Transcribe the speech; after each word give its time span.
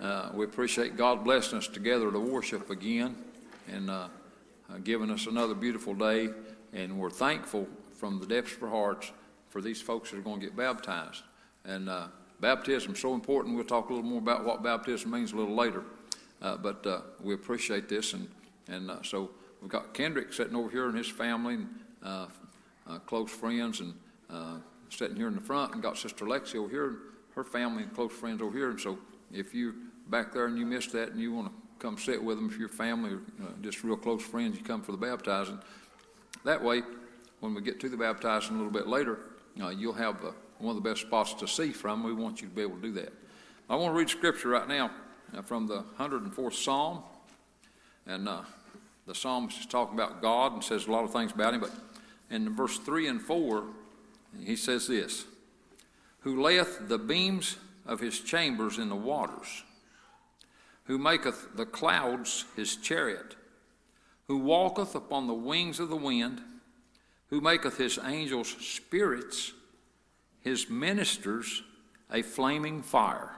Uh, 0.00 0.30
we 0.32 0.46
appreciate 0.46 0.96
God 0.96 1.24
blessing 1.24 1.58
us 1.58 1.68
together 1.68 2.10
to 2.10 2.18
worship 2.18 2.70
again 2.70 3.14
and 3.68 3.90
uh, 3.90 4.08
uh, 4.70 4.78
giving 4.82 5.10
us 5.10 5.26
another 5.26 5.54
beautiful 5.54 5.92
day. 5.92 6.30
And 6.72 6.98
we're 6.98 7.10
thankful 7.10 7.68
from 7.92 8.18
the 8.18 8.24
depths 8.24 8.54
of 8.54 8.62
our 8.62 8.70
hearts 8.70 9.12
for 9.50 9.60
these 9.60 9.82
folks 9.82 10.10
that 10.10 10.16
are 10.16 10.22
going 10.22 10.40
to 10.40 10.46
get 10.46 10.56
baptized. 10.56 11.22
And 11.66 11.90
uh, 11.90 12.06
baptism 12.40 12.92
is 12.92 12.98
so 12.98 13.12
important. 13.12 13.54
We'll 13.54 13.64
talk 13.64 13.90
a 13.90 13.92
little 13.92 14.08
more 14.08 14.20
about 14.20 14.46
what 14.46 14.62
baptism 14.62 15.10
means 15.10 15.32
a 15.32 15.36
little 15.36 15.54
later. 15.54 15.84
Uh, 16.40 16.56
but 16.56 16.86
uh, 16.86 17.00
we 17.22 17.34
appreciate 17.34 17.90
this. 17.90 18.14
And, 18.14 18.26
and 18.68 18.90
so 19.04 19.30
we've 19.60 19.70
got 19.70 19.92
Kendrick 19.92 20.32
sitting 20.32 20.56
over 20.56 20.70
here 20.70 20.88
and 20.88 20.96
his 20.96 21.10
family 21.10 21.58
and 22.02 22.30
close 23.04 23.30
friends 23.30 23.80
and 23.80 23.92
sitting 24.88 25.16
here 25.16 25.28
in 25.28 25.34
the 25.34 25.42
front, 25.42 25.74
and 25.74 25.82
got 25.82 25.98
Sister 25.98 26.24
Lexi 26.24 26.56
over 26.56 26.70
here, 26.70 26.86
and 26.88 26.96
her 27.34 27.44
family 27.44 27.82
and 27.82 27.94
close 27.94 28.12
friends 28.12 28.40
over 28.40 28.56
here. 28.56 28.70
And 28.70 28.80
so 28.80 28.98
if 29.32 29.54
you 29.54 29.74
back 30.10 30.32
there 30.32 30.46
and 30.46 30.58
you 30.58 30.66
missed 30.66 30.92
that 30.92 31.10
and 31.10 31.20
you 31.20 31.32
want 31.32 31.48
to 31.48 31.52
come 31.78 31.96
sit 31.96 32.22
with 32.22 32.36
them 32.36 32.48
if 32.50 32.58
your 32.58 32.68
family 32.68 33.12
or 33.12 33.22
uh, 33.42 33.48
just 33.62 33.82
real 33.82 33.96
close 33.96 34.22
friends, 34.22 34.56
you 34.56 34.64
come 34.64 34.82
for 34.82 34.92
the 34.92 34.98
baptizing. 34.98 35.58
That 36.44 36.62
way, 36.62 36.82
when 37.40 37.54
we 37.54 37.62
get 37.62 37.80
to 37.80 37.88
the 37.88 37.96
baptizing 37.96 38.54
a 38.54 38.58
little 38.58 38.72
bit 38.72 38.86
later, 38.86 39.20
uh, 39.62 39.68
you'll 39.68 39.94
have 39.94 40.22
uh, 40.24 40.32
one 40.58 40.76
of 40.76 40.82
the 40.82 40.88
best 40.88 41.02
spots 41.02 41.34
to 41.34 41.48
see 41.48 41.72
from. 41.72 42.02
We 42.02 42.12
want 42.12 42.42
you 42.42 42.48
to 42.48 42.54
be 42.54 42.62
able 42.62 42.76
to 42.76 42.82
do 42.82 42.92
that. 42.92 43.12
I 43.68 43.76
want 43.76 43.94
to 43.94 43.98
read 43.98 44.10
scripture 44.10 44.50
right 44.50 44.68
now 44.68 44.90
uh, 45.36 45.42
from 45.42 45.66
the 45.66 45.84
104th 45.98 46.54
Psalm. 46.54 47.02
And 48.06 48.28
uh, 48.28 48.42
the 49.06 49.14
psalmist 49.14 49.60
is 49.60 49.66
talking 49.66 49.94
about 49.94 50.20
God 50.20 50.52
and 50.52 50.64
says 50.64 50.86
a 50.86 50.92
lot 50.92 51.04
of 51.04 51.12
things 51.12 51.32
about 51.32 51.54
him. 51.54 51.60
But 51.60 51.72
in 52.30 52.54
verse 52.54 52.78
3 52.78 53.08
and 53.08 53.22
4, 53.22 53.64
he 54.44 54.56
says 54.56 54.86
this 54.86 55.24
Who 56.20 56.42
layeth 56.42 56.88
the 56.88 56.98
beams 56.98 57.56
of 57.86 58.00
his 58.00 58.20
chambers 58.20 58.78
in 58.78 58.88
the 58.88 58.96
waters 58.96 59.62
who 60.90 60.98
maketh 60.98 61.54
the 61.54 61.64
clouds 61.64 62.46
his 62.56 62.74
chariot, 62.74 63.36
who 64.26 64.36
walketh 64.36 64.96
upon 64.96 65.28
the 65.28 65.32
wings 65.32 65.78
of 65.78 65.88
the 65.88 65.94
wind, 65.94 66.42
who 67.28 67.40
maketh 67.40 67.76
his 67.76 67.96
angels 68.04 68.56
spirits, 68.58 69.52
his 70.40 70.68
ministers 70.68 71.62
a 72.12 72.22
flaming 72.22 72.82
fire. 72.82 73.36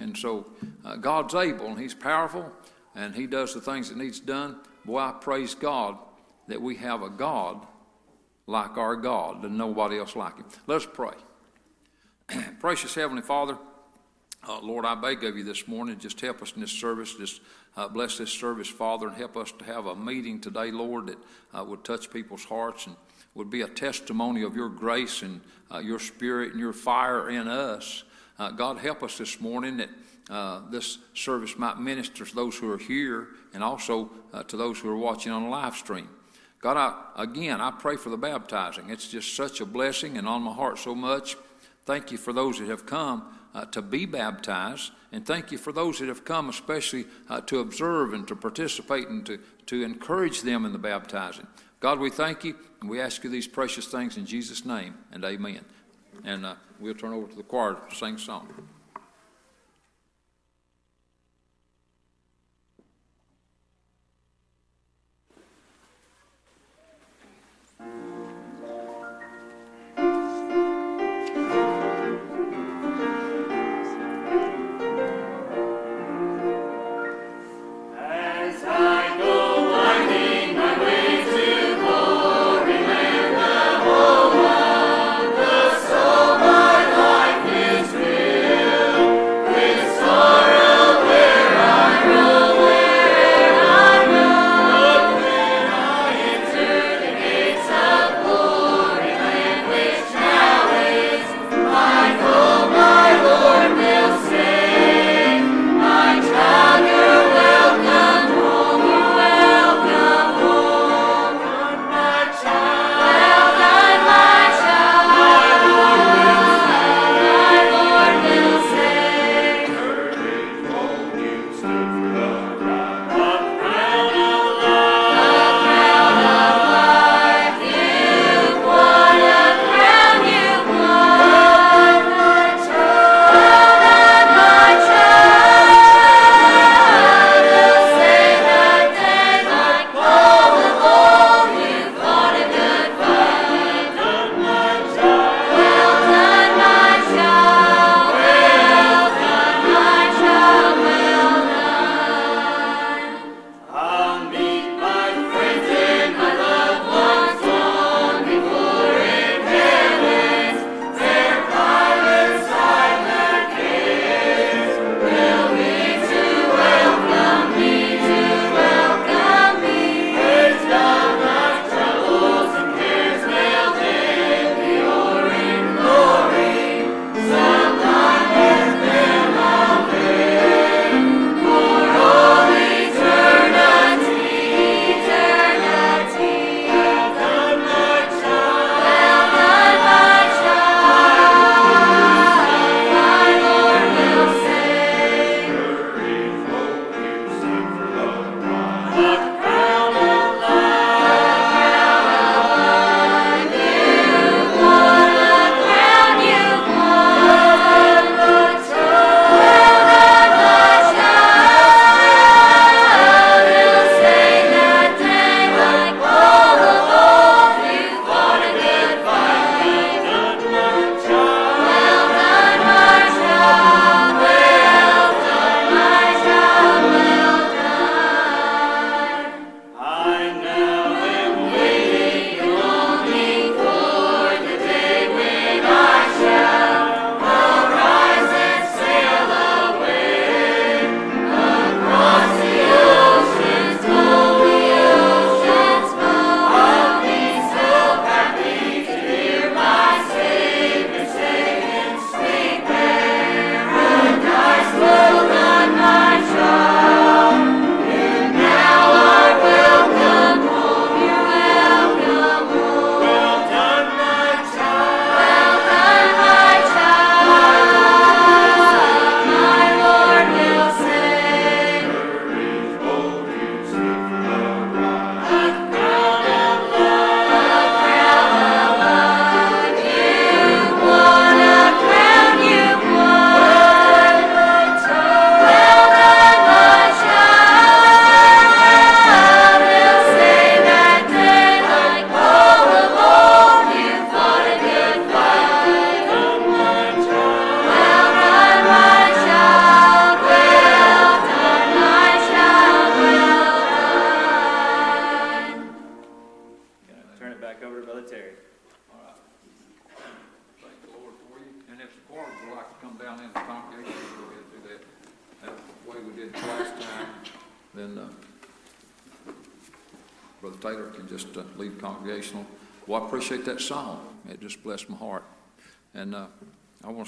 And 0.00 0.16
so 0.16 0.48
uh, 0.84 0.96
God's 0.96 1.36
able 1.36 1.66
and 1.66 1.78
he's 1.78 1.94
powerful 1.94 2.50
and 2.96 3.14
he 3.14 3.28
does 3.28 3.54
the 3.54 3.60
things 3.60 3.88
that 3.90 3.96
needs 3.96 4.18
done. 4.18 4.56
Boy, 4.84 4.98
I 4.98 5.12
praise 5.12 5.54
God 5.54 5.96
that 6.48 6.60
we 6.60 6.74
have 6.74 7.04
a 7.04 7.08
God 7.08 7.68
like 8.48 8.76
our 8.76 8.96
God 8.96 9.44
and 9.44 9.56
nobody 9.56 9.96
else 9.96 10.16
like 10.16 10.38
him. 10.38 10.46
Let's 10.66 10.86
pray. 10.86 11.14
Precious 12.58 12.96
Heavenly 12.96 13.22
Father, 13.22 13.58
uh, 14.48 14.58
Lord, 14.62 14.86
I 14.86 14.94
beg 14.94 15.22
of 15.24 15.36
you 15.36 15.44
this 15.44 15.68
morning, 15.68 15.98
just 15.98 16.20
help 16.20 16.40
us 16.40 16.52
in 16.54 16.62
this 16.62 16.72
service. 16.72 17.14
Just 17.14 17.42
uh, 17.76 17.88
bless 17.88 18.16
this 18.16 18.30
service, 18.30 18.68
Father, 18.68 19.08
and 19.08 19.16
help 19.16 19.36
us 19.36 19.52
to 19.52 19.64
have 19.64 19.86
a 19.86 19.94
meeting 19.94 20.40
today, 20.40 20.70
Lord, 20.70 21.08
that 21.08 21.18
uh, 21.52 21.64
would 21.64 21.84
touch 21.84 22.10
people's 22.10 22.44
hearts 22.44 22.86
and 22.86 22.96
would 23.34 23.50
be 23.50 23.60
a 23.60 23.68
testimony 23.68 24.42
of 24.42 24.56
your 24.56 24.70
grace 24.70 25.22
and 25.22 25.42
uh, 25.72 25.78
your 25.78 25.98
spirit 25.98 26.52
and 26.52 26.60
your 26.60 26.72
fire 26.72 27.28
in 27.28 27.48
us. 27.48 28.04
Uh, 28.38 28.50
God, 28.50 28.78
help 28.78 29.02
us 29.02 29.18
this 29.18 29.40
morning 29.40 29.76
that 29.76 29.90
uh, 30.30 30.62
this 30.70 30.98
service 31.12 31.58
might 31.58 31.78
minister 31.78 32.24
to 32.24 32.34
those 32.34 32.56
who 32.56 32.70
are 32.70 32.78
here 32.78 33.28
and 33.52 33.62
also 33.62 34.10
to 34.48 34.56
those 34.56 34.78
who 34.78 34.88
are 34.88 34.96
watching 34.96 35.32
on 35.32 35.42
the 35.42 35.48
live 35.48 35.74
stream. 35.74 36.08
God, 36.60 36.76
I, 36.76 37.22
again, 37.22 37.60
I 37.60 37.72
pray 37.72 37.96
for 37.96 38.10
the 38.10 38.16
baptizing. 38.16 38.90
It's 38.90 39.08
just 39.08 39.34
such 39.34 39.60
a 39.60 39.66
blessing 39.66 40.16
and 40.16 40.26
on 40.26 40.42
my 40.42 40.52
heart 40.52 40.78
so 40.78 40.94
much. 40.94 41.36
Thank 41.84 42.12
you 42.12 42.18
for 42.18 42.32
those 42.32 42.58
that 42.58 42.68
have 42.68 42.86
come 42.86 43.24
uh, 43.54 43.64
to 43.66 43.82
be 43.82 44.06
baptized. 44.06 44.92
And 45.12 45.26
thank 45.26 45.50
you 45.50 45.58
for 45.58 45.72
those 45.72 45.98
that 45.98 46.08
have 46.08 46.24
come, 46.24 46.48
especially 46.48 47.06
uh, 47.28 47.40
to 47.42 47.60
observe 47.60 48.14
and 48.14 48.26
to 48.28 48.36
participate 48.36 49.08
and 49.08 49.26
to, 49.26 49.38
to 49.66 49.82
encourage 49.82 50.42
them 50.42 50.64
in 50.64 50.72
the 50.72 50.78
baptizing. 50.78 51.46
God, 51.80 51.98
we 51.98 52.10
thank 52.10 52.44
you 52.44 52.56
and 52.80 52.88
we 52.88 53.00
ask 53.00 53.24
you 53.24 53.30
these 53.30 53.48
precious 53.48 53.86
things 53.86 54.16
in 54.16 54.26
Jesus' 54.26 54.64
name 54.64 54.94
and 55.12 55.24
amen. 55.24 55.64
And 56.24 56.44
uh, 56.44 56.54
we'll 56.78 56.94
turn 56.94 57.12
over 57.12 57.26
to 57.26 57.36
the 57.36 57.42
choir 57.42 57.76
to 57.88 57.96
sing 57.96 58.16
a 58.16 58.18
song. 58.18 58.48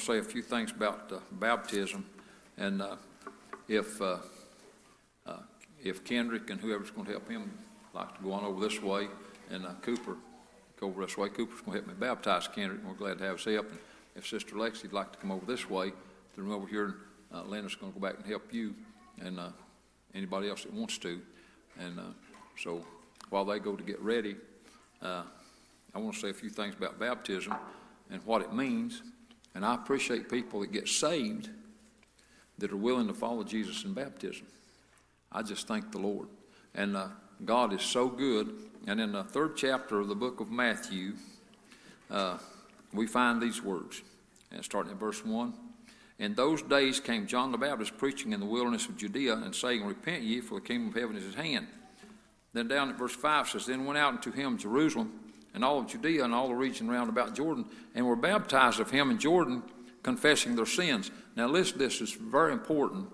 To 0.03 0.13
say 0.13 0.19
a 0.19 0.23
few 0.23 0.43
things 0.43 0.73
about 0.73 1.13
uh, 1.13 1.19
baptism. 1.33 2.05
And 2.59 2.83
uh, 2.83 2.97
if 3.69 4.01
uh, 4.01 4.19
uh, 5.27 5.37
if 5.83 6.05
Kendrick 6.05 6.51
and 6.51 6.61
whoever's 6.61 6.91
going 6.91 7.07
to 7.07 7.13
help 7.13 7.31
him 7.31 7.51
like 7.95 8.17
to 8.17 8.23
go 8.23 8.33
on 8.33 8.45
over 8.45 8.61
this 8.61 8.83
way, 8.83 9.09
and 9.51 9.65
uh, 9.65 9.75
Cooper 9.83 10.17
go 10.81 10.89
over 10.89 11.07
this 11.07 11.17
way, 11.17 11.29
Cooper's 11.29 11.61
going 11.61 11.79
to 11.79 11.85
help 11.85 11.87
me 11.87 12.07
baptize 12.07 12.49
Kendrick. 12.49 12.81
And 12.81 12.89
we're 12.89 12.97
glad 12.97 13.19
to 13.19 13.25
have 13.25 13.37
his 13.37 13.45
help. 13.45 13.71
And 13.71 13.79
if 14.17 14.27
Sister 14.27 14.57
Lexi'd 14.57 14.93
like 14.93 15.13
to 15.13 15.19
come 15.19 15.31
over 15.31 15.47
this 15.47 15.71
way, 15.71 15.93
then 16.37 16.51
over 16.51 16.67
here, 16.67 16.97
uh, 17.33 17.43
Leonard's 17.45 17.77
going 17.77 17.93
to 17.93 17.99
go 17.99 18.05
back 18.05 18.17
and 18.17 18.27
help 18.27 18.53
you, 18.53 18.75
and 19.21 19.39
anybody 20.15 20.49
else 20.49 20.65
that 20.65 20.73
wants 20.73 20.99
to. 20.99 21.21
And 21.79 21.99
so 22.59 22.85
while 23.31 23.45
they 23.45 23.59
go 23.59 23.77
to 23.77 23.85
get 23.85 24.01
ready, 24.01 24.37
I 25.03 25.25
want 25.95 26.15
to 26.15 26.21
say 26.21 26.31
a 26.31 26.35
few 26.35 26.51
things 26.51 26.75
about 26.75 26.99
baptism 26.99 27.55
and 28.11 28.21
what 28.25 28.43
it 28.43 28.53
means. 28.53 29.03
And 29.55 29.65
I 29.65 29.75
appreciate 29.75 30.31
people 30.31 30.61
that 30.61 30.73
get 30.73 30.89
saved 30.89 31.51
that 32.59 32.73
are 32.73 32.77
willing 32.77 33.07
to 33.09 33.15
follow 33.15 33.43
Jesus 33.45 33.85
in 33.85 33.93
baptism. 33.93 34.47
I 35.31 35.43
just 35.43 35.67
thank 35.67 35.93
the 35.93 35.99
Lord. 35.99 36.29
And 36.75 36.97
uh, 36.97 37.09
God 37.45 37.73
is 37.73 37.83
so 37.83 38.09
good. 38.09 38.55
And 38.87 39.01
in 39.01 39.13
the 39.13 39.25
third 39.25 39.57
chapter 39.57 40.01
of 40.01 40.09
the 40.09 40.15
book 40.15 40.41
of 40.41 40.51
Matthew, 40.51 41.15
uh, 42.11 42.39
we 42.93 43.07
find 43.07 43.41
these 43.41 43.63
words. 43.63 44.03
And 44.51 44.65
starting 44.65 44.93
at 44.93 44.99
verse 44.99 45.25
1. 45.25 45.53
In 46.19 46.35
those 46.35 46.63
days 46.63 47.01
came 47.01 47.27
John 47.27 47.51
the 47.51 47.59
Baptist 47.59 47.97
preaching 47.97 48.33
in 48.33 48.41
the 48.41 48.47
wilderness 48.47 48.87
of 48.87 48.97
Judea 48.97 49.35
and 49.35 49.55
saying, 49.55 49.85
Repent 49.85 50.23
ye, 50.23 50.41
for 50.41 50.61
the 50.61 50.67
kingdom 50.67 50.89
of 50.89 50.95
heaven 50.95 51.17
is 51.17 51.27
at 51.35 51.43
hand. 51.43 51.67
Then 52.53 52.69
down 52.69 52.91
at 52.91 52.99
verse 52.99 53.15
5 53.15 53.49
says, 53.49 53.67
Then 53.67 53.85
went 53.85 53.99
out 53.99 54.15
unto 54.15 54.31
him 54.31 54.59
Jerusalem 54.59 55.13
and 55.55 55.65
all 55.65 55.79
of 55.79 55.87
Judea 55.87 56.25
and 56.25 56.35
all 56.35 56.49
the 56.49 56.55
region 56.55 56.89
round 56.89 57.09
about 57.09 57.35
Jordan, 57.35 57.67
and 57.95 58.07
were 58.07 58.17
baptized 58.17 58.81
of 58.81 58.91
him 58.91 59.11
in 59.11 59.19
Jordan, 59.19 59.63
confessing 60.03 60.57
their 60.57 60.67
sins. 60.67 61.11
Now, 61.37 61.47
listen, 61.47 61.79
this 61.79 62.01
is 62.01 62.13
very 62.13 62.53
important. 62.53 63.09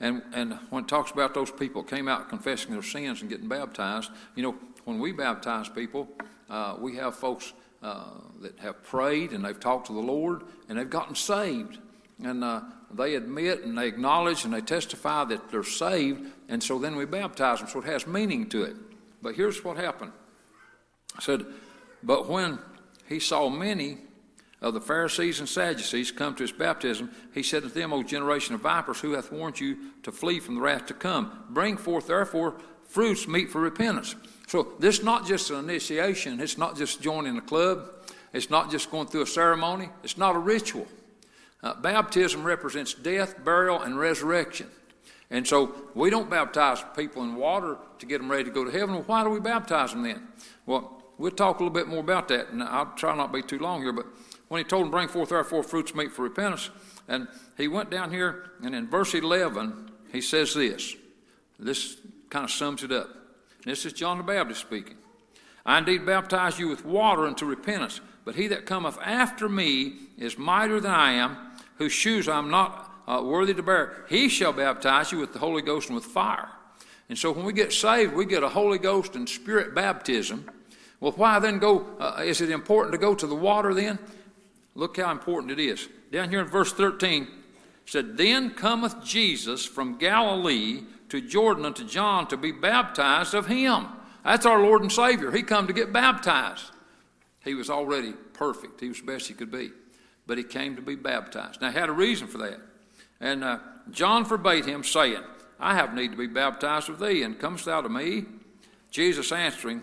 And, 0.00 0.22
and 0.32 0.54
when 0.70 0.84
it 0.84 0.88
talks 0.88 1.10
about 1.10 1.32
those 1.34 1.50
people 1.50 1.82
came 1.82 2.08
out 2.08 2.28
confessing 2.28 2.72
their 2.72 2.82
sins 2.82 3.20
and 3.20 3.30
getting 3.30 3.48
baptized, 3.48 4.10
you 4.34 4.42
know, 4.42 4.56
when 4.84 4.98
we 4.98 5.12
baptize 5.12 5.68
people, 5.68 6.08
uh, 6.50 6.76
we 6.78 6.96
have 6.96 7.14
folks 7.14 7.52
uh, 7.82 8.06
that 8.40 8.58
have 8.58 8.82
prayed 8.82 9.30
and 9.30 9.44
they've 9.44 9.60
talked 9.60 9.86
to 9.86 9.92
the 9.92 10.00
Lord 10.00 10.42
and 10.68 10.78
they've 10.78 10.90
gotten 10.90 11.14
saved. 11.14 11.78
And 12.22 12.42
uh, 12.42 12.62
they 12.94 13.14
admit 13.14 13.62
and 13.62 13.76
they 13.76 13.88
acknowledge 13.88 14.44
and 14.44 14.52
they 14.52 14.60
testify 14.60 15.24
that 15.24 15.50
they're 15.50 15.62
saved, 15.62 16.30
and 16.48 16.62
so 16.62 16.78
then 16.78 16.96
we 16.96 17.04
baptize 17.04 17.60
them, 17.60 17.68
so 17.68 17.80
it 17.80 17.86
has 17.86 18.06
meaning 18.06 18.48
to 18.50 18.62
it. 18.64 18.76
But 19.22 19.34
here's 19.34 19.64
what 19.64 19.76
happened. 19.76 20.12
Said, 21.20 21.44
But 22.02 22.28
when 22.28 22.58
he 23.08 23.20
saw 23.20 23.48
many 23.48 23.98
of 24.60 24.74
the 24.74 24.80
Pharisees 24.80 25.40
and 25.40 25.48
Sadducees 25.48 26.12
come 26.12 26.34
to 26.36 26.42
his 26.42 26.52
baptism, 26.52 27.10
he 27.34 27.42
said 27.42 27.62
to 27.64 27.68
them, 27.68 27.92
O 27.92 28.02
generation 28.02 28.54
of 28.54 28.60
vipers, 28.60 29.00
who 29.00 29.12
hath 29.12 29.32
warned 29.32 29.60
you 29.60 29.76
to 30.04 30.12
flee 30.12 30.40
from 30.40 30.54
the 30.54 30.60
wrath 30.60 30.86
to 30.86 30.94
come? 30.94 31.44
Bring 31.50 31.76
forth 31.76 32.06
therefore 32.06 32.56
fruits 32.86 33.26
meet 33.26 33.50
for 33.50 33.60
repentance. 33.60 34.14
So 34.46 34.74
this 34.78 34.98
is 34.98 35.04
not 35.04 35.26
just 35.26 35.50
an 35.50 35.58
initiation, 35.58 36.40
it's 36.40 36.58
not 36.58 36.76
just 36.76 37.00
joining 37.00 37.38
a 37.38 37.40
club, 37.40 37.88
it's 38.32 38.50
not 38.50 38.70
just 38.70 38.90
going 38.90 39.08
through 39.08 39.22
a 39.22 39.26
ceremony, 39.26 39.88
it's 40.04 40.18
not 40.18 40.36
a 40.36 40.38
ritual. 40.38 40.86
Uh, 41.62 41.74
baptism 41.74 42.44
represents 42.44 42.92
death, 42.92 43.42
burial, 43.44 43.80
and 43.80 43.98
resurrection. 43.98 44.68
And 45.30 45.46
so 45.46 45.74
we 45.94 46.10
don't 46.10 46.28
baptize 46.28 46.84
people 46.94 47.24
in 47.24 47.36
water 47.36 47.78
to 47.98 48.06
get 48.06 48.18
them 48.18 48.30
ready 48.30 48.44
to 48.44 48.50
go 48.50 48.64
to 48.64 48.70
heaven. 48.70 48.94
Well, 48.94 49.04
why 49.04 49.24
do 49.24 49.30
we 49.30 49.40
baptize 49.40 49.92
them 49.92 50.02
then? 50.02 50.28
Well, 50.66 51.01
we'll 51.22 51.30
talk 51.30 51.60
a 51.60 51.62
little 51.62 51.72
bit 51.72 51.86
more 51.86 52.00
about 52.00 52.26
that, 52.28 52.48
and 52.48 52.60
I'll 52.62 52.92
try 52.96 53.14
not 53.14 53.28
to 53.28 53.32
be 53.32 53.42
too 53.42 53.60
long 53.60 53.80
here. 53.80 53.92
But 53.92 54.06
when 54.48 54.58
he 54.58 54.64
told 54.64 54.86
him, 54.86 54.90
Bring 54.90 55.06
forth 55.06 55.28
therefore 55.28 55.62
fruits 55.62 55.94
meet 55.94 56.12
for 56.12 56.22
repentance, 56.22 56.68
and 57.06 57.28
he 57.56 57.68
went 57.68 57.90
down 57.90 58.10
here, 58.10 58.50
and 58.62 58.74
in 58.74 58.88
verse 58.88 59.14
11, 59.14 59.90
he 60.12 60.20
says 60.20 60.52
this. 60.52 60.96
This 61.60 61.96
kind 62.28 62.44
of 62.44 62.50
sums 62.50 62.82
it 62.82 62.90
up. 62.90 63.08
This 63.64 63.86
is 63.86 63.92
John 63.92 64.18
the 64.18 64.24
Baptist 64.24 64.60
speaking. 64.60 64.96
I 65.64 65.78
indeed 65.78 66.04
baptize 66.04 66.58
you 66.58 66.66
with 66.68 66.84
water 66.84 67.24
unto 67.24 67.46
repentance, 67.46 68.00
but 68.24 68.34
he 68.34 68.48
that 68.48 68.66
cometh 68.66 68.98
after 69.00 69.48
me 69.48 69.94
is 70.18 70.36
mightier 70.36 70.80
than 70.80 70.90
I 70.90 71.12
am, 71.12 71.36
whose 71.76 71.92
shoes 71.92 72.26
I 72.26 72.38
am 72.38 72.50
not 72.50 72.92
uh, 73.06 73.22
worthy 73.24 73.54
to 73.54 73.62
bear. 73.62 74.04
He 74.08 74.28
shall 74.28 74.52
baptize 74.52 75.12
you 75.12 75.18
with 75.18 75.32
the 75.32 75.38
Holy 75.38 75.62
Ghost 75.62 75.88
and 75.88 75.94
with 75.94 76.04
fire. 76.04 76.48
And 77.08 77.16
so 77.16 77.30
when 77.30 77.44
we 77.44 77.52
get 77.52 77.72
saved, 77.72 78.12
we 78.12 78.26
get 78.26 78.42
a 78.42 78.48
Holy 78.48 78.78
Ghost 78.78 79.14
and 79.14 79.28
Spirit 79.28 79.72
baptism. 79.72 80.46
Well, 81.02 81.12
why 81.16 81.40
then 81.40 81.58
go? 81.58 81.84
Uh, 81.98 82.22
is 82.24 82.40
it 82.40 82.48
important 82.48 82.92
to 82.92 82.98
go 82.98 83.12
to 83.12 83.26
the 83.26 83.34
water 83.34 83.74
then? 83.74 83.98
Look 84.76 84.98
how 84.98 85.10
important 85.10 85.50
it 85.50 85.58
is. 85.58 85.88
Down 86.12 86.30
here 86.30 86.38
in 86.38 86.46
verse 86.46 86.72
13, 86.72 87.26
said, 87.86 88.16
Then 88.16 88.50
cometh 88.50 89.02
Jesus 89.02 89.64
from 89.64 89.98
Galilee 89.98 90.84
to 91.08 91.20
Jordan 91.20 91.64
unto 91.64 91.84
John 91.84 92.28
to 92.28 92.36
be 92.36 92.52
baptized 92.52 93.34
of 93.34 93.48
him. 93.48 93.88
That's 94.24 94.46
our 94.46 94.62
Lord 94.62 94.82
and 94.82 94.92
Savior. 94.92 95.32
He 95.32 95.42
come 95.42 95.66
to 95.66 95.72
get 95.72 95.92
baptized. 95.92 96.70
He 97.42 97.54
was 97.54 97.68
already 97.68 98.12
perfect. 98.32 98.80
He 98.80 98.86
was 98.86 99.00
the 99.00 99.06
best 99.06 99.26
he 99.26 99.34
could 99.34 99.50
be. 99.50 99.72
But 100.28 100.38
he 100.38 100.44
came 100.44 100.76
to 100.76 100.82
be 100.82 100.94
baptized. 100.94 101.60
Now, 101.60 101.72
he 101.72 101.78
had 101.80 101.88
a 101.88 101.92
reason 101.92 102.28
for 102.28 102.38
that. 102.38 102.60
And 103.20 103.42
uh, 103.42 103.58
John 103.90 104.24
forbade 104.24 104.66
him, 104.66 104.84
saying, 104.84 105.24
I 105.58 105.74
have 105.74 105.94
need 105.94 106.12
to 106.12 106.16
be 106.16 106.28
baptized 106.28 106.88
of 106.88 107.00
thee, 107.00 107.24
and 107.24 107.40
comest 107.40 107.64
thou 107.64 107.80
to 107.80 107.88
me? 107.88 108.26
Jesus 108.92 109.32
answering, 109.32 109.82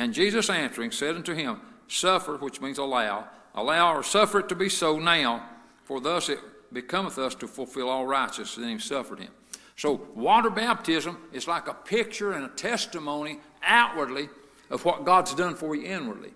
and 0.00 0.14
Jesus 0.14 0.48
answering 0.48 0.92
said 0.92 1.14
unto 1.14 1.34
him, 1.34 1.60
Suffer, 1.86 2.38
which 2.38 2.62
means 2.62 2.78
allow, 2.78 3.28
allow 3.54 3.94
or 3.94 4.02
suffer 4.02 4.38
it 4.38 4.48
to 4.48 4.54
be 4.54 4.70
so 4.70 4.98
now, 4.98 5.46
for 5.84 6.00
thus 6.00 6.30
it 6.30 6.38
becometh 6.72 7.18
us 7.18 7.34
to 7.34 7.46
fulfill 7.46 7.90
all 7.90 8.06
righteousness. 8.06 8.56
And 8.56 8.70
he 8.70 8.78
suffered 8.78 9.18
him. 9.18 9.28
So, 9.76 10.00
water 10.14 10.48
baptism 10.48 11.18
is 11.34 11.46
like 11.46 11.68
a 11.68 11.74
picture 11.74 12.32
and 12.32 12.46
a 12.46 12.48
testimony 12.48 13.40
outwardly 13.62 14.30
of 14.70 14.86
what 14.86 15.04
God's 15.04 15.34
done 15.34 15.54
for 15.54 15.76
you 15.76 15.86
inwardly. 15.86 16.32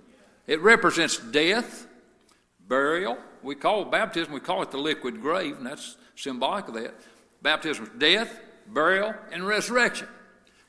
It 0.47 0.61
represents 0.61 1.17
death, 1.17 1.87
burial. 2.69 3.17
We 3.43 3.55
call 3.55 3.87
baptism, 3.87 4.35
we 4.35 4.41
call 4.41 4.61
it 4.61 4.73
the 4.73 4.79
liquid 4.79 5.23
grave, 5.23 5.57
and 5.57 5.67
that's 5.67 5.97
symbolic 6.17 6.69
of 6.69 6.75
that. 6.75 6.95
Baptism 7.41 7.85
is 7.85 7.91
death, 7.97 8.41
burial, 8.67 9.15
and 9.33 9.47
resurrection. 9.47 10.09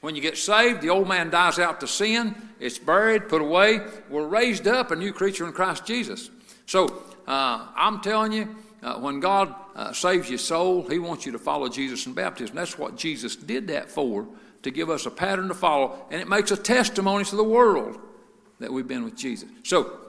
When 0.06 0.16
you 0.16 0.22
get 0.22 0.38
saved, 0.38 0.82
the 0.82 0.92
old 0.92 1.08
man 1.08 1.32
dies 1.32 1.58
out 1.58 1.80
to 1.80 1.88
sin, 1.88 2.36
it's 2.60 2.78
buried, 2.78 3.28
put 3.28 3.42
away. 3.42 3.80
We're 4.08 4.28
raised 4.28 4.68
up 4.68 4.92
a 4.92 4.96
new 4.96 5.12
creature 5.12 5.48
in 5.48 5.52
Christ 5.52 5.84
Jesus. 5.88 6.30
So 6.68 7.02
uh, 7.26 7.70
I'm 7.76 8.02
telling 8.02 8.32
you, 8.32 8.56
uh, 8.84 9.00
when 9.00 9.20
God 9.20 9.56
uh, 9.76 9.94
saves 9.94 10.30
your 10.30 10.38
soul, 10.38 10.88
He 10.88 11.00
wants 11.00 11.26
you 11.26 11.32
to 11.32 11.40
follow 11.40 11.70
Jesus 11.70 12.06
in 12.06 12.14
baptism. 12.14 12.56
That's 12.56 12.78
what 12.78 12.98
Jesus 12.98 13.36
did 13.36 13.70
that 13.70 13.90
for, 13.90 14.28
to 14.62 14.70
give 14.70 14.92
us 14.92 15.08
a 15.08 15.10
pattern 15.10 15.48
to 15.48 15.56
follow, 15.56 16.06
and 16.12 16.22
it 16.22 16.28
makes 16.28 16.52
a 16.52 16.58
testimony 16.58 17.26
to 17.26 17.36
the 17.36 17.44
world 17.44 17.98
that 18.60 18.72
we've 18.72 18.88
been 18.88 19.06
with 19.06 19.16
Jesus. 19.16 19.50
So, 19.64 20.02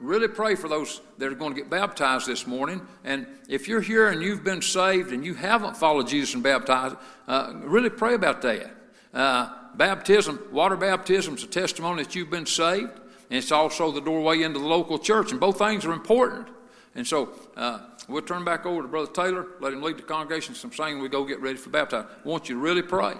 really 0.00 0.26
pray 0.26 0.56
for 0.56 0.66
those 0.66 1.00
that 1.18 1.30
are 1.30 1.36
going 1.36 1.54
to 1.54 1.60
get 1.60 1.70
baptized 1.70 2.26
this 2.26 2.44
morning. 2.44 2.84
And 3.04 3.28
if 3.48 3.68
you're 3.68 3.80
here 3.80 4.08
and 4.08 4.20
you've 4.20 4.42
been 4.42 4.62
saved 4.62 5.12
and 5.12 5.24
you 5.24 5.34
haven't 5.34 5.76
followed 5.76 6.08
Jesus 6.08 6.34
and 6.34 6.42
baptized, 6.42 6.96
uh, 7.28 7.52
really 7.62 7.88
pray 7.88 8.14
about 8.14 8.42
that. 8.42 8.75
Uh, 9.16 9.48
baptism, 9.74 10.38
water 10.52 10.76
baptism 10.76 11.36
is 11.36 11.42
a 11.42 11.46
testimony 11.46 12.02
that 12.02 12.14
you've 12.14 12.28
been 12.28 12.44
saved, 12.44 12.92
and 13.30 13.38
it's 13.38 13.50
also 13.50 13.90
the 13.90 14.00
doorway 14.00 14.42
into 14.42 14.58
the 14.58 14.66
local 14.66 14.98
church, 14.98 15.30
and 15.30 15.40
both 15.40 15.56
things 15.56 15.86
are 15.86 15.92
important. 15.92 16.48
And 16.94 17.06
so 17.06 17.30
uh, 17.56 17.80
we'll 18.08 18.20
turn 18.20 18.44
back 18.44 18.66
over 18.66 18.82
to 18.82 18.88
Brother 18.88 19.10
Taylor, 19.10 19.46
let 19.58 19.72
him 19.72 19.80
lead 19.80 19.96
the 19.96 20.02
congregation 20.02 20.54
some 20.54 20.70
singing. 20.70 21.00
We 21.00 21.08
go 21.08 21.24
get 21.24 21.40
ready 21.40 21.56
for 21.56 21.70
baptism. 21.70 22.06
I 22.24 22.28
want 22.28 22.50
you 22.50 22.56
to 22.56 22.60
really 22.60 22.82
pray. 22.82 23.14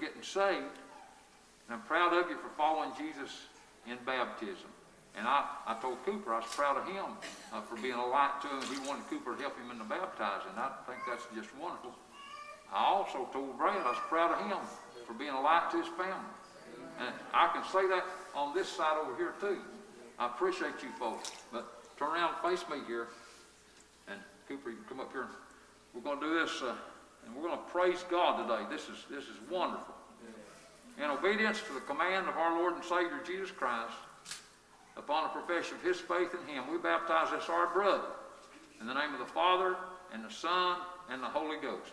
Getting 0.00 0.22
saved. 0.22 0.76
And 1.66 1.76
I'm 1.76 1.82
proud 1.82 2.12
of 2.12 2.30
you 2.30 2.36
for 2.36 2.48
following 2.56 2.90
Jesus 2.96 3.46
in 3.86 3.98
baptism. 4.06 4.70
And 5.16 5.26
I, 5.26 5.44
I 5.66 5.74
told 5.80 6.04
Cooper 6.04 6.32
I 6.32 6.38
was 6.38 6.48
proud 6.50 6.76
of 6.76 6.86
him 6.86 7.04
uh, 7.52 7.60
for 7.62 7.76
being 7.76 7.98
a 7.98 8.06
light 8.06 8.40
to 8.42 8.48
him. 8.48 8.62
He 8.72 8.86
wanted 8.86 9.08
Cooper 9.10 9.34
to 9.34 9.40
help 9.42 9.58
him 9.58 9.70
in 9.70 9.78
the 9.78 9.84
baptizing. 9.84 10.52
I 10.56 10.70
think 10.86 11.00
that's 11.08 11.26
just 11.34 11.54
wonderful. 11.56 11.92
I 12.72 12.84
also 12.84 13.28
told 13.32 13.58
Brad 13.58 13.80
I 13.80 13.90
was 13.90 13.98
proud 14.08 14.32
of 14.32 14.46
him 14.46 14.58
for 15.06 15.14
being 15.14 15.32
a 15.32 15.40
light 15.40 15.70
to 15.72 15.78
his 15.78 15.88
family. 15.88 16.32
And 17.00 17.14
I 17.32 17.48
can 17.52 17.64
say 17.72 17.88
that 17.88 18.04
on 18.34 18.54
this 18.54 18.68
side 18.68 18.98
over 19.02 19.16
here 19.16 19.34
too. 19.40 19.58
I 20.18 20.26
appreciate 20.26 20.82
you 20.82 20.90
folks. 20.98 21.32
But 21.52 21.66
turn 21.98 22.10
around 22.10 22.34
and 22.34 22.56
face 22.56 22.68
me 22.68 22.78
here. 22.86 23.08
And 24.08 24.20
Cooper, 24.48 24.70
you 24.70 24.76
can 24.76 24.84
come 24.84 25.00
up 25.00 25.12
here. 25.12 25.28
We're 25.94 26.02
going 26.02 26.20
to 26.20 26.26
do 26.26 26.40
this, 26.40 26.62
uh, 26.62 26.74
and 27.28 27.36
we're 27.36 27.48
going 27.48 27.58
to 27.58 27.70
praise 27.70 28.04
God 28.10 28.42
today. 28.42 28.64
This 28.70 28.88
is, 28.88 29.04
this 29.10 29.24
is 29.24 29.36
wonderful. 29.50 29.94
In 30.96 31.04
obedience 31.04 31.60
to 31.68 31.74
the 31.74 31.80
command 31.80 32.26
of 32.28 32.36
our 32.36 32.58
Lord 32.58 32.74
and 32.74 32.82
Savior 32.82 33.20
Jesus 33.24 33.50
Christ, 33.52 33.94
upon 34.96 35.26
a 35.26 35.28
profession 35.28 35.76
of 35.76 35.82
his 35.82 36.00
faith 36.00 36.30
in 36.34 36.52
him, 36.52 36.64
we 36.72 36.78
baptize 36.78 37.30
this 37.30 37.48
our 37.48 37.72
brother 37.72 38.08
in 38.80 38.86
the 38.86 38.94
name 38.94 39.12
of 39.12 39.18
the 39.18 39.32
Father, 39.32 39.76
and 40.12 40.24
the 40.24 40.30
Son, 40.30 40.78
and 41.10 41.22
the 41.22 41.26
Holy 41.26 41.58
Ghost. 41.58 41.92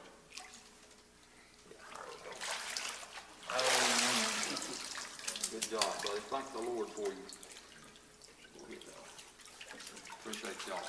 Good 5.51 5.69
job, 5.69 5.95
buddy. 6.03 6.19
Thank 6.29 6.51
the 6.53 6.61
Lord 6.61 6.89
for 6.89 7.07
you. 7.07 7.15
Appreciate 10.21 10.67
y'all. 10.67 10.81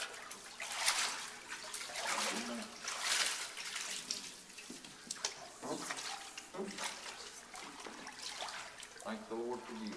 Thank 9.06 9.28
the 9.28 9.36
Lord 9.36 9.60
for 9.60 9.84
you. 9.84 9.92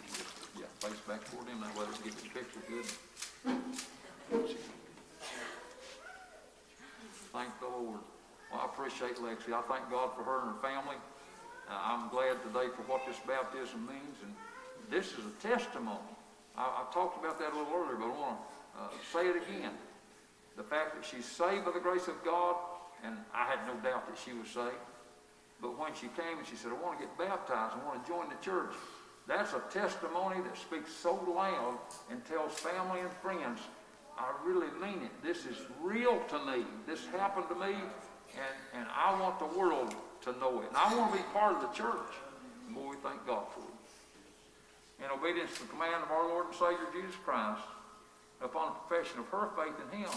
Yeah, 0.59 0.69
face 0.79 0.99
back 1.07 1.25
toward 1.31 1.47
him, 1.47 1.61
that 1.61 1.75
way 1.75 1.85
we 1.89 2.11
get 2.11 2.17
the 2.21 2.29
picture 2.29 2.61
good. 2.69 2.85
Thank 7.33 7.59
the 7.59 7.67
Lord. 7.67 8.01
Well, 8.51 8.61
I 8.61 8.65
appreciate 8.65 9.15
Lexi. 9.17 9.51
I 9.51 9.61
thank 9.65 9.89
God 9.89 10.11
for 10.15 10.21
her 10.21 10.41
and 10.45 10.53
her 10.53 10.61
family. 10.61 10.95
Uh, 11.67 11.73
I'm 11.73 12.09
glad 12.09 12.37
today 12.45 12.69
for 12.75 12.83
what 12.85 13.01
this 13.07 13.17
baptism 13.25 13.81
means, 13.87 14.17
and 14.21 14.33
this 14.91 15.13
is 15.17 15.25
a 15.25 15.35
testimony. 15.41 16.13
I, 16.55 16.85
I 16.85 16.93
talked 16.93 17.17
about 17.17 17.39
that 17.39 17.53
a 17.53 17.57
little 17.57 17.73
earlier, 17.73 17.97
but 17.97 18.13
I 18.13 18.19
want 18.19 18.37
to 18.37 18.81
uh, 18.81 18.89
say 19.11 19.27
it 19.27 19.37
again. 19.37 19.73
The 20.55 20.63
fact 20.63 20.93
that 20.93 21.03
she's 21.03 21.25
saved 21.25 21.65
by 21.65 21.71
the 21.71 21.79
grace 21.79 22.07
of 22.07 22.23
God, 22.23 22.57
and 23.03 23.17
I 23.33 23.45
had 23.45 23.65
no 23.65 23.73
doubt 23.81 24.05
that 24.05 24.21
she 24.23 24.33
was 24.33 24.49
saved. 24.49 24.85
But 25.61 25.77
when 25.79 25.93
she 25.93 26.07
came 26.13 26.37
and 26.37 26.47
she 26.47 26.55
said, 26.55 26.71
I 26.71 26.77
want 26.81 26.99
to 26.99 27.05
get 27.05 27.17
baptized, 27.17 27.73
I 27.73 27.85
want 27.85 28.05
to 28.05 28.07
join 28.07 28.29
the 28.29 28.39
church, 28.45 28.73
that's 29.29 29.53
a 29.53 29.61
testimony 29.71 30.41
that 30.41 30.57
speaks 30.57 30.91
so 30.91 31.13
loud 31.29 31.77
and 32.09 32.25
tells 32.25 32.51
family 32.53 33.01
and 33.01 33.11
friends, 33.21 33.59
I 34.17 34.33
really 34.43 34.67
mean 34.81 35.03
it. 35.03 35.11
This 35.23 35.45
is 35.45 35.55
real 35.81 36.19
to 36.29 36.39
me. 36.45 36.65
This 36.87 37.05
happened 37.15 37.45
to 37.49 37.55
me, 37.55 37.75
and, 38.33 38.55
and 38.73 38.87
I 38.93 39.17
want 39.21 39.37
the 39.37 39.45
world 39.57 39.93
to 40.21 40.31
know 40.39 40.61
it. 40.61 40.69
And 40.69 40.77
I 40.77 40.95
want 40.97 41.11
to 41.11 41.17
be 41.19 41.23
part 41.31 41.55
of 41.55 41.61
the 41.61 41.67
church. 41.77 42.11
Boy, 42.71 42.89
we 42.89 42.95
thank 42.97 43.25
God 43.27 43.45
for 43.53 43.61
it. 43.61 45.05
In 45.05 45.11
obedience 45.11 45.53
to 45.53 45.61
the 45.61 45.69
command 45.69 46.03
of 46.03 46.11
our 46.11 46.27
Lord 46.27 46.47
and 46.47 46.55
Savior 46.55 46.89
Jesus 46.91 47.15
Christ, 47.23 47.61
upon 48.41 48.73
the 48.73 48.79
profession 48.87 49.19
of 49.19 49.27
her 49.27 49.49
faith 49.55 49.75
in 49.93 49.99
Him, 49.99 50.09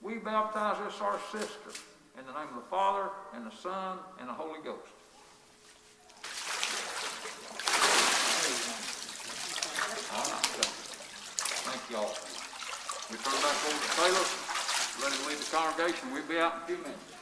we 0.00 0.14
baptize 0.14 0.78
this 0.84 1.00
our 1.00 1.18
sister 1.32 1.82
in 2.18 2.24
the 2.24 2.32
name 2.32 2.48
of 2.48 2.54
the 2.54 2.70
Father 2.70 3.10
and 3.34 3.44
the 3.44 3.54
Son 3.56 3.98
and 4.20 4.28
the 4.28 4.32
Holy 4.32 4.60
Ghost. 4.62 4.94
All 10.14 10.20
right. 10.20 10.44
Thank 11.66 11.73
y'all. 11.90 12.14
We 13.10 13.16
turn 13.18 13.34
back 13.42 13.58
over 13.66 13.76
to 13.76 13.90
Taylor. 13.96 14.26
Let 15.02 15.12
him 15.12 15.26
lead 15.28 15.38
the 15.38 15.50
congregation. 15.50 16.12
We'll 16.12 16.26
be 16.26 16.38
out 16.38 16.54
in 16.54 16.62
a 16.62 16.66
few 16.66 16.76
minutes. 16.78 17.13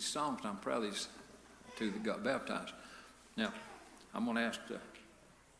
These 0.00 0.08
songs, 0.08 0.38
and 0.40 0.48
I'm 0.48 0.56
proud 0.56 0.78
of 0.78 0.84
these 0.84 1.08
two 1.76 1.90
that 1.90 2.02
got 2.02 2.24
baptized. 2.24 2.72
Now, 3.36 3.52
I'm 4.14 4.24
going 4.24 4.38
to 4.38 4.42
ask 4.42 4.58
uh, 4.70 4.78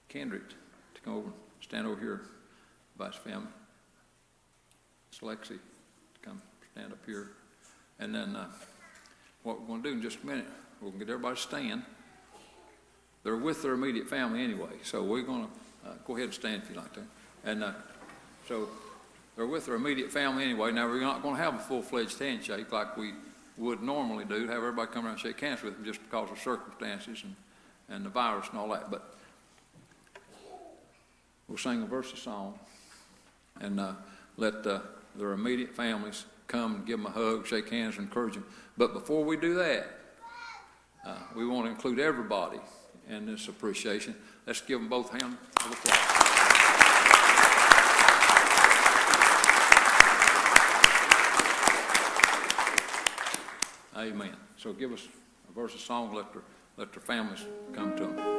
Kendrick 0.09 0.49
to 0.49 1.01
come 1.03 1.13
over, 1.13 1.27
and 1.27 1.35
stand 1.61 1.87
over 1.87 2.01
here 2.01 2.23
by 2.97 3.09
his 3.09 3.17
It's 5.13 5.21
Lexi 5.21 5.59
to 5.59 6.21
come 6.23 6.41
stand 6.73 6.91
up 6.91 6.99
here. 7.05 7.33
And 7.99 8.15
then 8.15 8.35
uh, 8.35 8.47
what 9.43 9.61
we're 9.61 9.67
going 9.67 9.83
to 9.83 9.91
do 9.91 9.97
in 9.97 10.01
just 10.01 10.23
a 10.23 10.27
minute, 10.27 10.47
we're 10.81 10.89
going 10.89 11.01
to 11.01 11.05
get 11.05 11.13
everybody 11.13 11.37
to 11.37 11.43
stand. 11.43 11.83
They're 13.23 13.37
with 13.37 13.63
their 13.63 13.75
immediate 13.75 14.09
family 14.09 14.43
anyway, 14.43 14.71
so 14.83 15.03
we're 15.03 15.21
going 15.21 15.45
to 15.45 15.91
uh, 15.91 15.95
go 16.07 16.15
ahead 16.15 16.25
and 16.25 16.35
stand 16.35 16.63
if 16.63 16.71
you 16.71 16.77
like 16.77 16.95
to. 16.95 17.03
And 17.45 17.63
uh, 17.63 17.73
so 18.49 18.71
they're 19.37 19.45
with 19.45 19.67
their 19.67 19.75
immediate 19.75 20.11
family 20.11 20.45
anyway. 20.45 20.73
Now, 20.73 20.89
we're 20.89 21.03
not 21.03 21.23
going 21.23 21.37
to 21.37 21.43
have 21.43 21.57
a 21.57 21.59
full-fledged 21.59 22.19
handshake 22.19 22.73
like 22.73 22.97
we 22.97 23.13
would 23.61 23.83
normally 23.83 24.25
do, 24.25 24.47
have 24.47 24.57
everybody 24.57 24.91
come 24.91 25.05
around 25.05 25.13
and 25.15 25.21
shake 25.21 25.41
hands 25.41 25.63
with 25.63 25.75
them 25.75 25.85
just 25.85 26.03
because 26.03 26.31
of 26.31 26.39
circumstances 26.39 27.23
and, 27.23 27.37
and 27.91 28.05
the 28.07 28.11
virus 28.11 28.49
and 28.49 28.59
all 28.59 28.69
that. 28.71 28.91
But 28.91 29.15
we'll 31.47 31.59
sing 31.59 31.83
a 31.83 31.87
verse 31.87 32.13
of 32.13 32.19
song 32.19 32.59
and 33.61 33.79
uh, 33.79 33.93
let 34.37 34.67
uh, 34.67 34.81
their 35.15 35.33
immediate 35.33 35.77
families 35.77 36.25
come 36.47 36.77
and 36.77 36.87
give 36.87 36.99
them 36.99 37.07
a 37.07 37.11
hug, 37.11 37.47
shake 37.47 37.69
hands, 37.69 37.99
and 37.99 38.07
encourage 38.07 38.35
them. 38.35 38.47
But 38.79 38.95
before 38.95 39.25
we 39.25 39.37
do 39.37 39.55
that, 39.55 39.87
uh, 41.07 41.17
we 41.37 41.47
want 41.47 41.67
to 41.67 41.71
include 41.71 41.99
everybody 41.99 42.61
in 43.09 43.27
this 43.27 43.47
appreciation. 43.49 44.15
Let's 44.47 44.61
give 44.61 44.81
them 44.81 44.89
both 44.89 45.11
hands 45.11 45.37
of 45.65 45.73
applause. 45.73 46.30
Amen. 54.01 54.35
So 54.57 54.73
give 54.73 54.93
us 54.93 55.07
a 55.49 55.53
verse 55.53 55.75
of 55.75 55.81
song, 55.81 56.15
let 56.15 56.33
their, 56.33 56.43
let 56.79 56.91
their 56.93 57.03
families 57.03 57.45
come 57.75 57.95
to 57.97 58.07
them. 58.07 58.30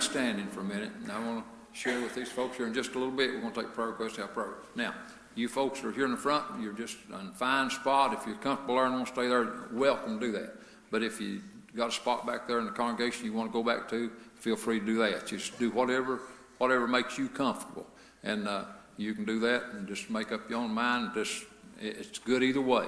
Remain 0.00 0.10
standing 0.10 0.46
for 0.46 0.60
a 0.60 0.64
minute, 0.64 0.90
and 1.02 1.12
I 1.12 1.18
want 1.24 1.44
to 1.44 1.78
share 1.78 2.00
with 2.00 2.14
these 2.14 2.30
folks 2.30 2.56
here 2.56 2.66
in 2.66 2.72
just 2.72 2.94
a 2.94 2.98
little 2.98 3.12
bit. 3.12 3.32
We're 3.32 3.40
going 3.40 3.52
to 3.52 3.62
take 3.62 3.74
prayer 3.74 3.88
requests, 3.88 4.16
have 4.16 4.32
prayer. 4.32 4.54
Now, 4.74 4.94
you 5.34 5.48
folks 5.48 5.84
are 5.84 5.92
here 5.92 6.06
in 6.06 6.10
the 6.10 6.16
front, 6.16 6.60
you're 6.60 6.72
just 6.72 6.96
in 7.08 7.14
a 7.14 7.32
fine 7.32 7.70
spot. 7.70 8.14
If 8.14 8.26
you're 8.26 8.36
comfortable 8.36 8.76
there 8.76 8.86
and 8.86 8.94
want 8.94 9.06
to 9.08 9.12
stay 9.12 9.28
there, 9.28 9.68
welcome 9.72 10.18
to 10.18 10.26
do 10.26 10.32
that. 10.32 10.54
But 10.90 11.02
if 11.02 11.20
you 11.20 11.42
got 11.76 11.88
a 11.88 11.92
spot 11.92 12.26
back 12.26 12.48
there 12.48 12.58
in 12.58 12.64
the 12.64 12.72
congregation 12.72 13.26
you 13.26 13.32
want 13.32 13.50
to 13.50 13.52
go 13.52 13.62
back 13.62 13.88
to, 13.90 14.10
feel 14.36 14.56
free 14.56 14.80
to 14.80 14.86
do 14.86 14.98
that. 14.98 15.26
Just 15.26 15.58
do 15.58 15.70
whatever, 15.70 16.20
whatever 16.58 16.88
makes 16.88 17.18
you 17.18 17.28
comfortable, 17.28 17.86
and 18.22 18.48
uh, 18.48 18.64
you 18.96 19.14
can 19.14 19.24
do 19.24 19.38
that 19.40 19.64
and 19.72 19.86
just 19.86 20.08
make 20.08 20.32
up 20.32 20.48
your 20.48 20.60
own 20.60 20.72
mind. 20.72 21.10
Just 21.14 21.44
it's 21.78 22.18
good 22.18 22.42
either 22.42 22.60
way. 22.60 22.86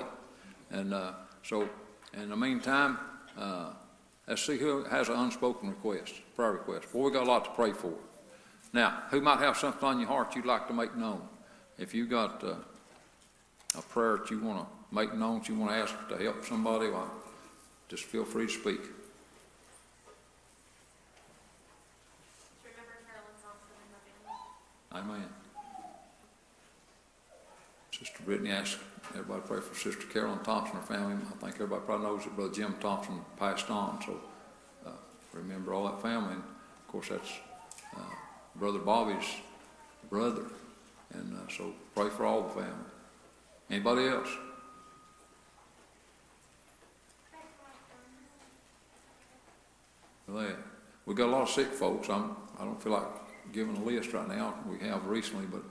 And 0.71 0.95
uh, 0.95 1.13
so, 1.43 1.69
in 2.15 2.31
the 2.31 2.37
meantime, 2.37 2.99
uh, 3.39 3.73
let's 4.33 4.47
see 4.47 4.57
who 4.57 4.83
has 4.85 5.11
an 5.11 5.17
unspoken 5.17 5.69
request, 5.69 6.15
prayer 6.35 6.53
request. 6.53 6.91
Boy, 6.91 7.05
we 7.05 7.11
got 7.11 7.25
a 7.25 7.31
lot 7.31 7.45
to 7.45 7.51
pray 7.51 7.71
for. 7.71 7.93
Now, 8.73 9.03
who 9.11 9.21
might 9.21 9.41
have 9.41 9.59
something 9.59 9.87
on 9.87 9.99
your 9.99 10.09
heart 10.09 10.35
you'd 10.35 10.47
like 10.47 10.67
to 10.69 10.73
make 10.73 10.97
known? 10.97 11.21
If 11.79 11.93
you 11.95 12.07
got 12.07 12.43
uh, 12.43 12.55
a 13.77 13.83
prayer 13.83 14.17
that 14.17 14.31
you 14.31 14.41
want 14.41 14.61
to 14.61 14.95
make 14.95 15.13
known, 15.15 15.41
that 15.41 15.51
you 15.51 15.55
want 15.57 15.73
to 15.73 15.77
ask 15.77 15.95
to 16.09 16.17
help 16.17 16.47
somebody, 16.47 16.89
well, 16.89 17.11
just 17.91 18.05
feel 18.05 18.25
free 18.25 18.47
to 18.47 18.53
speak. 18.53 18.81
Remember 22.65 22.97
Carolyn 23.05 23.37
Thompson 23.43 23.77
and? 24.95 25.11
Amen. 25.11 25.29
Sister 27.91 28.23
Brittany 28.25 28.51
asked 28.51 28.79
everybody 29.15 29.43
pray 29.47 29.61
for 29.61 29.75
Sister 29.75 30.07
Carolyn 30.07 30.39
Thompson, 30.41 30.77
her 30.77 30.83
family. 30.83 31.15
I 31.15 31.45
think 31.45 31.55
everybody 31.55 31.83
probably 31.85 32.07
knows 32.07 32.25
that 32.25 32.35
Brother 32.35 32.53
Jim 32.53 32.75
Thompson 32.81 33.21
passed 33.37 33.71
on, 33.71 34.01
so 34.05 34.21
uh, 34.87 34.91
remember 35.33 35.75
all 35.75 35.85
that 35.85 36.01
family. 36.01 36.35
And 36.35 36.43
of 36.43 36.89
course, 36.89 37.09
that's 37.09 37.31
uh, 37.97 38.01
Brother 38.57 38.79
Bobby's 38.79 39.27
brother, 40.11 40.45
and 41.15 41.37
uh, 41.37 41.51
so 41.51 41.73
pray 41.95 42.09
for 42.09 42.25
all 42.25 42.43
the 42.43 42.51
family. 42.51 42.91
Anybody 43.71 44.07
else? 44.07 44.29
That. 50.29 50.57
We 51.05 51.15
got 51.15 51.27
a 51.27 51.33
lot 51.33 51.43
of 51.43 51.51
sick 51.51 51.67
folks. 51.67 52.09
I'm, 52.09 52.37
I 52.59 52.65
don't 52.65 52.81
feel 52.83 52.93
like 52.93 53.53
giving 53.53 53.77
a 53.77 53.85
list 53.85 54.13
right 54.15 54.29
now. 54.29 54.55
We 54.67 54.79
have 54.87 55.07
recently, 55.07 55.45
but 55.47 55.63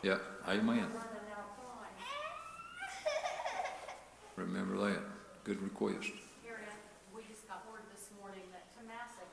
Yeah, 0.03 0.17
amen. 0.49 0.87
Remember 4.35 4.77
that. 4.89 5.03
Good 5.43 5.61
request. 5.61 6.09
We 7.13 7.21
this 7.93 8.09
morning 8.17 8.41
that 8.49 8.65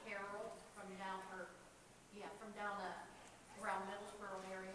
Carroll 0.09 0.57
from 0.73 0.89
down 0.97 1.21
her, 1.33 1.53
yeah, 2.17 2.33
from 2.41 2.49
down 2.57 2.77
uh, 2.81 3.61
around 3.61 3.85
Middlesboro 3.89 4.41
area, 4.49 4.73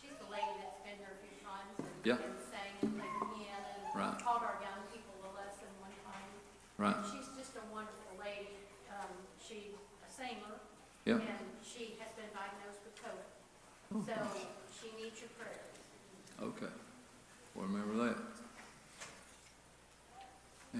she's 0.00 0.16
the 0.16 0.28
lady 0.32 0.56
that's 0.56 0.80
been 0.80 0.96
there 1.00 1.12
a 1.12 1.20
few 1.20 1.36
times 1.44 1.72
and 1.84 1.89
Yeah. 2.04 2.16
and 2.16 2.40
sang 2.48 2.72
and 2.80 2.96
played 2.96 3.12
the 3.20 3.26
piano 3.36 3.70
Right. 3.94 4.16
taught 4.18 4.42
our 4.42 4.56
young 4.64 4.80
people 4.88 5.14
a 5.24 5.30
lesson 5.36 5.68
one 5.80 5.92
time. 6.08 6.30
Right. 6.78 6.96
She's 7.12 7.28
just 7.36 7.56
a 7.56 7.64
wonderful 7.72 8.16
lady. 8.18 8.56
Um, 8.88 9.12
she's 9.36 9.76
a 9.76 10.10
singer. 10.10 10.56
Yeah. 11.04 11.20
And 11.20 11.44
she 11.60 11.96
has 12.00 12.12
been 12.16 12.30
diagnosed 12.32 12.80
with 12.84 12.96
COVID. 12.96 13.28
So 14.06 14.14
she 14.80 14.96
needs 15.02 15.20
your 15.20 15.30
prayers. 15.36 15.76
Okay. 16.40 16.72
Well, 17.54 17.66
remember 17.66 18.06
that. 18.06 18.16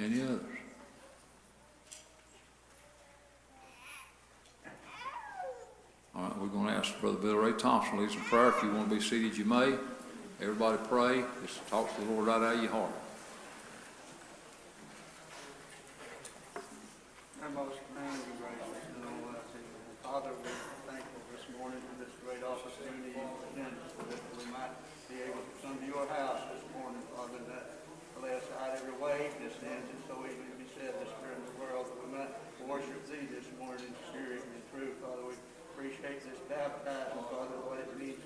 Any 0.01 0.23
others? 0.23 0.41
All 6.15 6.23
right, 6.23 6.39
we're 6.39 6.49
going 6.49 6.67
to 6.67 6.73
ask 6.73 6.99
Brother 7.01 7.19
Bill 7.19 7.37
Ray 7.37 7.53
Thompson 7.53 7.97
to 7.97 8.03
lead 8.03 8.11
some 8.11 8.23
prayer. 8.23 8.49
If 8.49 8.63
you 8.63 8.73
want 8.73 8.89
to 8.89 8.95
be 8.97 9.01
seated, 9.01 9.37
you 9.37 9.45
may. 9.45 9.75
Everybody 10.41 10.81
pray. 10.89 11.21
Just 11.45 11.61
talk 11.69 11.85
to 11.93 12.01
the 12.01 12.17
Lord 12.17 12.25
right 12.25 12.41
out 12.41 12.57
of 12.57 12.65
your 12.65 12.73
heart. 12.73 12.97
Our 17.45 17.53
most 17.53 17.77
kind 17.93 18.09
and 18.09 18.37
gracious 18.41 18.89
and 18.89 19.05
almighty 19.05 19.69
Father, 20.01 20.33
we're 20.41 20.65
thankful 20.89 21.21
this 21.29 21.45
morning 21.61 21.77
for 21.85 21.97
this 22.01 22.17
great 22.25 22.41
opportunity 22.41 23.21
and 23.21 23.69
that 23.69 24.21
we 24.33 24.49
might 24.49 24.73
be 25.13 25.21
able 25.29 25.45
to 25.45 25.55
come 25.61 25.77
to 25.77 25.85
your 25.85 26.09
house 26.09 26.41
this 26.57 26.65
morning, 26.73 27.05
Father, 27.13 27.45
that 27.45 27.85
lay 28.25 28.33
aside 28.41 28.81
every 28.81 28.97
weight 28.97 29.37
that 29.45 29.53
stands 29.61 29.93
and 29.93 30.01
so 30.09 30.25
easily 30.25 30.57
beset 30.57 30.97
the 31.05 31.09
spirit 31.21 31.37
of 31.37 31.53
the 31.53 31.57
world, 31.61 31.85
that 31.85 32.01
we 32.01 32.09
might 32.17 32.33
worship 32.65 32.97
thee 33.13 33.29
this 33.29 33.45
morning 33.61 33.85
in 33.85 33.93
spirit 34.09 34.41
and 34.41 34.65
truth. 34.73 34.97
Father, 35.05 35.21
we 35.21 35.37
appreciate 35.77 36.25
this 36.25 36.41
baptism, 36.49 37.29
Father, 37.29 37.61
what 37.69 37.77
it 37.77 37.93
means 38.01 38.17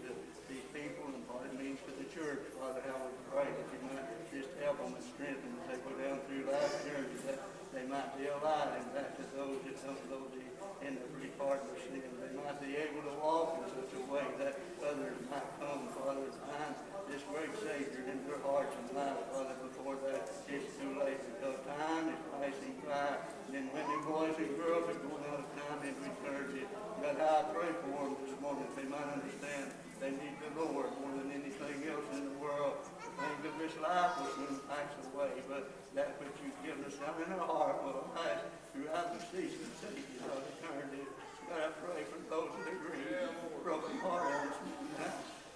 these 0.49 0.67
people 0.73 1.09
and 1.13 1.23
what 1.31 1.47
it 1.49 1.55
means 1.57 1.81
to 1.89 1.93
the 1.97 2.09
church. 2.13 2.43
Father, 2.59 2.83
how 2.85 3.09
we 3.09 3.15
pray 3.33 3.49
that 3.49 3.69
you 3.73 3.81
might 3.89 4.07
just 4.31 4.51
help 4.61 4.79
them 4.83 4.93
and 4.93 5.05
strengthen 5.05 5.49
them 5.49 5.65
as 5.71 5.77
they 5.77 5.79
go 5.83 5.93
down 5.97 6.17
through 6.29 6.45
life's 6.51 6.81
journey, 6.85 7.17
that 7.29 7.41
they 7.73 7.85
might 7.91 8.11
be 8.19 8.31
alive 8.31 8.77
and 8.79 8.87
back 8.95 9.17
to 9.19 9.25
those 9.35 9.59
that 9.67 9.77
don't 9.83 10.03
know 10.11 10.23
thee 10.31 10.47
in 10.87 10.95
the 11.01 11.07
free 11.17 11.33
pardon 11.41 11.67
of 11.71 11.79
sin. 11.81 12.05
They 12.21 12.33
might 12.37 12.59
be 12.61 12.77
able 12.77 13.03
to 13.09 13.15
walk 13.19 13.63
in 13.63 13.67
such 13.73 13.93
a 13.97 14.03
way 14.07 14.27
that 14.43 14.61
others 14.85 15.19
might 15.33 15.49
come, 15.59 15.89
Father, 15.97 16.29
and 16.29 16.39
find 16.47 16.73
this 17.09 17.23
great 17.29 17.53
Savior 17.61 18.05
in 18.09 18.21
their 18.25 18.41
hearts 18.45 18.73
and 18.81 18.97
lives, 18.97 19.23
Father, 19.33 19.57
before 19.61 19.97
that 20.09 20.25
it's 20.49 20.71
too 20.81 20.93
late, 20.99 21.21
because 21.37 21.57
time 21.69 22.09
is 22.09 22.21
passing 22.33 22.77
by, 22.85 23.21
and 23.53 23.69
women, 23.73 24.01
boys, 24.09 24.35
and 24.39 24.57
girls 24.57 24.89
are 24.89 25.01
going 25.05 25.25
out 25.31 25.45
of 25.45 25.49
time 25.53 25.81
in 25.85 25.95
eternity. 26.01 26.65
God, 27.03 27.21
I 27.21 27.43
pray 27.53 27.71
for 27.85 27.93
them 27.93 28.17
this 28.25 28.35
morning, 28.41 28.67
they 28.77 28.89
might 28.89 29.09
understand 29.09 29.73
they 30.01 30.11
need 30.11 30.37
the 30.43 30.53
Lord 30.59 30.91
more 31.01 31.15
than 31.17 31.31
anything 31.31 31.79
else 31.87 32.09
in 32.15 32.27
the 32.27 32.37
world. 32.43 32.83
The 32.99 33.11
things 33.15 33.43
of 33.47 33.55
this 33.59 33.75
life 33.79 34.19
will 34.19 34.33
soon 34.35 34.59
pass 34.67 34.91
away, 35.15 35.39
but 35.47 35.71
that 35.95 36.19
which 36.19 36.35
you've 36.43 36.59
given 36.67 36.83
us 36.85 36.99
down 36.99 37.15
in 37.23 37.31
our 37.35 37.47
heart 37.47 37.83
will 37.87 38.11
last 38.15 38.45
throughout 38.75 39.15
the 39.15 39.23
season, 39.31 39.65
Savior 39.79 40.27
of 40.35 40.43
eternity. 40.59 41.07
God, 41.47 41.61
I 41.61 41.73
pray 41.79 42.03
for 42.11 42.19
those 42.27 42.51
that 42.59 42.73
are 42.73 42.81
grieved, 42.83 43.37
broken 43.63 43.95
hearted 44.03 44.51
this 44.51 44.59
morning. 44.65 45.13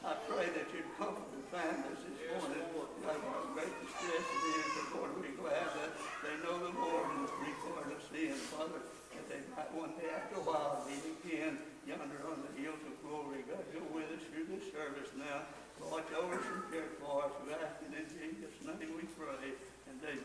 I 0.06 0.14
pray 0.30 0.46
that 0.46 0.66
you'd 0.70 0.86
comfort 0.94 1.26
the 1.34 1.42
families 1.50 1.98
this 2.06 2.18
morning. 2.30 2.62
God, 3.02 3.18
what 3.18 3.50
great 3.56 3.74
distress 3.82 4.22
it 4.22 4.42
is, 4.54 4.66
but 4.78 4.86
Lord, 4.94 5.10
we're 5.18 5.34
glad 5.34 5.68
that 5.74 5.92
they 6.22 6.34
know 6.46 6.56
the 6.62 6.72
Lord 6.78 7.04
and 7.18 7.26
the 7.26 7.32
pardon 7.66 7.92
of 7.92 8.02
sin, 8.06 8.36
Father, 8.54 8.80
that 8.84 9.24
they 9.26 9.40
might 9.52 9.70
one 9.74 9.92
day 9.98 10.08
after 10.14 10.38
a 10.38 10.44
while 10.46 10.86
meet 10.86 11.02
again 11.18 11.58
yonder 11.88 12.20
on 12.28 12.44
the 12.44 12.52
hills 12.60 12.84
of 12.84 13.00
glory. 13.00 13.40
God, 13.48 13.64
go 13.72 13.80
with 13.96 14.12
us 14.12 14.20
through 14.28 14.44
this 14.52 14.68
service 14.68 15.08
now. 15.16 15.48
Watch 15.80 16.12
over 16.12 16.36
us 16.36 16.44
and 16.44 16.68
care 16.70 16.92
for 17.00 17.24
us. 17.24 17.32
We 17.46 17.54
ask 17.54 17.80
it 17.80 17.88
in 17.88 18.04
Jesus' 18.12 18.60
name 18.60 18.92
we 18.92 19.08
pray, 19.16 19.56
and 19.88 19.96
amen. 20.04 20.20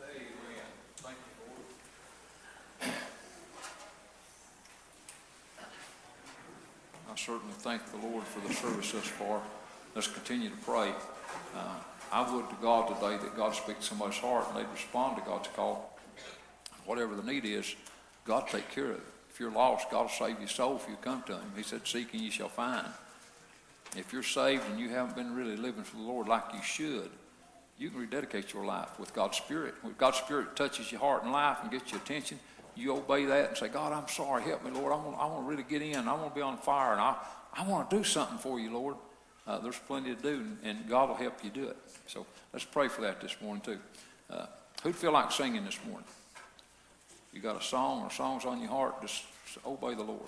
Amen. 0.00 0.70
Thank 0.96 1.16
you, 1.20 1.34
Lord. 1.44 1.68
I 7.12 7.16
certainly 7.16 7.54
thank 7.58 7.84
the 7.90 7.98
Lord 8.06 8.24
for 8.24 8.40
the 8.48 8.54
service 8.54 8.92
thus 8.92 9.04
far. 9.04 9.42
Let's 9.94 10.08
continue 10.08 10.48
to 10.48 10.56
pray. 10.64 10.92
Uh, 11.54 11.74
I 12.10 12.34
would 12.34 12.48
to 12.48 12.56
God 12.62 12.88
today 12.88 13.22
that 13.22 13.36
God 13.36 13.54
speaks 13.54 13.80
to 13.80 13.86
somebody's 13.86 14.18
heart 14.18 14.46
and 14.48 14.56
they'd 14.56 14.72
respond 14.72 15.16
to 15.16 15.22
God's 15.22 15.48
call. 15.54 15.98
Whatever 16.86 17.14
the 17.14 17.30
need 17.30 17.44
is, 17.44 17.74
God 18.24 18.48
take 18.48 18.70
care 18.70 18.92
of 18.92 18.96
it. 18.96 19.17
If 19.38 19.42
you're 19.42 19.52
lost, 19.52 19.88
God 19.88 20.02
will 20.02 20.08
save 20.08 20.40
your 20.40 20.48
soul 20.48 20.80
if 20.82 20.88
you 20.90 20.96
come 21.00 21.22
to 21.28 21.34
Him. 21.34 21.52
He 21.56 21.62
said, 21.62 21.86
seek 21.86 22.12
and 22.12 22.20
you 22.20 22.28
shall 22.28 22.48
find. 22.48 22.88
If 23.96 24.12
you're 24.12 24.24
saved 24.24 24.64
and 24.68 24.80
you 24.80 24.88
haven't 24.88 25.14
been 25.14 25.32
really 25.32 25.56
living 25.56 25.84
for 25.84 25.96
the 25.96 26.02
Lord 26.02 26.26
like 26.26 26.42
you 26.52 26.60
should, 26.60 27.08
you 27.78 27.90
can 27.90 28.00
rededicate 28.00 28.52
your 28.52 28.64
life 28.64 28.98
with 28.98 29.14
God's 29.14 29.36
Spirit. 29.36 29.74
When 29.82 29.94
God's 29.96 30.16
Spirit 30.16 30.56
touches 30.56 30.90
your 30.90 31.00
heart 31.00 31.22
and 31.22 31.30
life 31.30 31.58
and 31.62 31.70
gets 31.70 31.92
your 31.92 32.00
attention, 32.00 32.40
you 32.74 32.96
obey 32.96 33.26
that 33.26 33.50
and 33.50 33.56
say, 33.56 33.68
God, 33.68 33.92
I'm 33.92 34.08
sorry. 34.08 34.42
Help 34.42 34.64
me, 34.64 34.72
Lord. 34.72 34.92
I 34.92 34.96
want, 34.96 35.16
I 35.16 35.26
want 35.26 35.44
to 35.44 35.48
really 35.48 35.62
get 35.62 35.82
in. 35.82 36.08
I 36.08 36.14
want 36.14 36.30
to 36.30 36.34
be 36.34 36.42
on 36.42 36.58
fire. 36.58 36.90
And 36.90 37.00
I, 37.00 37.14
I 37.54 37.64
want 37.64 37.88
to 37.90 37.96
do 37.96 38.02
something 38.02 38.38
for 38.38 38.58
you, 38.58 38.72
Lord. 38.72 38.96
Uh, 39.46 39.60
there's 39.60 39.78
plenty 39.78 40.16
to 40.16 40.20
do, 40.20 40.34
and, 40.34 40.58
and 40.64 40.88
God 40.88 41.10
will 41.10 41.14
help 41.14 41.44
you 41.44 41.50
do 41.50 41.68
it. 41.68 41.76
So 42.08 42.26
let's 42.52 42.64
pray 42.64 42.88
for 42.88 43.02
that 43.02 43.20
this 43.20 43.36
morning, 43.40 43.62
too. 43.62 43.78
Uh, 44.28 44.46
who'd 44.82 44.96
feel 44.96 45.12
like 45.12 45.30
singing 45.30 45.64
this 45.64 45.78
morning? 45.88 46.08
You 47.38 47.44
got 47.44 47.62
a 47.62 47.64
song 47.64 48.02
or 48.02 48.10
songs 48.10 48.44
on 48.44 48.58
your 48.58 48.68
heart, 48.68 49.00
just 49.00 49.22
obey 49.64 49.94
the 49.94 50.02
Lord. 50.02 50.26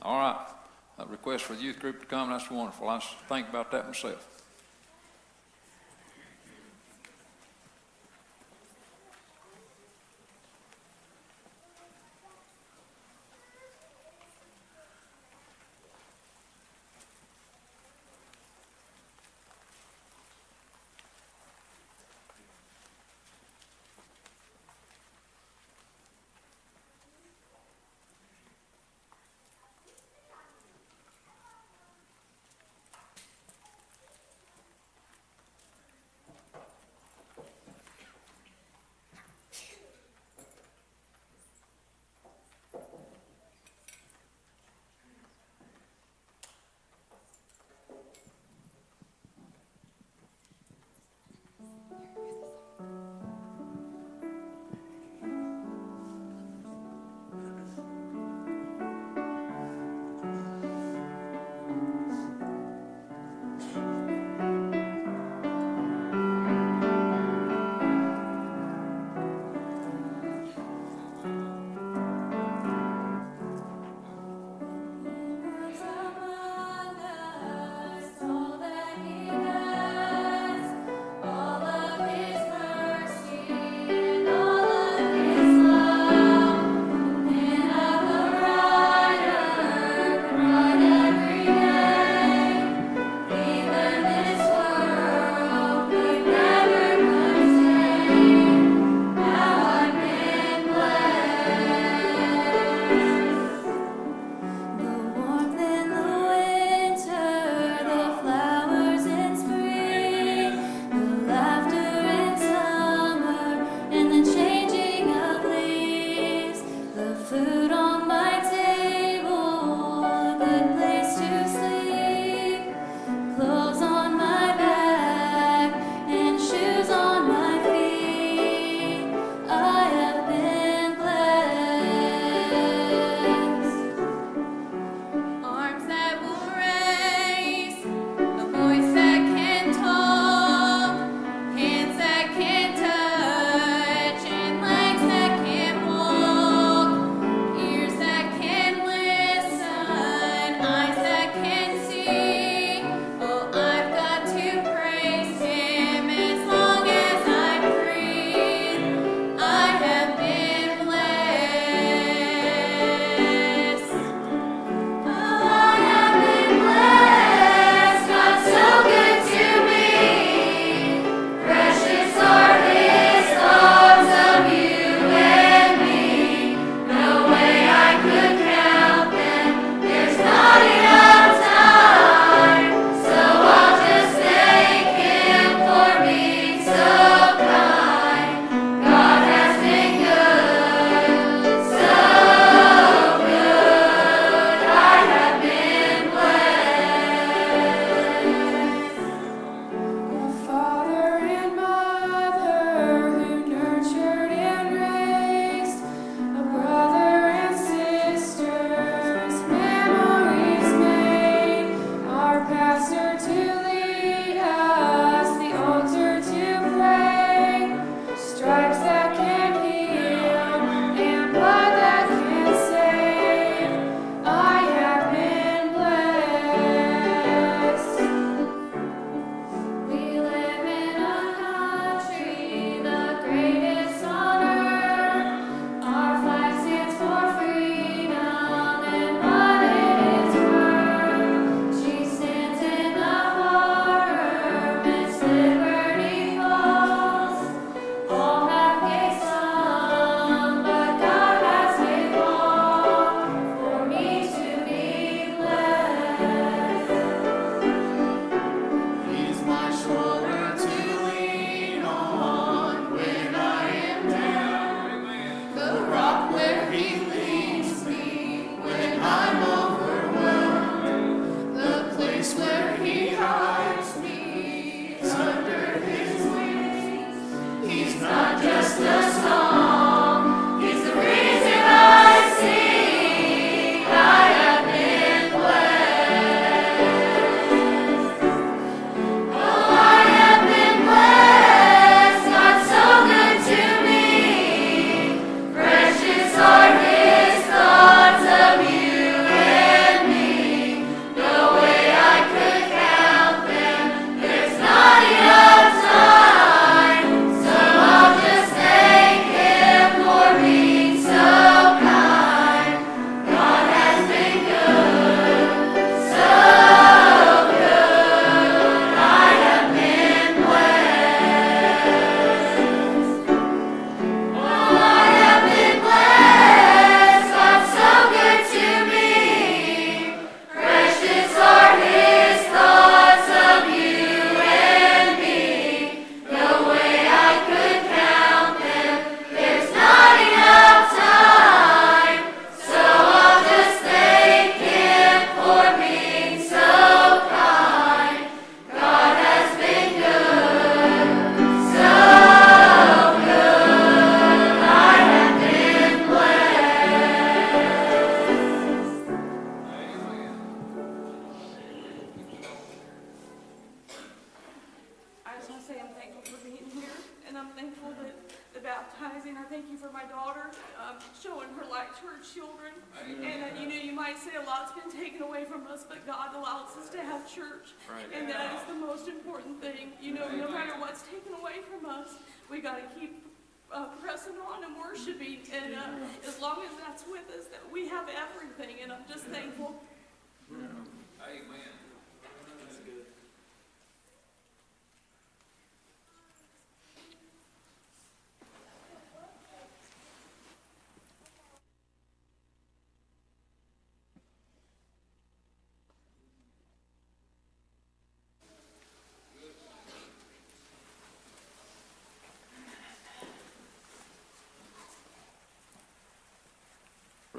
All 0.00 0.18
right. 0.18 0.46
A 0.98 1.04
request 1.04 1.44
for 1.44 1.52
the 1.52 1.62
youth 1.62 1.78
group 1.78 2.00
to 2.00 2.06
come, 2.06 2.30
that's 2.30 2.50
wonderful. 2.50 2.88
I 2.88 3.00
think 3.28 3.50
about 3.50 3.70
that 3.72 3.86
myself. 3.86 4.33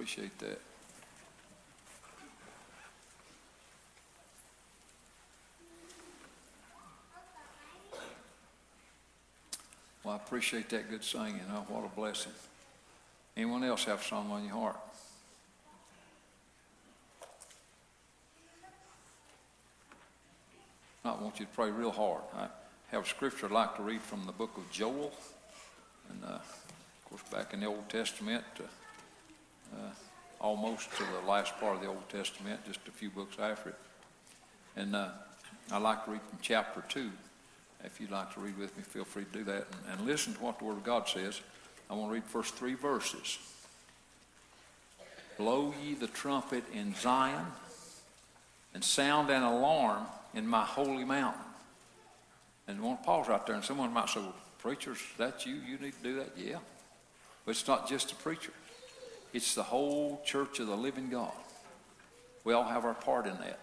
Appreciate 0.05 0.37
that. 0.37 0.61
Well, 10.03 10.13
I 10.13 10.17
appreciate 10.17 10.69
that 10.69 10.91
good 10.91 11.03
singing. 11.03 11.39
Oh, 11.51 11.65
what 11.69 11.85
a 11.85 11.95
blessing. 11.95 12.33
Anyone 13.35 13.63
else 13.63 13.85
have 13.85 13.99
a 13.99 14.03
song 14.03 14.29
on 14.29 14.43
your 14.43 14.53
heart? 14.53 14.77
I 21.03 21.13
want 21.13 21.39
you 21.39 21.47
to 21.47 21.51
pray 21.53 21.71
real 21.71 21.89
hard. 21.89 22.21
I 22.37 22.49
have 22.91 23.07
scripture 23.07 23.47
I'd 23.47 23.51
like 23.51 23.75
to 23.77 23.81
read 23.81 24.01
from 24.01 24.27
the 24.27 24.33
book 24.33 24.55
of 24.55 24.69
Joel. 24.69 25.11
And, 26.11 26.23
uh, 26.23 26.33
of 26.33 27.05
course, 27.09 27.23
back 27.31 27.55
in 27.55 27.61
the 27.61 27.65
Old 27.65 27.89
Testament, 27.89 28.43
uh, 28.59 28.67
almost 30.45 30.91
to 30.95 31.03
the 31.03 31.27
last 31.27 31.59
part 31.59 31.75
of 31.75 31.81
the 31.81 31.87
Old 31.87 32.07
Testament, 32.07 32.63
just 32.67 32.79
a 32.87 32.91
few 32.91 33.09
books 33.09 33.37
after 33.39 33.69
it. 33.69 33.75
And 34.75 34.95
uh, 34.95 35.09
I'd 35.71 35.81
like 35.81 36.05
to 36.05 36.11
read 36.11 36.21
from 36.29 36.37
chapter 36.39 36.83
2. 36.87 37.09
If 37.83 37.99
you'd 37.99 38.11
like 38.11 38.31
to 38.35 38.39
read 38.39 38.55
with 38.55 38.77
me, 38.77 38.83
feel 38.83 39.05
free 39.05 39.25
to 39.25 39.39
do 39.39 39.43
that. 39.45 39.65
And, 39.89 39.99
and 39.99 40.07
listen 40.07 40.35
to 40.35 40.43
what 40.43 40.59
the 40.59 40.65
Word 40.65 40.77
of 40.77 40.83
God 40.83 41.09
says. 41.09 41.41
I 41.89 41.95
want 41.95 42.09
to 42.09 42.13
read 42.13 42.25
the 42.25 42.29
first 42.29 42.53
three 42.53 42.75
verses. 42.75 43.39
Blow 45.39 45.73
ye 45.83 45.95
the 45.95 46.07
trumpet 46.07 46.63
in 46.71 46.93
Zion, 46.93 47.45
and 48.75 48.83
sound 48.83 49.31
an 49.31 49.41
alarm 49.41 50.05
in 50.35 50.47
my 50.47 50.63
holy 50.63 51.05
mountain. 51.05 51.41
And 52.67 52.79
I 52.79 52.81
want 52.83 53.01
to 53.01 53.05
pause 53.05 53.27
right 53.27 53.43
there, 53.47 53.55
and 53.55 53.65
someone 53.65 53.91
might 53.91 54.09
say, 54.09 54.19
well, 54.19 54.35
preachers, 54.59 54.99
that's 55.17 55.47
you? 55.47 55.55
You 55.55 55.79
need 55.79 55.93
to 55.93 56.03
do 56.03 56.15
that? 56.17 56.33
Yeah. 56.37 56.57
But 57.45 57.51
it's 57.51 57.67
not 57.67 57.89
just 57.89 58.09
the 58.09 58.15
preacher. 58.15 58.51
It's 59.35 59.53
the 59.53 59.63
whole 59.63 60.21
church 60.23 60.61
of 60.61 60.67
the 60.67 60.77
living 60.77 61.09
God. 61.09 61.33
We 62.45 62.53
all 62.53 62.63
have 62.63 62.85
our 62.85 62.93
part 62.93 63.25
in 63.27 63.35
that. 63.39 63.59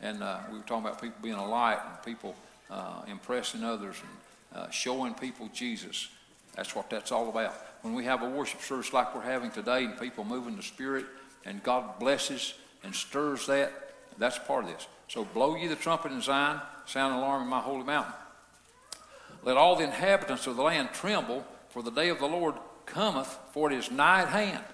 And 0.00 0.22
uh, 0.22 0.38
we 0.50 0.56
were 0.56 0.64
talking 0.64 0.86
about 0.86 1.02
people 1.02 1.18
being 1.22 1.34
a 1.34 1.46
light 1.46 1.80
and 1.86 2.02
people 2.02 2.34
uh, 2.70 3.02
impressing 3.06 3.62
others 3.62 3.96
and 4.00 4.58
uh, 4.58 4.70
showing 4.70 5.12
people 5.12 5.50
Jesus. 5.52 6.08
That's 6.56 6.74
what 6.74 6.88
that's 6.88 7.12
all 7.12 7.28
about. 7.28 7.52
When 7.82 7.92
we 7.92 8.06
have 8.06 8.22
a 8.22 8.30
worship 8.30 8.62
service 8.62 8.94
like 8.94 9.14
we're 9.14 9.20
having 9.20 9.50
today 9.50 9.84
and 9.84 10.00
people 10.00 10.24
move 10.24 10.46
in 10.46 10.56
the 10.56 10.62
Spirit 10.62 11.04
and 11.44 11.62
God 11.62 11.98
blesses 11.98 12.54
and 12.82 12.94
stirs 12.94 13.46
that, 13.48 13.70
that's 14.16 14.38
part 14.38 14.64
of 14.64 14.70
this. 14.70 14.88
So 15.08 15.26
blow 15.26 15.56
ye 15.56 15.66
the 15.66 15.76
trumpet 15.76 16.10
in 16.12 16.22
Zion, 16.22 16.58
sound 16.86 17.12
an 17.12 17.18
alarm 17.18 17.42
in 17.42 17.48
my 17.48 17.60
holy 17.60 17.84
mountain. 17.84 18.14
Let 19.42 19.58
all 19.58 19.76
the 19.76 19.84
inhabitants 19.84 20.46
of 20.46 20.56
the 20.56 20.62
land 20.62 20.88
tremble, 20.94 21.44
for 21.68 21.82
the 21.82 21.90
day 21.90 22.08
of 22.08 22.18
the 22.18 22.24
Lord 22.24 22.54
cometh, 22.86 23.38
for 23.52 23.70
it 23.70 23.76
is 23.76 23.90
nigh 23.90 24.22
at 24.22 24.28
hand. 24.28 24.64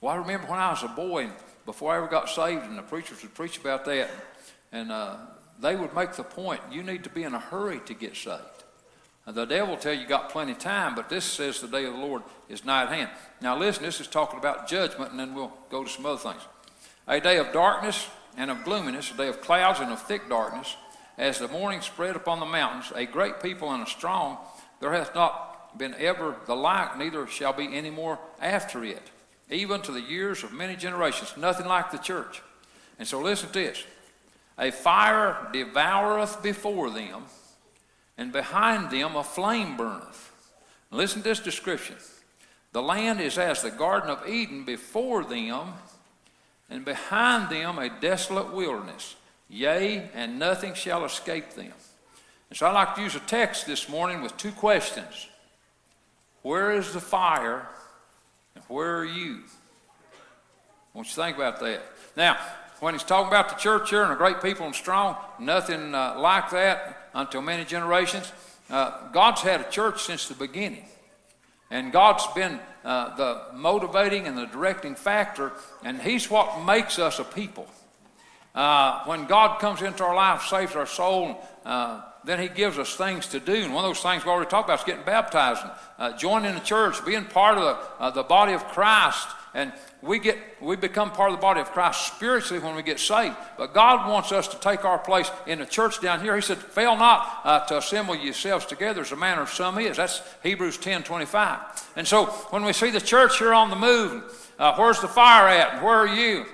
Well, 0.00 0.14
I 0.14 0.16
remember 0.16 0.46
when 0.46 0.60
I 0.60 0.70
was 0.70 0.82
a 0.84 0.88
boy, 0.88 1.24
and 1.24 1.32
before 1.66 1.92
I 1.92 1.96
ever 1.96 2.06
got 2.06 2.28
saved, 2.28 2.64
and 2.64 2.78
the 2.78 2.82
preachers 2.82 3.22
would 3.22 3.34
preach 3.34 3.58
about 3.58 3.84
that, 3.86 4.08
and 4.70 4.92
uh, 4.92 5.16
they 5.60 5.74
would 5.74 5.94
make 5.94 6.12
the 6.12 6.22
point 6.22 6.60
you 6.70 6.82
need 6.82 7.04
to 7.04 7.10
be 7.10 7.24
in 7.24 7.34
a 7.34 7.40
hurry 7.40 7.80
to 7.86 7.94
get 7.94 8.16
saved. 8.16 8.42
And 9.26 9.34
the 9.34 9.44
devil 9.44 9.74
will 9.74 9.76
tell 9.76 9.92
you 9.92 10.00
you 10.00 10.06
got 10.06 10.30
plenty 10.30 10.52
of 10.52 10.58
time, 10.58 10.94
but 10.94 11.08
this 11.08 11.24
says 11.24 11.60
the 11.60 11.66
day 11.66 11.84
of 11.84 11.94
the 11.94 11.98
Lord 11.98 12.22
is 12.48 12.64
nigh 12.64 12.84
at 12.84 12.88
hand. 12.90 13.10
Now, 13.42 13.58
listen, 13.58 13.82
this 13.82 14.00
is 14.00 14.06
talking 14.06 14.38
about 14.38 14.68
judgment, 14.68 15.10
and 15.10 15.20
then 15.20 15.34
we'll 15.34 15.52
go 15.68 15.84
to 15.84 15.90
some 15.90 16.06
other 16.06 16.16
things. 16.16 16.40
A 17.08 17.20
day 17.20 17.38
of 17.38 17.52
darkness 17.52 18.08
and 18.36 18.50
of 18.50 18.64
gloominess, 18.64 19.10
a 19.10 19.16
day 19.16 19.28
of 19.28 19.40
clouds 19.40 19.80
and 19.80 19.90
of 19.90 20.00
thick 20.00 20.28
darkness, 20.28 20.76
as 21.18 21.40
the 21.40 21.48
morning 21.48 21.80
spread 21.80 22.14
upon 22.14 22.38
the 22.38 22.46
mountains, 22.46 22.92
a 22.94 23.04
great 23.04 23.42
people 23.42 23.72
and 23.72 23.82
a 23.82 23.90
strong, 23.90 24.38
there 24.80 24.92
hath 24.92 25.14
not 25.14 25.76
been 25.76 25.94
ever 25.98 26.36
the 26.46 26.54
like, 26.54 26.96
neither 26.96 27.26
shall 27.26 27.52
be 27.52 27.76
any 27.76 27.90
more 27.90 28.18
after 28.40 28.84
it, 28.84 29.10
even 29.50 29.80
to 29.82 29.92
the 29.92 30.00
years 30.00 30.42
of 30.42 30.52
many 30.52 30.76
generations. 30.76 31.34
Nothing 31.36 31.66
like 31.66 31.90
the 31.90 31.98
church. 31.98 32.42
And 32.98 33.06
so 33.06 33.20
listen 33.20 33.48
to 33.48 33.54
this. 33.54 33.84
A 34.58 34.70
fire 34.70 35.48
devoureth 35.52 36.42
before 36.42 36.90
them, 36.90 37.22
and 38.16 38.32
behind 38.32 38.90
them 38.90 39.14
a 39.14 39.22
flame 39.22 39.76
burneth. 39.76 40.32
Listen 40.90 41.22
to 41.22 41.28
this 41.28 41.40
description. 41.40 41.96
The 42.72 42.82
land 42.82 43.20
is 43.20 43.38
as 43.38 43.62
the 43.62 43.70
Garden 43.70 44.10
of 44.10 44.28
Eden 44.28 44.64
before 44.64 45.24
them, 45.24 45.74
and 46.68 46.84
behind 46.84 47.50
them 47.50 47.78
a 47.78 47.88
desolate 48.00 48.52
wilderness. 48.52 49.16
Yea, 49.48 50.10
and 50.12 50.38
nothing 50.38 50.74
shall 50.74 51.04
escape 51.04 51.50
them. 51.50 51.72
And 52.50 52.58
so 52.58 52.66
I'd 52.66 52.72
like 52.72 52.94
to 52.96 53.02
use 53.02 53.14
a 53.14 53.20
text 53.20 53.66
this 53.66 53.88
morning 53.88 54.22
with 54.22 54.36
two 54.36 54.52
questions. 54.52 55.28
Where 56.42 56.72
is 56.72 56.92
the 56.92 57.00
fire, 57.00 57.66
where 58.66 58.96
are 58.96 59.04
you? 59.04 59.40
I 60.12 60.98
want 60.98 61.08
you 61.08 61.14
to 61.14 61.22
think 61.22 61.36
about 61.36 61.60
that. 61.60 61.82
Now, 62.16 62.38
when 62.80 62.94
he's 62.94 63.04
talking 63.04 63.28
about 63.28 63.48
the 63.48 63.56
church 63.56 63.90
here 63.90 64.02
and 64.02 64.10
the 64.10 64.16
great 64.16 64.42
people 64.42 64.66
and 64.66 64.74
strong, 64.74 65.16
nothing 65.38 65.94
uh, 65.94 66.18
like 66.18 66.50
that 66.50 67.10
until 67.14 67.42
many 67.42 67.64
generations. 67.64 68.32
Uh, 68.70 69.10
God's 69.12 69.42
had 69.42 69.60
a 69.60 69.70
church 69.70 70.02
since 70.02 70.28
the 70.28 70.34
beginning. 70.34 70.84
And 71.70 71.92
God's 71.92 72.26
been 72.28 72.60
uh, 72.84 73.16
the 73.16 73.42
motivating 73.54 74.26
and 74.26 74.38
the 74.38 74.46
directing 74.46 74.94
factor, 74.94 75.52
and 75.84 76.00
He's 76.00 76.30
what 76.30 76.64
makes 76.64 76.98
us 76.98 77.18
a 77.18 77.24
people. 77.24 77.66
Uh, 78.54 79.04
when 79.04 79.26
God 79.26 79.60
comes 79.60 79.82
into 79.82 80.02
our 80.04 80.14
life, 80.14 80.42
saves 80.42 80.74
our 80.74 80.86
soul, 80.86 81.44
uh, 81.64 82.02
then 82.28 82.38
He 82.38 82.48
gives 82.48 82.78
us 82.78 82.94
things 82.94 83.26
to 83.28 83.40
do. 83.40 83.54
And 83.54 83.72
one 83.72 83.84
of 83.84 83.88
those 83.88 84.02
things 84.02 84.24
we 84.24 84.30
already 84.30 84.50
talked 84.50 84.68
about 84.68 84.80
is 84.80 84.84
getting 84.84 85.04
baptized, 85.04 85.62
and, 85.62 85.72
uh, 85.98 86.16
joining 86.16 86.54
the 86.54 86.60
church, 86.60 87.04
being 87.06 87.24
part 87.24 87.56
of 87.56 87.64
the, 87.64 88.02
uh, 88.02 88.10
the 88.10 88.22
body 88.22 88.52
of 88.52 88.64
Christ. 88.68 89.28
And 89.54 89.72
we 90.02 90.18
get 90.20 90.36
we 90.60 90.76
become 90.76 91.10
part 91.10 91.30
of 91.30 91.38
the 91.38 91.40
body 91.40 91.60
of 91.60 91.72
Christ 91.72 92.14
spiritually 92.14 92.62
when 92.62 92.76
we 92.76 92.82
get 92.82 93.00
saved. 93.00 93.34
But 93.56 93.72
God 93.72 94.08
wants 94.08 94.30
us 94.30 94.46
to 94.48 94.58
take 94.60 94.84
our 94.84 94.98
place 94.98 95.30
in 95.46 95.58
the 95.58 95.66
church 95.66 96.00
down 96.00 96.20
here. 96.20 96.36
He 96.36 96.42
said, 96.42 96.58
"Fail 96.58 96.96
not 96.96 97.40
uh, 97.44 97.66
to 97.66 97.78
assemble 97.78 98.14
yourselves 98.14 98.66
together, 98.66 99.00
as 99.00 99.10
the 99.10 99.16
manner 99.16 99.42
of 99.42 99.48
some 99.48 99.78
is." 99.78 99.96
That's 99.96 100.22
Hebrews 100.42 100.76
ten 100.78 101.02
twenty 101.02 101.24
five. 101.24 101.58
And 101.96 102.06
so 102.06 102.26
when 102.50 102.62
we 102.62 102.72
see 102.72 102.90
the 102.90 103.00
church 103.00 103.38
here 103.38 103.54
on 103.54 103.70
the 103.70 103.76
move, 103.76 104.52
uh, 104.58 104.76
where's 104.76 105.00
the 105.00 105.08
fire 105.08 105.48
at? 105.48 105.82
Where 105.82 105.96
are 105.96 106.06
you? 106.06 106.44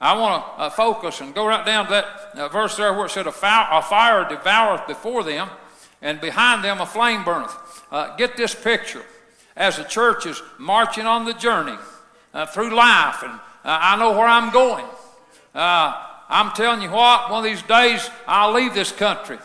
I 0.00 0.16
want 0.16 0.44
to 0.44 0.62
uh, 0.62 0.70
focus 0.70 1.20
and 1.20 1.34
go 1.34 1.46
right 1.46 1.66
down 1.66 1.86
to 1.86 1.90
that 1.90 2.04
uh, 2.34 2.48
verse 2.48 2.76
there 2.76 2.92
where 2.92 3.06
it 3.06 3.10
said, 3.10 3.26
a 3.26 3.32
fire, 3.32 3.66
a 3.72 3.82
fire 3.82 4.24
devoureth 4.24 4.86
before 4.86 5.24
them, 5.24 5.48
and 6.00 6.20
behind 6.20 6.62
them 6.62 6.80
a 6.80 6.86
flame 6.86 7.24
burneth. 7.24 7.52
Uh, 7.90 8.14
get 8.16 8.36
this 8.36 8.54
picture. 8.54 9.02
As 9.56 9.76
the 9.76 9.82
church 9.82 10.24
is 10.24 10.40
marching 10.56 11.04
on 11.04 11.24
the 11.24 11.34
journey 11.34 11.76
uh, 12.32 12.46
through 12.46 12.74
life, 12.76 13.24
and 13.24 13.32
uh, 13.32 13.38
I 13.64 13.96
know 13.96 14.12
where 14.12 14.28
I'm 14.28 14.52
going. 14.52 14.84
Uh, 15.52 16.04
I'm 16.28 16.52
telling 16.52 16.80
you 16.80 16.90
what, 16.90 17.28
one 17.30 17.44
of 17.44 17.50
these 17.50 17.62
days 17.62 18.08
I'll 18.28 18.52
leave 18.52 18.74
this 18.74 18.92
country. 18.92 19.38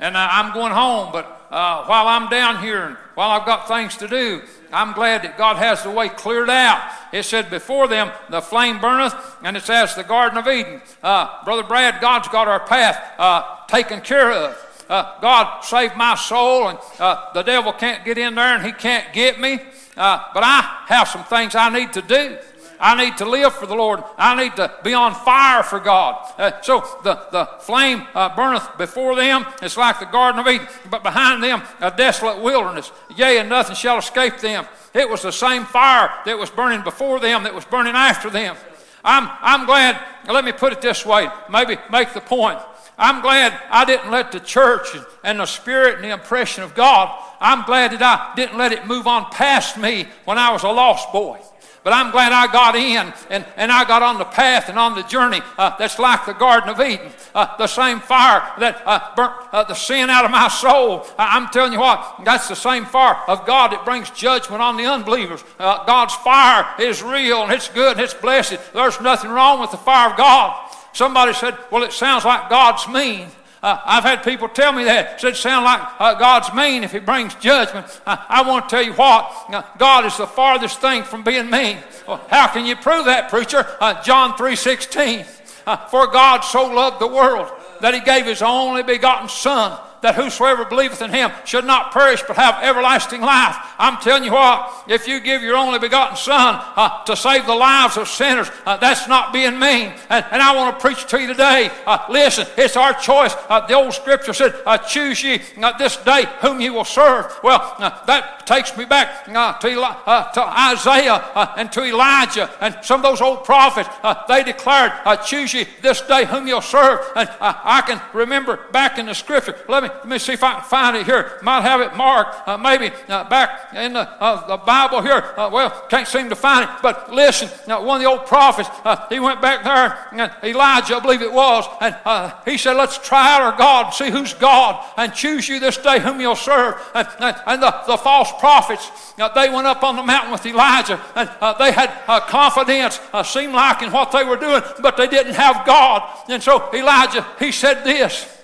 And 0.00 0.16
I'm 0.16 0.52
going 0.54 0.72
home, 0.72 1.12
but 1.12 1.50
while 1.50 2.08
I'm 2.08 2.28
down 2.28 2.62
here 2.62 2.98
while 3.18 3.32
I've 3.32 3.46
got 3.46 3.66
things 3.66 3.96
to 3.96 4.06
do, 4.06 4.42
I'm 4.72 4.92
glad 4.92 5.22
that 5.22 5.36
God 5.36 5.56
has 5.56 5.82
the 5.82 5.90
way 5.90 6.08
cleared 6.08 6.48
out. 6.48 6.88
It 7.12 7.24
said, 7.24 7.50
Before 7.50 7.88
them 7.88 8.12
the 8.30 8.40
flame 8.40 8.80
burneth, 8.80 9.12
and 9.42 9.56
it's 9.56 9.68
as 9.68 9.96
the 9.96 10.04
Garden 10.04 10.38
of 10.38 10.46
Eden. 10.46 10.80
Uh, 11.02 11.42
Brother 11.44 11.64
Brad, 11.64 12.00
God's 12.00 12.28
got 12.28 12.46
our 12.46 12.64
path 12.64 12.96
uh, 13.18 13.66
taken 13.66 14.02
care 14.02 14.30
of. 14.30 14.84
Uh, 14.88 15.18
God 15.20 15.62
saved 15.62 15.96
my 15.96 16.14
soul, 16.14 16.68
and 16.68 16.78
uh, 17.00 17.32
the 17.34 17.42
devil 17.42 17.72
can't 17.72 18.04
get 18.04 18.18
in 18.18 18.36
there 18.36 18.54
and 18.54 18.64
he 18.64 18.70
can't 18.70 19.12
get 19.12 19.40
me. 19.40 19.58
Uh, 19.96 20.22
but 20.32 20.44
I 20.44 20.84
have 20.86 21.08
some 21.08 21.24
things 21.24 21.56
I 21.56 21.70
need 21.70 21.92
to 21.94 22.02
do. 22.02 22.38
I 22.80 23.02
need 23.02 23.16
to 23.18 23.24
live 23.24 23.54
for 23.54 23.66
the 23.66 23.74
Lord. 23.74 24.02
I 24.16 24.40
need 24.42 24.56
to 24.56 24.72
be 24.84 24.94
on 24.94 25.14
fire 25.14 25.62
for 25.62 25.80
God. 25.80 26.32
Uh, 26.38 26.60
so 26.62 26.80
the, 27.02 27.14
the 27.32 27.46
flame 27.60 28.06
uh, 28.14 28.34
burneth 28.34 28.78
before 28.78 29.16
them. 29.16 29.44
It's 29.62 29.76
like 29.76 29.98
the 29.98 30.06
Garden 30.06 30.40
of 30.40 30.46
Eden, 30.46 30.68
but 30.90 31.02
behind 31.02 31.42
them 31.42 31.62
a 31.80 31.90
desolate 31.90 32.42
wilderness. 32.42 32.92
Yea, 33.16 33.38
and 33.38 33.48
nothing 33.48 33.76
shall 33.76 33.98
escape 33.98 34.38
them. 34.38 34.66
It 34.94 35.08
was 35.08 35.22
the 35.22 35.32
same 35.32 35.64
fire 35.64 36.10
that 36.24 36.38
was 36.38 36.50
burning 36.50 36.82
before 36.82 37.20
them 37.20 37.42
that 37.44 37.54
was 37.54 37.64
burning 37.64 37.94
after 37.94 38.30
them. 38.30 38.56
I'm, 39.04 39.30
I'm 39.40 39.66
glad, 39.66 40.00
let 40.26 40.44
me 40.44 40.52
put 40.52 40.72
it 40.72 40.80
this 40.80 41.06
way, 41.06 41.28
maybe 41.50 41.76
make 41.90 42.12
the 42.12 42.20
point. 42.20 42.58
I'm 42.98 43.22
glad 43.22 43.56
I 43.70 43.84
didn't 43.84 44.10
let 44.10 44.32
the 44.32 44.40
church 44.40 44.94
and, 44.94 45.06
and 45.22 45.40
the 45.40 45.46
spirit 45.46 45.96
and 45.96 46.04
the 46.04 46.10
impression 46.10 46.64
of 46.64 46.74
God, 46.74 47.16
I'm 47.40 47.64
glad 47.64 47.92
that 47.92 48.02
I 48.02 48.34
didn't 48.34 48.58
let 48.58 48.72
it 48.72 48.86
move 48.86 49.06
on 49.06 49.30
past 49.30 49.78
me 49.78 50.08
when 50.24 50.36
I 50.36 50.52
was 50.52 50.64
a 50.64 50.68
lost 50.68 51.12
boy. 51.12 51.40
But 51.88 51.94
I'm 51.94 52.10
glad 52.10 52.32
I 52.32 52.52
got 52.52 52.76
in 52.76 53.14
and, 53.30 53.46
and 53.56 53.72
I 53.72 53.82
got 53.86 54.02
on 54.02 54.18
the 54.18 54.26
path 54.26 54.68
and 54.68 54.78
on 54.78 54.94
the 54.94 55.04
journey 55.04 55.40
uh, 55.56 55.74
that's 55.78 55.98
like 55.98 56.26
the 56.26 56.34
Garden 56.34 56.68
of 56.68 56.78
Eden. 56.78 57.10
Uh, 57.34 57.56
the 57.56 57.66
same 57.66 57.98
fire 57.98 58.42
that 58.58 58.82
uh, 58.84 59.14
burnt 59.16 59.32
uh, 59.52 59.64
the 59.64 59.72
sin 59.72 60.10
out 60.10 60.26
of 60.26 60.30
my 60.30 60.48
soul. 60.48 61.06
I'm 61.16 61.48
telling 61.48 61.72
you 61.72 61.80
what, 61.80 62.20
that's 62.26 62.46
the 62.46 62.54
same 62.54 62.84
fire 62.84 63.16
of 63.26 63.46
God 63.46 63.72
that 63.72 63.86
brings 63.86 64.10
judgment 64.10 64.60
on 64.60 64.76
the 64.76 64.84
unbelievers. 64.84 65.42
Uh, 65.58 65.86
God's 65.86 66.14
fire 66.16 66.68
is 66.78 67.02
real 67.02 67.42
and 67.42 67.52
it's 67.52 67.70
good 67.70 67.92
and 67.92 68.00
it's 68.02 68.12
blessed. 68.12 68.58
There's 68.74 69.00
nothing 69.00 69.30
wrong 69.30 69.58
with 69.58 69.70
the 69.70 69.78
fire 69.78 70.10
of 70.10 70.18
God. 70.18 70.70
Somebody 70.92 71.32
said, 71.32 71.56
Well, 71.72 71.84
it 71.84 71.92
sounds 71.92 72.26
like 72.26 72.50
God's 72.50 72.86
mean. 72.86 73.28
Uh, 73.62 73.80
I've 73.84 74.04
had 74.04 74.22
people 74.22 74.48
tell 74.48 74.72
me 74.72 74.84
that. 74.84 75.20
Said, 75.20 75.36
sound 75.36 75.64
like 75.64 75.80
uh, 75.98 76.14
God's 76.14 76.52
mean 76.54 76.84
if 76.84 76.92
He 76.92 77.00
brings 77.00 77.34
judgment. 77.36 77.86
Uh, 78.06 78.16
I 78.28 78.42
want 78.42 78.68
to 78.68 78.76
tell 78.76 78.84
you 78.84 78.92
what, 78.92 79.32
uh, 79.50 79.62
God 79.78 80.06
is 80.06 80.16
the 80.16 80.26
farthest 80.26 80.80
thing 80.80 81.02
from 81.02 81.24
being 81.24 81.50
mean. 81.50 81.78
Well, 82.06 82.24
how 82.28 82.48
can 82.48 82.66
you 82.66 82.76
prove 82.76 83.06
that, 83.06 83.30
preacher? 83.30 83.66
Uh, 83.80 84.02
John 84.02 84.32
3.16. 84.32 85.26
Uh, 85.66 85.76
For 85.88 86.06
God 86.06 86.40
so 86.40 86.66
loved 86.66 87.00
the 87.00 87.08
world 87.08 87.50
that 87.80 87.94
He 87.94 88.00
gave 88.00 88.26
His 88.26 88.42
only 88.42 88.82
begotten 88.82 89.28
Son 89.28 89.78
that 90.02 90.14
whosoever 90.14 90.64
believeth 90.64 91.02
in 91.02 91.10
him 91.10 91.30
should 91.44 91.64
not 91.64 91.92
perish 91.92 92.22
but 92.26 92.36
have 92.36 92.62
everlasting 92.62 93.20
life. 93.20 93.56
I'm 93.78 93.98
telling 93.98 94.24
you 94.24 94.32
what, 94.32 94.84
if 94.88 95.06
you 95.06 95.20
give 95.20 95.42
your 95.42 95.56
only 95.56 95.78
begotten 95.78 96.16
Son 96.16 96.60
uh, 96.76 97.04
to 97.04 97.16
save 97.16 97.46
the 97.46 97.54
lives 97.54 97.96
of 97.96 98.08
sinners, 98.08 98.50
uh, 98.66 98.76
that's 98.76 99.08
not 99.08 99.32
being 99.32 99.58
mean. 99.58 99.92
And, 100.08 100.24
and 100.30 100.42
I 100.42 100.54
want 100.56 100.76
to 100.76 100.80
preach 100.80 101.06
to 101.06 101.20
you 101.20 101.26
today. 101.26 101.70
Uh, 101.86 102.04
listen, 102.10 102.46
it's 102.56 102.76
our 102.76 102.94
choice. 102.94 103.34
Uh, 103.48 103.66
the 103.66 103.74
old 103.74 103.92
scripture 103.92 104.32
said, 104.32 104.54
uh, 104.66 104.78
Choose 104.78 105.22
ye 105.22 105.40
uh, 105.62 105.76
this 105.78 105.96
day 105.98 106.24
whom 106.40 106.60
you 106.60 106.72
will 106.72 106.84
serve. 106.84 107.32
Well, 107.42 107.58
that 107.78 108.46
takes 108.46 108.76
me 108.76 108.84
back 108.84 109.24
to, 109.26 109.68
Eli- 109.68 110.30
to 110.34 110.42
Isaiah 110.42 111.52
and 111.56 111.70
to 111.72 111.84
Elijah 111.84 112.50
and 112.60 112.76
some 112.82 113.00
of 113.00 113.04
those 113.04 113.20
old 113.20 113.44
prophets. 113.44 113.88
They 114.28 114.44
declared, 114.44 114.92
Choose 115.24 115.54
ye 115.54 115.66
this 115.82 116.00
day 116.02 116.24
whom 116.24 116.46
you'll 116.46 116.62
serve. 116.62 117.00
And 117.14 117.28
I 117.40 117.82
can 117.86 118.00
remember 118.12 118.58
back 118.72 118.98
in 118.98 119.06
the 119.06 119.14
scripture. 119.14 119.56
Let 119.68 119.82
me, 119.82 119.87
let 119.88 120.08
me 120.08 120.18
see 120.18 120.32
if 120.32 120.42
I 120.42 120.54
can 120.54 120.64
find 120.64 120.96
it 120.96 121.06
here. 121.06 121.38
Might 121.42 121.62
have 121.62 121.80
it 121.80 121.96
marked, 121.96 122.48
uh, 122.48 122.56
maybe 122.56 122.94
uh, 123.08 123.28
back 123.28 123.74
in 123.74 123.92
the, 123.94 124.00
uh, 124.00 124.46
the 124.46 124.56
Bible 124.56 125.02
here. 125.02 125.34
Uh, 125.36 125.50
well, 125.52 125.70
can't 125.88 126.06
seem 126.06 126.28
to 126.28 126.36
find 126.36 126.68
it. 126.68 126.70
But 126.82 127.12
listen, 127.12 127.48
now 127.66 127.84
one 127.84 127.96
of 127.96 128.02
the 128.02 128.08
old 128.08 128.26
prophets, 128.26 128.68
uh, 128.84 129.06
he 129.08 129.20
went 129.20 129.40
back 129.40 129.64
there, 129.64 130.08
and 130.12 130.32
Elijah, 130.42 130.96
I 130.96 131.00
believe 131.00 131.22
it 131.22 131.32
was, 131.32 131.64
and 131.80 131.96
uh, 132.04 132.34
he 132.44 132.56
said, 132.58 132.74
Let's 132.74 132.98
try 132.98 133.34
out 133.34 133.42
our 133.42 133.58
God 133.58 133.86
and 133.86 133.94
see 133.94 134.10
who's 134.10 134.34
God 134.34 134.84
and 134.96 135.12
choose 135.12 135.48
you 135.48 135.60
this 135.60 135.76
day 135.76 135.98
whom 136.00 136.20
you'll 136.20 136.36
serve. 136.36 136.76
And, 136.94 137.08
and, 137.20 137.36
and 137.46 137.62
the, 137.62 137.74
the 137.86 137.96
false 137.96 138.30
prophets, 138.38 138.90
uh, 139.18 139.28
they 139.30 139.50
went 139.50 139.66
up 139.66 139.82
on 139.82 139.96
the 139.96 140.02
mountain 140.02 140.32
with 140.32 140.46
Elijah, 140.46 141.00
and 141.14 141.28
uh, 141.40 141.54
they 141.58 141.72
had 141.72 141.90
uh, 142.06 142.20
confidence, 142.20 143.00
uh, 143.12 143.22
seemed 143.22 143.54
like 143.54 143.82
in 143.82 143.92
what 143.92 144.12
they 144.12 144.24
were 144.24 144.36
doing, 144.36 144.62
but 144.80 144.96
they 144.96 145.06
didn't 145.06 145.34
have 145.34 145.66
God. 145.66 146.08
And 146.28 146.42
so 146.42 146.72
Elijah, 146.72 147.26
he 147.38 147.52
said 147.52 147.84
this. 147.84 148.37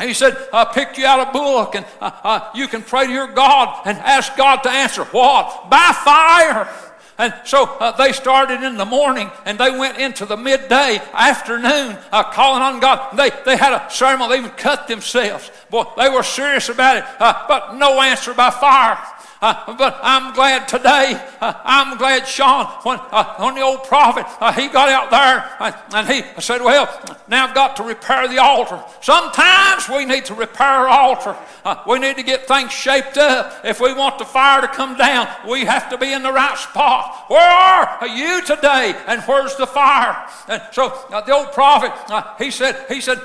He 0.00 0.14
said, 0.14 0.36
I 0.52 0.64
picked 0.64 0.98
you 0.98 1.06
out 1.06 1.28
a 1.28 1.32
book 1.32 1.74
and 1.74 1.86
uh, 2.00 2.10
uh, 2.24 2.50
you 2.54 2.66
can 2.66 2.82
pray 2.82 3.06
to 3.06 3.12
your 3.12 3.28
God 3.28 3.82
and 3.86 3.98
ask 3.98 4.36
God 4.36 4.62
to 4.62 4.70
answer. 4.70 5.04
What? 5.04 5.70
By 5.70 5.92
fire. 6.04 6.68
And 7.18 7.32
so 7.44 7.64
uh, 7.64 7.92
they 7.92 8.12
started 8.12 8.62
in 8.62 8.76
the 8.76 8.84
morning 8.84 9.30
and 9.44 9.58
they 9.58 9.70
went 9.70 9.98
into 9.98 10.26
the 10.26 10.36
midday, 10.36 11.00
afternoon, 11.12 11.96
uh, 12.10 12.24
calling 12.32 12.62
on 12.62 12.80
God. 12.80 13.16
They, 13.16 13.30
they 13.44 13.56
had 13.56 13.72
a 13.74 13.90
ceremony, 13.90 14.34
they 14.34 14.38
even 14.38 14.56
cut 14.56 14.88
themselves. 14.88 15.50
Boy, 15.70 15.84
they 15.96 16.08
were 16.08 16.22
serious 16.22 16.68
about 16.68 16.96
it, 16.96 17.04
uh, 17.20 17.44
but 17.46 17.74
no 17.74 18.00
answer 18.00 18.34
by 18.34 18.50
fire. 18.50 18.98
Uh, 19.42 19.74
but 19.76 19.98
I'm 20.04 20.32
glad 20.34 20.68
today, 20.68 21.20
uh, 21.40 21.52
I'm 21.64 21.98
glad 21.98 22.28
Sean, 22.28 22.66
when, 22.84 23.00
uh, 23.10 23.34
when 23.38 23.56
the 23.56 23.60
old 23.62 23.82
prophet, 23.82 24.24
uh, 24.40 24.52
he 24.52 24.68
got 24.68 24.88
out 24.88 25.10
there 25.10 25.50
and, 25.58 25.74
and 25.92 26.08
he 26.08 26.40
said, 26.40 26.62
Well, 26.62 26.86
now 27.26 27.48
I've 27.48 27.54
got 27.54 27.74
to 27.78 27.82
repair 27.82 28.28
the 28.28 28.38
altar. 28.38 28.80
Sometimes 29.00 29.88
we 29.88 30.04
need 30.04 30.26
to 30.26 30.34
repair 30.34 30.68
our 30.68 30.86
altar. 30.86 31.36
Uh, 31.64 31.82
we 31.88 31.98
need 31.98 32.14
to 32.18 32.22
get 32.22 32.46
things 32.46 32.70
shaped 32.70 33.18
up. 33.18 33.64
If 33.64 33.80
we 33.80 33.92
want 33.92 34.20
the 34.20 34.24
fire 34.24 34.60
to 34.60 34.68
come 34.68 34.96
down, 34.96 35.26
we 35.50 35.64
have 35.64 35.90
to 35.90 35.98
be 35.98 36.12
in 36.12 36.22
the 36.22 36.32
right 36.32 36.56
spot. 36.56 37.24
Where 37.28 37.40
are 37.40 38.06
you 38.06 38.46
today? 38.46 38.94
And 39.08 39.22
where's 39.22 39.56
the 39.56 39.66
fire? 39.66 40.24
And 40.46 40.62
so 40.70 40.86
uh, 41.10 41.20
the 41.22 41.32
old 41.32 41.50
prophet, 41.50 41.90
uh, 42.12 42.36
he 42.38 42.52
said, 42.52 42.84
he 42.88 43.00
said, 43.00 43.18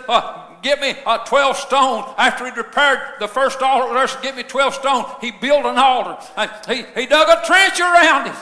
Get 0.62 0.80
me 0.82 0.96
uh, 1.06 1.20
12 1.26 1.58
stone. 1.58 2.14
After 2.18 2.46
he'd 2.46 2.58
repaired 2.58 3.00
the 3.20 3.28
first 3.28 3.62
altar, 3.62 4.08
Get 4.22 4.36
me 4.36 4.44
12 4.44 4.74
stone. 4.76 5.06
He 5.22 5.32
built 5.32 5.66
an 5.66 5.78
altar. 5.78 6.18
And 6.36 6.52
he, 6.68 6.84
he 7.00 7.06
dug 7.06 7.30
a 7.30 7.46
trench 7.46 7.80
around 7.80 8.28
it. 8.28 8.36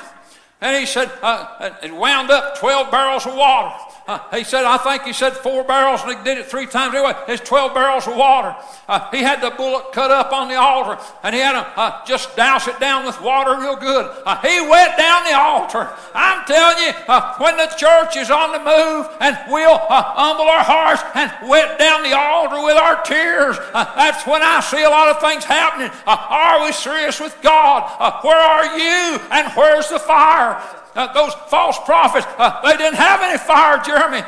And 0.61 0.77
he 0.77 0.85
said, 0.85 1.11
uh, 1.21 1.71
and 1.81 1.97
wound 1.97 2.31
up 2.31 2.57
12 2.59 2.89
barrels 2.89 3.25
of 3.25 3.35
water. 3.35 3.75
Uh, 4.07 4.19
he 4.37 4.43
said, 4.43 4.65
I 4.65 4.77
think 4.77 5.01
he 5.01 5.13
said 5.13 5.33
four 5.33 5.63
barrels, 5.63 6.01
and 6.03 6.15
he 6.15 6.23
did 6.23 6.37
it 6.37 6.45
three 6.45 6.67
times. 6.67 6.93
Anyway, 6.93 7.13
it's 7.27 7.41
12 7.47 7.73
barrels 7.73 8.07
of 8.07 8.15
water. 8.15 8.55
Uh, 8.87 9.09
he 9.09 9.23
had 9.23 9.41
the 9.41 9.49
bullock 9.49 9.93
cut 9.93 10.11
up 10.11 10.31
on 10.31 10.47
the 10.47 10.53
altar, 10.53 11.01
and 11.23 11.33
he 11.33 11.41
had 11.41 11.53
to 11.53 11.79
uh, 11.79 12.05
just 12.05 12.35
douse 12.35 12.67
it 12.67 12.79
down 12.79 13.03
with 13.07 13.19
water 13.19 13.59
real 13.59 13.75
good. 13.75 14.05
Uh, 14.23 14.39
he 14.41 14.61
wet 14.69 14.95
down 14.95 15.23
the 15.23 15.33
altar. 15.35 15.89
I'm 16.13 16.45
telling 16.45 16.85
you, 16.85 16.93
uh, 17.07 17.35
when 17.39 17.57
the 17.57 17.65
church 17.77 18.15
is 18.15 18.29
on 18.29 18.51
the 18.51 18.59
move, 18.59 19.09
and 19.21 19.39
we'll 19.49 19.79
humble 19.79 20.45
our 20.45 20.63
hearts 20.63 21.01
and 21.15 21.49
wet 21.49 21.79
down 21.79 22.03
the 22.03 22.15
altar 22.15 22.63
with 22.63 22.77
our 22.77 23.01
tears, 23.01 23.57
that's 23.73 24.27
when 24.27 24.43
I 24.43 24.59
see 24.59 24.83
a 24.83 24.89
lot 24.89 25.07
of 25.07 25.19
things 25.19 25.43
happening. 25.43 25.89
Are 26.05 26.63
we 26.63 26.71
serious 26.73 27.19
with 27.19 27.35
God? 27.41 27.89
Where 28.23 28.37
are 28.37 28.77
you? 28.77 29.19
And 29.31 29.51
where's 29.53 29.89
the 29.89 29.97
fire? 29.97 30.61
Uh, 30.95 31.11
those 31.13 31.33
false 31.49 31.77
prophets, 31.85 32.25
uh, 32.37 32.61
they 32.61 32.77
didn't 32.77 32.95
have 32.95 33.21
any 33.21 33.37
fire, 33.37 33.81
Jeremy. 33.83 34.21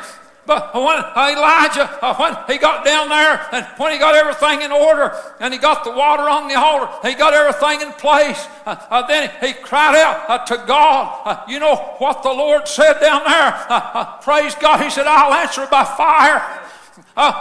But 0.44 0.74
when 0.74 0.96
Elijah, 0.96 1.84
uh, 2.02 2.14
when 2.16 2.34
he 2.46 2.58
got 2.58 2.82
down 2.82 3.10
there 3.10 3.46
and 3.52 3.66
when 3.76 3.92
he 3.92 3.98
got 3.98 4.14
everything 4.14 4.62
in 4.62 4.72
order 4.72 5.14
and 5.40 5.52
he 5.52 5.60
got 5.60 5.84
the 5.84 5.90
water 5.90 6.22
on 6.22 6.48
the 6.48 6.54
altar, 6.54 6.88
he 7.06 7.14
got 7.14 7.34
everything 7.34 7.82
in 7.86 7.92
place, 7.92 8.46
uh, 8.64 8.76
uh, 8.88 9.06
then 9.06 9.30
he 9.42 9.52
cried 9.52 9.94
out 9.94 10.24
uh, 10.28 10.38
to 10.46 10.64
God. 10.66 11.50
You 11.50 11.58
know 11.58 11.76
what 11.98 12.22
the 12.22 12.30
Lord 12.30 12.66
said 12.66 12.98
down 12.98 13.24
there? 13.24 14.16
Praise 14.22 14.54
God. 14.54 14.82
He 14.82 14.88
said, 14.88 15.06
I'll 15.06 15.34
answer 15.34 15.66
by 15.70 15.84
fire. 15.84 16.40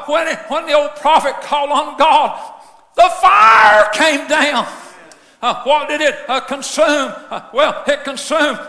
When, 0.07 0.27
it, 0.27 0.39
when 0.49 0.65
the 0.65 0.73
old 0.73 0.95
prophet 0.97 1.39
called 1.41 1.69
on 1.69 1.97
God, 1.97 2.55
the 2.95 3.09
fire 3.21 3.89
came 3.93 4.27
down. 4.27 4.67
Uh, 5.41 5.63
what 5.63 5.87
did 5.87 6.01
it 6.01 6.15
uh, 6.27 6.41
consume? 6.41 7.13
Uh, 7.29 7.47
well, 7.53 7.83
it 7.87 8.03
consumed. 8.03 8.59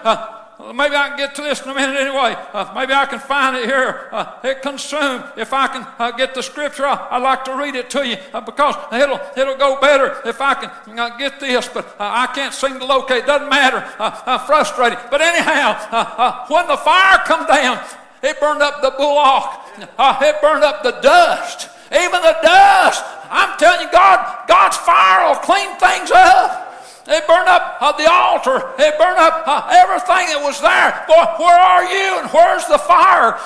Maybe 0.59 0.97
I 0.97 1.11
can 1.11 1.17
get 1.17 1.37
to 1.37 1.43
this 1.43 1.63
in 1.63 1.71
a 1.71 1.75
minute 1.75 1.97
anyway. 1.97 2.35
Uh, 2.53 2.73
maybe 2.75 2.93
I 2.93 3.07
can 3.07 3.21
find 3.21 3.57
it 3.57 3.67
here. 3.67 4.09
Uh, 4.11 4.41
it 4.43 4.61
consumed. 4.61 5.25
If 5.37 5.53
I 5.53 5.69
can 5.69 5.87
uh, 6.01 6.11
get 6.11 6.35
the 6.35 6.43
scripture, 6.43 6.85
I, 6.85 7.17
would 7.17 7.23
like 7.23 7.45
to 7.45 7.55
read 7.55 7.77
it 7.77 7.89
to 7.91 8.07
you 8.07 8.17
uh, 8.35 8.41
because 8.41 8.75
it'll 8.93 9.21
it'll 9.37 9.57
go 9.57 9.81
better 9.81 10.21
if 10.25 10.41
I 10.41 10.55
can 10.55 10.99
uh, 10.99 11.17
get 11.17 11.39
this. 11.39 11.69
But 11.69 11.87
uh, 11.87 12.11
I 12.11 12.27
can't 12.35 12.53
seem 12.53 12.81
to 12.81 12.85
locate. 12.85 13.25
Doesn't 13.25 13.49
matter. 13.49 13.87
I'm 14.01 14.41
frustrated. 14.47 14.99
But 15.13 15.21
anyhow, 15.21 16.47
when 16.49 16.67
the 16.67 16.77
fire 16.77 17.19
come 17.25 17.47
down, 17.47 17.79
it 18.25 18.41
burned 18.41 18.63
up 18.63 18.83
the 18.83 18.91
bullock. 18.91 19.63
It 19.79 20.41
burned 20.43 20.65
up 20.65 20.83
the 20.83 20.99
dust. 21.01 21.71
Even 21.93 22.21
the 22.21 22.37
dust. 22.43 23.05
I'm 23.31 23.57
telling 23.59 23.87
you, 23.87 23.93
God, 23.93 24.49
God's 24.49 24.77
fire 24.77 25.29
will 25.29 25.41
clean 25.41 25.71
things 25.79 26.11
up. 26.11 26.68
It 27.09 27.27
burned 27.27 27.49
up 27.49 27.79
uh, 27.81 27.93
the 27.93 28.11
altar. 28.11 28.59
It 28.79 28.99
burned 28.99 29.19
up 29.19 29.43
uh, 29.47 29.69
everything 29.73 30.29
that 30.29 30.43
was 30.45 30.61
there. 30.61 30.93
Boy, 31.09 31.43
where 31.43 31.59
are 31.59 31.85
you 31.85 32.21
and 32.21 32.31
where's 32.31 32.67
the 32.67 32.79
fire? 32.79 33.41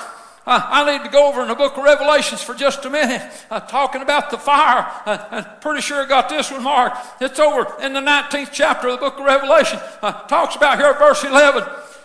Uh, 0.45 0.59
I 0.61 0.91
need 0.91 1.05
to 1.05 1.09
go 1.09 1.29
over 1.29 1.41
in 1.41 1.47
the 1.47 1.55
book 1.55 1.77
of 1.77 1.83
Revelations 1.85 2.43
for 2.43 2.53
just 2.53 2.83
a 2.83 2.89
minute, 2.89 3.21
uh, 3.49 3.61
talking 3.61 4.01
about 4.01 4.29
the 4.29 4.37
fire. 4.37 4.85
Uh, 5.05 5.25
I'm 5.31 5.45
pretty 5.61 5.79
sure 5.79 6.03
I 6.03 6.05
got 6.05 6.27
this 6.27 6.51
one 6.51 6.63
marked. 6.63 6.97
It's 7.21 7.39
over 7.39 7.81
in 7.81 7.93
the 7.93 8.01
19th 8.01 8.49
chapter 8.51 8.89
of 8.89 8.99
the 8.99 9.05
book 9.05 9.19
of 9.19 9.25
Revelation. 9.25 9.79
Uh, 10.01 10.11
talks 10.27 10.57
about 10.57 10.79
here, 10.79 10.93
verse 10.95 11.23
11 11.23 11.63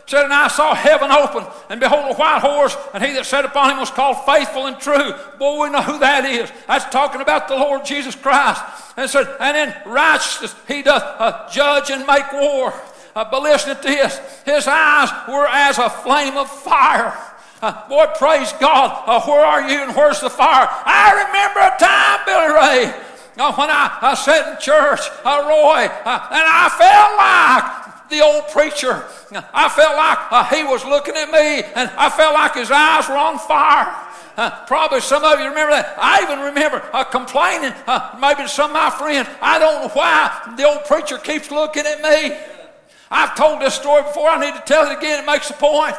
said, 0.09 0.25
And 0.25 0.33
I 0.33 0.49
saw 0.49 0.75
heaven 0.75 1.11
open, 1.11 1.45
and 1.69 1.79
behold, 1.79 2.11
a 2.11 2.15
white 2.15 2.41
horse, 2.41 2.77
and 2.95 3.05
he 3.05 3.13
that 3.13 3.27
sat 3.27 3.45
upon 3.45 3.71
him 3.71 3.79
was 3.79 3.91
called 3.91 4.25
faithful 4.25 4.67
and 4.67 4.79
true. 4.79 5.13
Boy, 5.39 5.65
we 5.65 5.71
know 5.71 5.83
who 5.83 5.99
that 5.99 6.25
is. 6.25 6.51
That's 6.67 6.87
talking 6.87 7.21
about 7.21 7.47
the 7.47 7.57
Lord 7.57 7.85
Jesus 7.85 8.15
Christ. 8.15 8.63
And 8.97 9.09
said, 9.09 9.29
And 9.39 9.57
in 9.57 9.93
righteousness 9.93 10.55
he 10.67 10.83
doth 10.83 11.03
uh, 11.03 11.49
judge 11.51 11.91
and 11.91 12.07
make 12.07 12.33
war. 12.33 12.73
Uh, 13.15 13.25
but 13.31 13.43
listen 13.43 13.77
to 13.77 13.83
this 13.83 14.19
his 14.45 14.67
eyes 14.67 15.11
were 15.29 15.47
as 15.47 15.79
a 15.79 15.91
flame 15.91 16.37
of 16.37 16.49
fire. 16.49 17.17
Uh, 17.61 17.89
boy, 17.89 18.07
praise 18.17 18.53
God. 18.55 19.03
Uh, 19.07 19.21
where 19.27 19.45
are 19.45 19.69
you 19.69 19.83
and 19.83 19.95
where's 19.95 20.21
the 20.21 20.31
fire? 20.31 20.69
I 20.71 21.27
remember 21.27 21.61
a 21.61 21.75
time, 21.77 22.25
Billy 22.25 22.55
Ray, 22.55 23.09
uh, 23.37 23.53
when 23.55 23.69
I, 23.69 23.99
I 24.01 24.15
sat 24.15 24.55
in 24.55 24.61
church, 24.61 25.01
uh, 25.25 25.45
Roy, 25.45 25.85
uh, 25.85 26.29
and 26.31 26.47
I 26.49 26.69
felt 26.79 27.19
like 27.19 27.88
the 28.11 28.21
old 28.21 28.49
preacher. 28.49 29.05
I 29.53 29.69
felt 29.69 29.97
like 29.97 30.19
uh, 30.31 30.45
he 30.55 30.65
was 30.65 30.85
looking 30.85 31.15
at 31.17 31.31
me, 31.31 31.65
and 31.75 31.91
I 31.97 32.11
felt 32.11 32.35
like 32.35 32.55
his 32.55 32.71
eyes 32.71 33.09
were 33.09 33.17
on 33.17 33.39
fire. 33.39 33.95
Uh, 34.37 34.65
probably 34.67 35.01
some 35.01 35.25
of 35.25 35.41
you 35.41 35.49
remember 35.49 35.73
that. 35.73 35.97
I 35.99 36.23
even 36.23 36.39
remember 36.41 36.83
uh, 36.93 37.05
complaining, 37.05 37.73
uh, 37.87 38.17
maybe 38.21 38.43
to 38.43 38.49
some 38.49 38.71
of 38.71 38.75
my 38.75 38.91
friends, 38.91 39.29
I 39.43 39.59
don't 39.59 39.83
know 39.83 39.89
why 39.89 40.55
the 40.57 40.65
old 40.65 40.85
preacher 40.85 41.19
keeps 41.19 41.51
looking 41.51 41.85
at 41.85 42.01
me. 42.01 42.37
I've 43.11 43.35
told 43.35 43.61
this 43.61 43.75
story 43.75 44.03
before. 44.03 44.29
I 44.29 44.39
need 44.39 44.55
to 44.55 44.63
tell 44.65 44.89
it 44.91 44.97
again. 44.97 45.23
It 45.23 45.27
makes 45.27 45.51
a 45.51 45.55
point. 45.55 45.97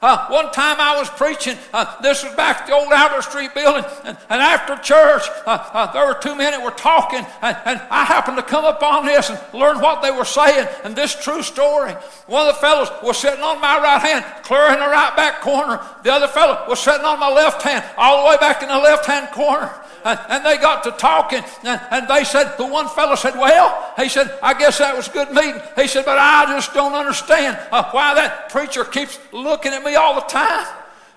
Uh, 0.00 0.28
one 0.28 0.52
time 0.52 0.76
I 0.78 0.96
was 0.96 1.10
preaching. 1.10 1.56
Uh, 1.72 2.00
this 2.02 2.22
was 2.22 2.32
back 2.34 2.58
at 2.60 2.66
the 2.68 2.72
old 2.72 2.92
Albert 2.92 3.22
Street 3.22 3.52
building, 3.52 3.84
and, 4.04 4.16
and 4.30 4.40
after 4.40 4.76
church, 4.76 5.22
uh, 5.44 5.58
uh, 5.72 5.92
there 5.92 6.06
were 6.06 6.14
two 6.14 6.36
men 6.36 6.52
that 6.52 6.62
were 6.62 6.70
talking, 6.70 7.26
and, 7.42 7.56
and, 7.64 7.82
I 7.90 8.04
happened 8.04 8.36
to 8.36 8.44
come 8.44 8.64
up 8.64 8.80
on 8.82 9.06
this 9.06 9.28
and 9.30 9.40
learn 9.52 9.80
what 9.80 10.02
they 10.02 10.12
were 10.12 10.24
saying. 10.24 10.68
And 10.84 10.94
this 10.94 11.20
true 11.20 11.42
story. 11.42 11.92
One 12.26 12.46
of 12.46 12.54
the 12.54 12.60
fellows 12.60 12.90
was 13.02 13.18
sitting 13.18 13.42
on 13.42 13.60
my 13.60 13.78
right 13.78 14.00
hand, 14.00 14.24
clear 14.44 14.68
in 14.68 14.78
the 14.78 14.86
right 14.86 15.16
back 15.16 15.40
corner. 15.40 15.80
The 16.04 16.12
other 16.12 16.28
fellow 16.28 16.64
was 16.68 16.78
sitting 16.78 17.04
on 17.04 17.18
my 17.18 17.32
left 17.32 17.62
hand, 17.62 17.84
all 17.96 18.22
the 18.22 18.30
way 18.30 18.36
back 18.36 18.62
in 18.62 18.68
the 18.68 18.78
left 18.78 19.06
hand 19.06 19.32
corner. 19.32 19.72
And, 20.04 20.18
and 20.28 20.44
they 20.44 20.56
got 20.56 20.84
to 20.84 20.92
talking, 20.92 21.42
and, 21.64 21.80
and 21.90 22.08
they 22.08 22.24
said, 22.24 22.56
the 22.56 22.66
one 22.66 22.88
fellow 22.88 23.14
said, 23.14 23.34
Well, 23.34 23.92
he 23.96 24.08
said, 24.08 24.38
I 24.42 24.54
guess 24.54 24.78
that 24.78 24.96
was 24.96 25.08
good 25.08 25.32
meeting. 25.32 25.60
He 25.76 25.86
said, 25.88 26.04
But 26.04 26.18
I 26.18 26.46
just 26.46 26.72
don't 26.74 26.94
understand 26.94 27.58
uh, 27.72 27.90
why 27.90 28.14
that 28.14 28.50
preacher 28.50 28.84
keeps 28.84 29.18
looking 29.32 29.72
at 29.72 29.82
me 29.82 29.94
all 29.94 30.14
the 30.14 30.26
time. 30.26 30.66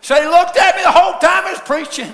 So 0.02 0.16
he 0.16 0.28
looked 0.28 0.58
at 0.58 0.76
me 0.76 0.84
the 0.84 0.92
whole 0.92 1.20
time 1.20 1.46
he 1.46 1.52
was 1.52 1.62
preaching. 1.62 2.12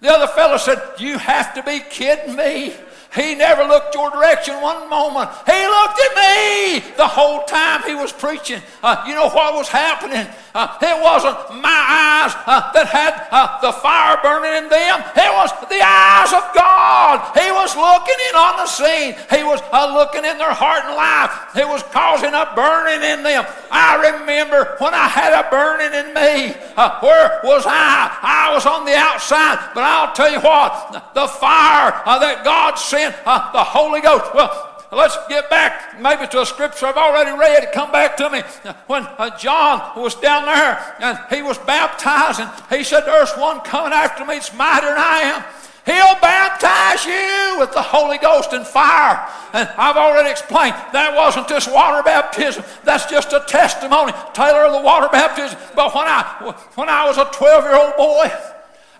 The 0.00 0.08
other 0.08 0.28
fellow 0.28 0.56
said, 0.56 0.80
You 0.98 1.18
have 1.18 1.54
to 1.54 1.62
be 1.62 1.80
kidding 1.80 2.36
me. 2.36 2.74
He 3.14 3.34
never 3.34 3.64
looked 3.64 3.94
your 3.94 4.10
direction 4.10 4.60
one 4.60 4.88
moment. 4.90 5.30
He 5.48 5.60
looked 5.64 5.98
at 5.98 6.12
me 6.12 6.84
the 6.96 7.08
whole 7.08 7.42
time 7.44 7.82
he 7.84 7.94
was 7.94 8.12
preaching. 8.12 8.60
Uh, 8.82 9.02
you 9.08 9.14
know 9.14 9.30
what 9.30 9.54
was 9.54 9.68
happening? 9.68 10.28
Uh, 10.54 10.76
it 10.82 11.00
wasn't 11.00 11.62
my 11.62 11.80
eyes 11.88 12.36
uh, 12.44 12.70
that 12.72 12.86
had 12.88 13.16
uh, 13.32 13.60
the 13.64 13.72
fire 13.72 14.20
burning 14.20 14.52
in 14.60 14.68
them. 14.68 15.00
It 15.16 15.32
was 15.40 15.48
the 15.72 15.80
eyes 15.80 16.36
of 16.36 16.44
God. 16.52 17.32
He 17.32 17.48
was 17.48 17.72
looking 17.72 18.20
in 18.28 18.34
on 18.36 18.60
the 18.60 18.68
scene. 18.68 19.16
He 19.32 19.40
was 19.40 19.64
uh, 19.72 19.88
looking 19.88 20.28
in 20.28 20.36
their 20.36 20.52
heart 20.52 20.84
and 20.84 20.92
life. 20.92 21.56
It 21.56 21.66
was 21.66 21.82
causing 21.88 22.36
a 22.36 22.52
burning 22.52 23.00
in 23.08 23.24
them. 23.24 23.46
I 23.72 24.20
remember 24.20 24.76
when 24.84 24.92
I 24.92 25.08
had 25.08 25.32
a 25.32 25.48
burning 25.48 25.96
in 25.96 26.12
me. 26.12 26.60
Uh, 26.76 27.00
where 27.00 27.40
was 27.42 27.64
I? 27.64 28.12
I 28.20 28.52
was 28.52 28.66
on 28.66 28.84
the 28.84 28.94
outside. 28.94 29.72
But 29.72 29.84
I'll 29.84 30.12
tell 30.12 30.30
you 30.30 30.40
what, 30.40 30.92
the 31.14 31.26
fire 31.26 31.96
that 32.04 32.44
God 32.44 32.76
sent, 32.76 32.97
uh, 33.04 33.52
the 33.52 33.64
Holy 33.64 34.00
Ghost. 34.00 34.34
Well, 34.34 34.84
let's 34.92 35.16
get 35.28 35.50
back 35.50 36.00
maybe 36.00 36.26
to 36.28 36.42
a 36.42 36.46
scripture 36.46 36.86
I've 36.86 36.96
already 36.96 37.36
read. 37.38 37.70
Come 37.72 37.92
back 37.92 38.16
to 38.18 38.30
me. 38.30 38.42
When 38.86 39.04
uh, 39.04 39.36
John 39.38 40.00
was 40.00 40.14
down 40.14 40.46
there 40.46 40.96
and 41.00 41.18
he 41.30 41.42
was 41.42 41.58
baptizing, 41.58 42.48
he 42.70 42.84
said, 42.84 43.02
There's 43.02 43.32
one 43.34 43.60
coming 43.60 43.92
after 43.92 44.24
me, 44.24 44.36
it's 44.36 44.54
mightier 44.54 44.90
than 44.90 44.98
I 44.98 45.20
am. 45.36 45.44
He'll 45.88 46.20
baptize 46.20 47.06
you 47.06 47.56
with 47.58 47.72
the 47.72 47.80
Holy 47.80 48.18
Ghost 48.18 48.52
and 48.52 48.66
fire. 48.66 49.26
And 49.54 49.66
I've 49.78 49.96
already 49.96 50.28
explained 50.28 50.74
that 50.92 51.16
wasn't 51.16 51.48
just 51.48 51.72
water 51.72 52.02
baptism. 52.02 52.62
That's 52.84 53.06
just 53.06 53.32
a 53.32 53.42
testimony, 53.48 54.12
Taylor, 54.34 54.66
of 54.66 54.72
the 54.72 54.82
water 54.82 55.08
baptism. 55.10 55.58
But 55.74 55.94
when 55.94 56.04
I 56.06 56.54
when 56.74 56.90
I 56.90 57.06
was 57.06 57.16
a 57.16 57.24
12 57.32 57.64
year 57.64 57.76
old 57.76 57.96
boy, 57.96 58.30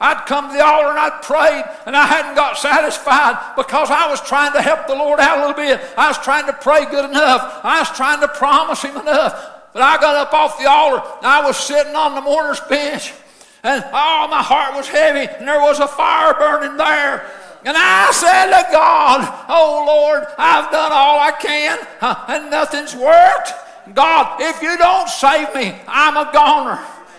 I'd 0.00 0.26
come 0.26 0.48
to 0.48 0.54
the 0.54 0.64
altar 0.64 0.90
and 0.90 0.98
I'd 0.98 1.22
prayed, 1.22 1.64
and 1.86 1.96
I 1.96 2.06
hadn't 2.06 2.36
got 2.36 2.56
satisfied 2.56 3.56
because 3.56 3.90
I 3.90 4.08
was 4.08 4.20
trying 4.20 4.52
to 4.52 4.62
help 4.62 4.86
the 4.86 4.94
Lord 4.94 5.18
out 5.18 5.38
a 5.38 5.40
little 5.40 5.56
bit. 5.56 5.80
I 5.96 6.08
was 6.08 6.18
trying 6.18 6.46
to 6.46 6.52
pray 6.52 6.84
good 6.86 7.10
enough. 7.10 7.60
I 7.64 7.80
was 7.80 7.90
trying 7.96 8.20
to 8.20 8.28
promise 8.28 8.82
Him 8.82 8.96
enough. 8.96 9.34
But 9.72 9.82
I 9.82 9.98
got 10.00 10.14
up 10.14 10.32
off 10.32 10.58
the 10.58 10.68
altar, 10.68 11.02
and 11.18 11.26
I 11.26 11.44
was 11.44 11.56
sitting 11.56 11.94
on 11.94 12.14
the 12.14 12.20
mourner's 12.20 12.60
bench, 12.60 13.12
and 13.62 13.84
oh, 13.84 14.28
my 14.30 14.42
heart 14.42 14.74
was 14.74 14.88
heavy, 14.88 15.30
and 15.30 15.46
there 15.46 15.60
was 15.60 15.80
a 15.80 15.88
fire 15.88 16.34
burning 16.34 16.76
there. 16.76 17.30
And 17.64 17.76
I 17.76 18.10
said 18.12 18.46
to 18.46 18.72
God, 18.72 19.46
Oh 19.48 19.84
Lord, 19.86 20.26
I've 20.38 20.70
done 20.70 20.92
all 20.92 21.18
I 21.18 21.32
can, 21.32 21.78
and 22.28 22.50
nothing's 22.50 22.94
worked. 22.94 23.52
God, 23.94 24.40
if 24.40 24.62
you 24.62 24.76
don't 24.78 25.08
save 25.08 25.54
me, 25.54 25.76
I'm 25.88 26.16
a 26.16 26.30
goner. 26.32 26.78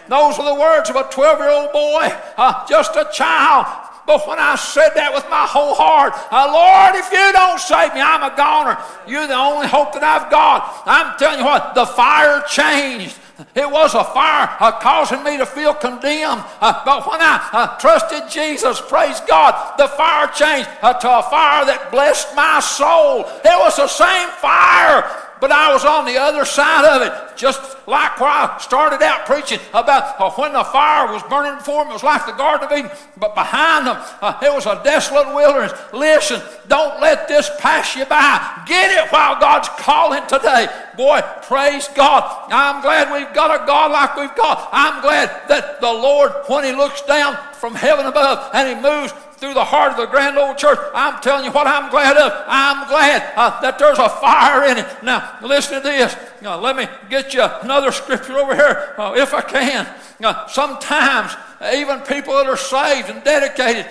Those 0.09 0.39
are 0.39 0.55
the 0.55 0.59
words 0.59 0.89
of 0.89 0.95
a 0.95 1.03
12 1.03 1.39
year 1.39 1.49
old 1.49 1.71
boy, 1.71 2.09
uh, 2.37 2.65
just 2.67 2.95
a 2.95 3.07
child. 3.13 3.67
But 4.09 4.27
when 4.27 4.39
I 4.39 4.55
said 4.55 4.89
that 4.95 5.13
with 5.13 5.29
my 5.29 5.45
whole 5.45 5.75
heart, 5.75 6.13
uh, 6.33 6.49
Lord, 6.49 6.97
if 6.97 7.13
you 7.13 7.31
don't 7.31 7.59
save 7.59 7.93
me, 7.93 8.01
I'm 8.01 8.25
a 8.25 8.35
goner. 8.35 8.75
You're 9.05 9.27
the 9.27 9.37
only 9.37 9.67
hope 9.67 9.93
that 9.93 10.01
I've 10.01 10.31
got. 10.31 10.81
I'm 10.87 11.15
telling 11.19 11.37
you 11.37 11.45
what, 11.45 11.75
the 11.75 11.85
fire 11.85 12.41
changed. 12.49 13.19
It 13.53 13.69
was 13.69 13.93
a 13.93 14.03
fire 14.03 14.49
uh, 14.59 14.71
causing 14.81 15.23
me 15.23 15.37
to 15.37 15.45
feel 15.45 15.75
condemned. 15.75 16.43
Uh, 16.59 16.81
but 16.83 17.05
when 17.05 17.21
I 17.21 17.49
uh, 17.53 17.77
trusted 17.77 18.23
Jesus, 18.31 18.81
praise 18.81 19.21
God, 19.29 19.77
the 19.77 19.87
fire 19.87 20.25
changed 20.33 20.67
uh, 20.81 20.93
to 20.93 21.19
a 21.19 21.23
fire 21.29 21.65
that 21.65 21.91
blessed 21.91 22.35
my 22.35 22.59
soul. 22.61 23.29
It 23.45 23.57
was 23.61 23.77
the 23.77 23.87
same 23.87 24.29
fire 24.41 25.28
but 25.39 25.51
I 25.51 25.73
was 25.73 25.85
on 25.85 26.05
the 26.05 26.17
other 26.17 26.45
side 26.45 26.85
of 26.85 27.01
it, 27.01 27.37
just 27.37 27.61
like 27.87 28.19
where 28.19 28.29
I 28.29 28.57
started 28.59 29.01
out 29.01 29.25
preaching 29.25 29.59
about 29.73 30.19
uh, 30.19 30.29
when 30.31 30.53
the 30.53 30.63
fire 30.63 31.11
was 31.11 31.23
burning 31.23 31.55
before 31.57 31.83
them. 31.83 31.91
It 31.91 31.93
was 31.93 32.03
like 32.03 32.25
the 32.25 32.33
Garden 32.33 32.67
of 32.67 32.77
Eden, 32.77 32.91
but 33.17 33.35
behind 33.35 33.87
them, 33.87 33.97
uh, 34.21 34.39
it 34.41 34.53
was 34.53 34.65
a 34.65 34.81
desolate 34.83 35.33
wilderness. 35.33 35.73
Listen, 35.93 36.41
don't 36.67 36.99
let 36.99 37.27
this 37.27 37.49
pass 37.59 37.95
you 37.95 38.05
by. 38.05 38.63
Get 38.67 38.91
it 38.91 39.11
while 39.11 39.39
God's 39.39 39.69
calling 39.79 40.25
today. 40.27 40.67
Boy, 40.97 41.21
praise 41.43 41.87
God. 41.89 42.47
I'm 42.51 42.81
glad 42.81 43.13
we've 43.13 43.33
got 43.33 43.63
a 43.63 43.65
God 43.65 43.91
like 43.91 44.15
we've 44.17 44.35
got. 44.35 44.69
I'm 44.71 45.01
glad 45.01 45.47
that 45.47 45.79
the 45.81 45.91
Lord, 45.91 46.33
when 46.47 46.63
He 46.65 46.73
looks 46.73 47.01
down 47.03 47.37
from 47.53 47.75
heaven 47.75 48.05
above 48.05 48.51
and 48.53 48.67
He 48.67 48.75
moves 48.75 49.13
through 49.39 49.53
the 49.53 49.63
heart 49.63 49.91
of 49.91 49.97
the 49.97 50.05
grand 50.05 50.37
old 50.37 50.57
church. 50.57 50.77
I'm 50.93 51.21
telling 51.21 51.45
you 51.45 51.51
what 51.51 51.65
I'm 51.65 51.89
glad 51.89 52.17
of. 52.17 52.31
I'm 52.47 52.87
glad 52.87 53.33
uh, 53.35 53.61
that 53.61 53.79
there's 53.79 53.97
a 53.97 54.09
fire 54.09 54.65
in 54.65 54.77
it. 54.77 54.87
Now, 55.01 55.37
listen 55.41 55.75
to 55.75 55.81
this. 55.81 56.15
Let 56.41 56.75
me 56.75 56.87
get 57.09 57.33
you 57.33 57.43
another 57.43 57.91
scripture 57.91 58.37
over 58.37 58.53
here, 58.55 58.95
uh, 58.97 59.13
if 59.15 59.33
I 59.33 59.41
can. 59.41 59.87
Now, 60.19 60.47
sometimes, 60.47 61.35
even 61.73 62.01
people 62.01 62.33
that 62.35 62.47
are 62.47 62.57
saved 62.57 63.09
and 63.09 63.23
dedicated, 63.23 63.87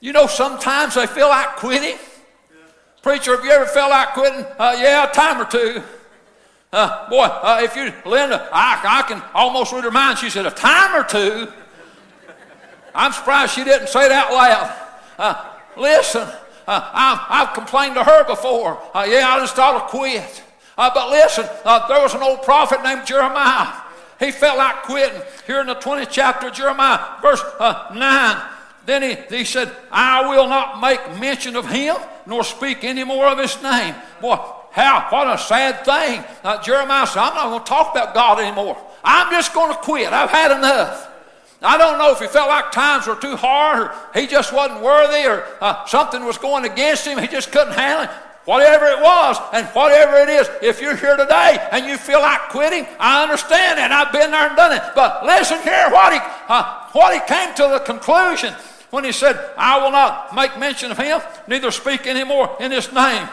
you 0.00 0.12
know, 0.12 0.26
sometimes 0.26 0.94
they 0.94 1.06
feel 1.06 1.28
like 1.28 1.56
quitting. 1.56 1.98
Preacher, 3.02 3.36
have 3.36 3.44
you 3.44 3.50
ever 3.50 3.66
felt 3.66 3.90
like 3.90 4.14
quitting? 4.14 4.46
Uh, 4.58 4.76
yeah, 4.78 5.10
a 5.10 5.12
time 5.12 5.40
or 5.40 5.44
two. 5.44 5.82
Uh, 6.72 7.08
boy, 7.08 7.24
uh, 7.24 7.60
if 7.62 7.76
you, 7.76 7.92
Linda, 8.08 8.48
I, 8.52 9.00
I 9.00 9.02
can 9.02 9.22
almost 9.34 9.72
read 9.72 9.84
her 9.84 9.90
mind. 9.90 10.18
She 10.18 10.30
said, 10.30 10.46
a 10.46 10.50
time 10.50 11.00
or 11.00 11.04
two. 11.04 11.52
I'm 12.94 13.12
surprised 13.12 13.54
she 13.54 13.64
didn't 13.64 13.88
say 13.88 14.06
it 14.06 14.12
out 14.12 14.32
loud. 14.32 14.83
Uh, 15.18 15.52
listen, 15.76 16.22
uh, 16.66 16.90
I've, 16.92 17.48
I've, 17.48 17.54
complained 17.54 17.94
to 17.96 18.04
her 18.04 18.24
before. 18.24 18.80
Uh, 18.94 19.06
yeah, 19.08 19.28
I 19.28 19.38
just 19.40 19.58
ought 19.58 19.78
to 19.78 19.96
quit. 19.96 20.42
Uh, 20.76 20.90
but 20.92 21.10
listen, 21.10 21.46
uh, 21.64 21.86
there 21.88 22.00
was 22.00 22.14
an 22.14 22.22
old 22.22 22.42
prophet 22.42 22.82
named 22.82 23.06
Jeremiah. 23.06 23.80
He 24.18 24.30
felt 24.30 24.58
like 24.58 24.82
quitting. 24.82 25.20
Here 25.46 25.60
in 25.60 25.66
the 25.66 25.74
20th 25.74 26.08
chapter 26.10 26.48
of 26.48 26.54
Jeremiah, 26.54 27.20
verse 27.20 27.42
uh, 27.60 27.90
9. 27.94 28.50
Then 28.86 29.02
he, 29.02 29.36
he 29.36 29.44
said, 29.44 29.74
I 29.90 30.28
will 30.28 30.48
not 30.48 30.80
make 30.80 31.20
mention 31.20 31.56
of 31.56 31.68
him, 31.68 31.96
nor 32.26 32.44
speak 32.44 32.84
any 32.84 33.04
more 33.04 33.26
of 33.26 33.38
his 33.38 33.62
name. 33.62 33.94
Boy, 34.20 34.36
how, 34.72 35.06
what 35.10 35.32
a 35.32 35.38
sad 35.38 35.84
thing. 35.84 36.24
Jeremiah 36.62 37.06
said, 37.06 37.20
I'm 37.20 37.34
not 37.34 37.48
going 37.48 37.60
to 37.60 37.66
talk 37.66 37.94
about 37.94 38.14
God 38.14 38.40
anymore. 38.40 38.76
I'm 39.02 39.30
just 39.30 39.54
going 39.54 39.72
to 39.72 39.78
quit. 39.78 40.12
I've 40.12 40.30
had 40.30 40.56
enough. 40.56 41.13
I 41.64 41.78
don't 41.78 41.98
know 41.98 42.12
if 42.12 42.20
he 42.20 42.26
felt 42.26 42.48
like 42.48 42.70
times 42.72 43.06
were 43.06 43.16
too 43.16 43.36
hard 43.36 43.90
or 43.90 43.94
he 44.14 44.26
just 44.26 44.52
wasn't 44.52 44.82
worthy 44.82 45.26
or 45.26 45.46
uh, 45.60 45.84
something 45.86 46.24
was 46.24 46.38
going 46.38 46.64
against 46.64 47.06
him. 47.06 47.18
He 47.18 47.26
just 47.26 47.50
couldn't 47.50 47.74
handle 47.74 48.04
it. 48.04 48.10
Whatever 48.44 48.86
it 48.86 49.00
was 49.00 49.38
and 49.54 49.66
whatever 49.68 50.18
it 50.18 50.28
is, 50.28 50.48
if 50.60 50.82
you're 50.82 50.96
here 50.96 51.16
today 51.16 51.56
and 51.72 51.86
you 51.86 51.96
feel 51.96 52.20
like 52.20 52.50
quitting, 52.50 52.86
I 53.00 53.22
understand 53.22 53.80
and 53.80 53.92
I've 53.92 54.12
been 54.12 54.30
there 54.30 54.48
and 54.48 54.56
done 54.56 54.72
it. 54.72 54.82
But 54.94 55.24
listen 55.24 55.62
here, 55.62 55.88
what 55.90 56.12
he, 56.12 56.18
uh, 56.48 56.88
what 56.92 57.14
he 57.14 57.20
came 57.26 57.54
to 57.54 57.68
the 57.72 57.78
conclusion 57.78 58.52
when 58.90 59.02
he 59.02 59.12
said, 59.12 59.38
I 59.56 59.82
will 59.82 59.90
not 59.90 60.34
make 60.34 60.58
mention 60.58 60.90
of 60.90 60.98
him, 60.98 61.20
neither 61.48 61.70
speak 61.70 62.06
anymore 62.06 62.54
in 62.60 62.70
his 62.70 62.92
name. 62.92 63.28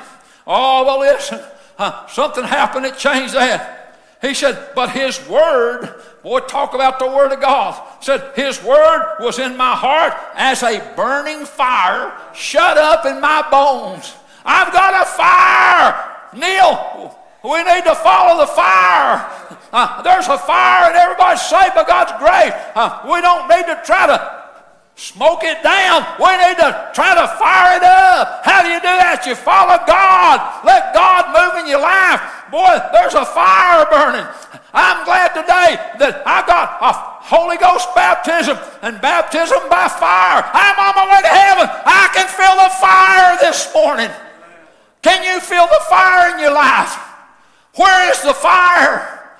Oh, 0.47 0.85
well, 0.85 0.99
listen, 1.01 1.39
uh, 1.77 2.07
something 2.07 2.43
happened 2.43 2.85
that 2.85 2.97
changed 2.97 3.35
that. 3.35 3.95
He 4.21 4.33
said, 4.33 4.69
but 4.75 4.91
his 4.91 5.27
word, 5.27 6.01
boy, 6.23 6.39
talk 6.41 6.73
about 6.73 6.99
the 6.99 7.07
word 7.07 7.31
of 7.31 7.41
God. 7.41 7.81
Said, 8.03 8.33
his 8.35 8.61
word 8.63 9.17
was 9.19 9.39
in 9.39 9.57
my 9.57 9.75
heart 9.75 10.13
as 10.35 10.63
a 10.63 10.79
burning 10.95 11.45
fire 11.45 12.17
shut 12.33 12.77
up 12.77 13.05
in 13.05 13.19
my 13.21 13.47
bones. 13.49 14.13
I've 14.45 14.73
got 14.73 15.01
a 15.01 15.05
fire. 15.05 16.07
Neil, 16.33 17.17
We 17.43 17.63
need 17.63 17.83
to 17.85 17.95
follow 17.95 18.41
the 18.41 18.47
fire. 18.47 19.57
Uh, 19.73 20.01
there's 20.03 20.27
a 20.27 20.37
fire 20.37 20.89
and 20.89 20.95
everybody's 20.95 21.41
saved 21.41 21.73
by 21.73 21.83
God's 21.83 22.13
grace. 22.19 22.53
Uh, 22.75 23.01
we 23.11 23.21
don't 23.21 23.49
need 23.49 23.65
to 23.65 23.81
try 23.83 24.05
to 24.05 24.41
smoke 24.95 25.41
it 25.43 25.63
down. 25.63 26.05
We 26.19 26.29
need 26.37 26.57
to 26.61 26.91
try 26.93 27.15
to 27.15 27.27
fire 27.39 27.77
it 27.77 27.83
up. 27.83 28.45
How 28.45 28.61
do 28.61 28.69
you 28.69 28.79
do 28.79 28.93
that? 29.01 29.25
You 29.25 29.33
follow 29.33 29.81
God. 29.87 30.37
Let 30.63 30.93
God 30.93 31.33
move 31.33 31.63
in 31.63 31.69
your 31.69 31.81
life. 31.81 32.21
Boy, 32.51 32.77
there's 32.91 33.13
a 33.13 33.25
fire 33.25 33.87
burning. 33.89 34.27
I'm 34.73 35.05
glad 35.05 35.29
today 35.29 35.79
that 35.99 36.21
I 36.27 36.45
got 36.45 36.83
a 36.83 36.91
Holy 37.23 37.55
Ghost 37.55 37.87
baptism 37.95 38.57
and 38.81 38.99
baptism 38.99 39.59
by 39.69 39.87
fire. 39.87 40.43
I'm 40.43 40.75
on 40.75 40.93
my 40.99 41.07
way 41.15 41.21
to 41.23 41.31
heaven. 41.31 41.67
I 41.71 42.11
can 42.11 42.27
feel 42.27 42.55
the 42.59 42.71
fire 42.75 43.39
this 43.39 43.73
morning. 43.73 44.11
Can 45.01 45.23
you 45.23 45.39
feel 45.39 45.65
the 45.65 45.81
fire 45.87 46.35
in 46.35 46.39
your 46.39 46.53
life? 46.53 46.99
Where 47.75 48.11
is 48.11 48.21
the 48.21 48.33
fire? 48.33 49.31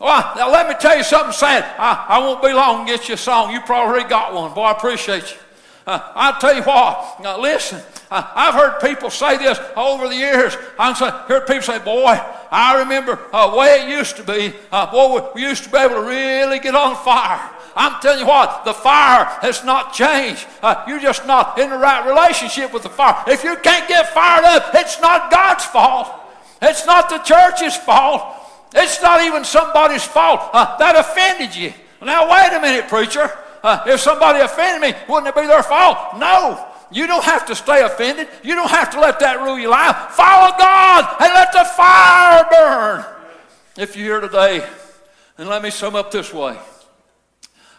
Well, 0.00 0.32
now 0.36 0.50
let 0.50 0.68
me 0.68 0.74
tell 0.80 0.96
you 0.96 1.04
something 1.04 1.32
sad. 1.32 1.64
I, 1.78 2.06
I 2.08 2.18
won't 2.18 2.42
be 2.42 2.52
long 2.52 2.86
get 2.86 3.08
you 3.08 3.14
a 3.14 3.18
song. 3.18 3.52
You 3.52 3.60
probably 3.60 4.04
got 4.04 4.34
one. 4.34 4.52
Boy, 4.52 4.62
I 4.62 4.72
appreciate 4.72 5.30
you. 5.30 5.38
Uh, 5.86 6.12
I'll 6.14 6.40
tell 6.40 6.54
you 6.54 6.62
what. 6.62 7.20
Now 7.22 7.40
listen, 7.40 7.80
uh, 8.10 8.30
I've 8.34 8.54
heard 8.54 8.80
people 8.80 9.10
say 9.10 9.38
this 9.38 9.58
over 9.76 10.08
the 10.08 10.14
years. 10.14 10.56
I've 10.78 10.98
heard 10.98 11.46
people 11.46 11.62
say, 11.62 11.78
boy, 11.78 12.20
I 12.50 12.78
remember 12.80 13.18
uh, 13.32 13.50
the 13.50 13.56
way 13.56 13.82
it 13.82 13.88
used 13.88 14.16
to 14.16 14.24
be. 14.24 14.54
Uh, 14.72 14.90
boy, 14.90 15.28
we 15.34 15.42
used 15.42 15.64
to 15.64 15.70
be 15.70 15.78
able 15.78 15.96
to 15.96 16.02
really 16.02 16.58
get 16.58 16.74
on 16.74 16.96
fire. 16.96 17.50
I'm 17.76 18.00
telling 18.00 18.20
you 18.20 18.26
what, 18.26 18.64
the 18.64 18.74
fire 18.74 19.24
has 19.40 19.64
not 19.64 19.92
changed. 19.92 20.46
Uh, 20.62 20.84
you're 20.88 21.00
just 21.00 21.26
not 21.26 21.58
in 21.58 21.70
the 21.70 21.78
right 21.78 22.06
relationship 22.06 22.72
with 22.72 22.82
the 22.82 22.88
fire. 22.88 23.22
If 23.28 23.44
you 23.44 23.56
can't 23.56 23.88
get 23.88 24.12
fired 24.12 24.44
up, 24.44 24.74
it's 24.74 25.00
not 25.00 25.30
God's 25.30 25.64
fault. 25.64 26.08
It's 26.60 26.86
not 26.86 27.08
the 27.08 27.18
church's 27.18 27.76
fault. 27.76 28.34
It's 28.74 29.00
not 29.00 29.22
even 29.22 29.44
somebody's 29.44 30.04
fault. 30.04 30.50
Uh, 30.52 30.76
that 30.78 30.96
offended 30.96 31.54
you. 31.54 31.72
Now, 32.02 32.30
wait 32.30 32.56
a 32.56 32.60
minute, 32.60 32.88
preacher. 32.88 33.30
Uh, 33.62 33.82
if 33.86 34.00
somebody 34.00 34.40
offended 34.40 34.82
me, 34.82 34.98
wouldn't 35.08 35.28
it 35.28 35.40
be 35.40 35.46
their 35.46 35.62
fault? 35.62 36.18
No. 36.18 36.67
You 36.90 37.06
don't 37.06 37.24
have 37.24 37.46
to 37.46 37.54
stay 37.54 37.82
offended. 37.82 38.28
You 38.42 38.54
don't 38.54 38.70
have 38.70 38.90
to 38.90 39.00
let 39.00 39.20
that 39.20 39.40
rule 39.40 39.58
your 39.58 39.70
life. 39.70 39.96
Follow 40.12 40.56
God 40.56 41.16
and 41.20 41.34
let 41.34 41.52
the 41.52 41.64
fire 41.64 42.46
burn. 42.50 43.04
If 43.76 43.96
you're 43.96 44.20
here 44.20 44.28
today, 44.28 44.66
and 45.36 45.48
let 45.48 45.62
me 45.62 45.70
sum 45.70 45.94
up 45.94 46.10
this 46.10 46.34
way 46.34 46.58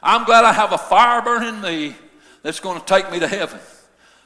I'm 0.01 0.24
glad 0.24 0.45
I 0.45 0.53
have 0.53 0.72
a 0.72 0.78
fire 0.78 1.22
burning 1.22 1.60
me 1.60 1.95
that's 2.41 2.62
going 2.62 2.80
to 2.80 2.86
take 2.86 3.12
me 3.12 3.20
to 3.20 3.28
heaven. 3.28 3.60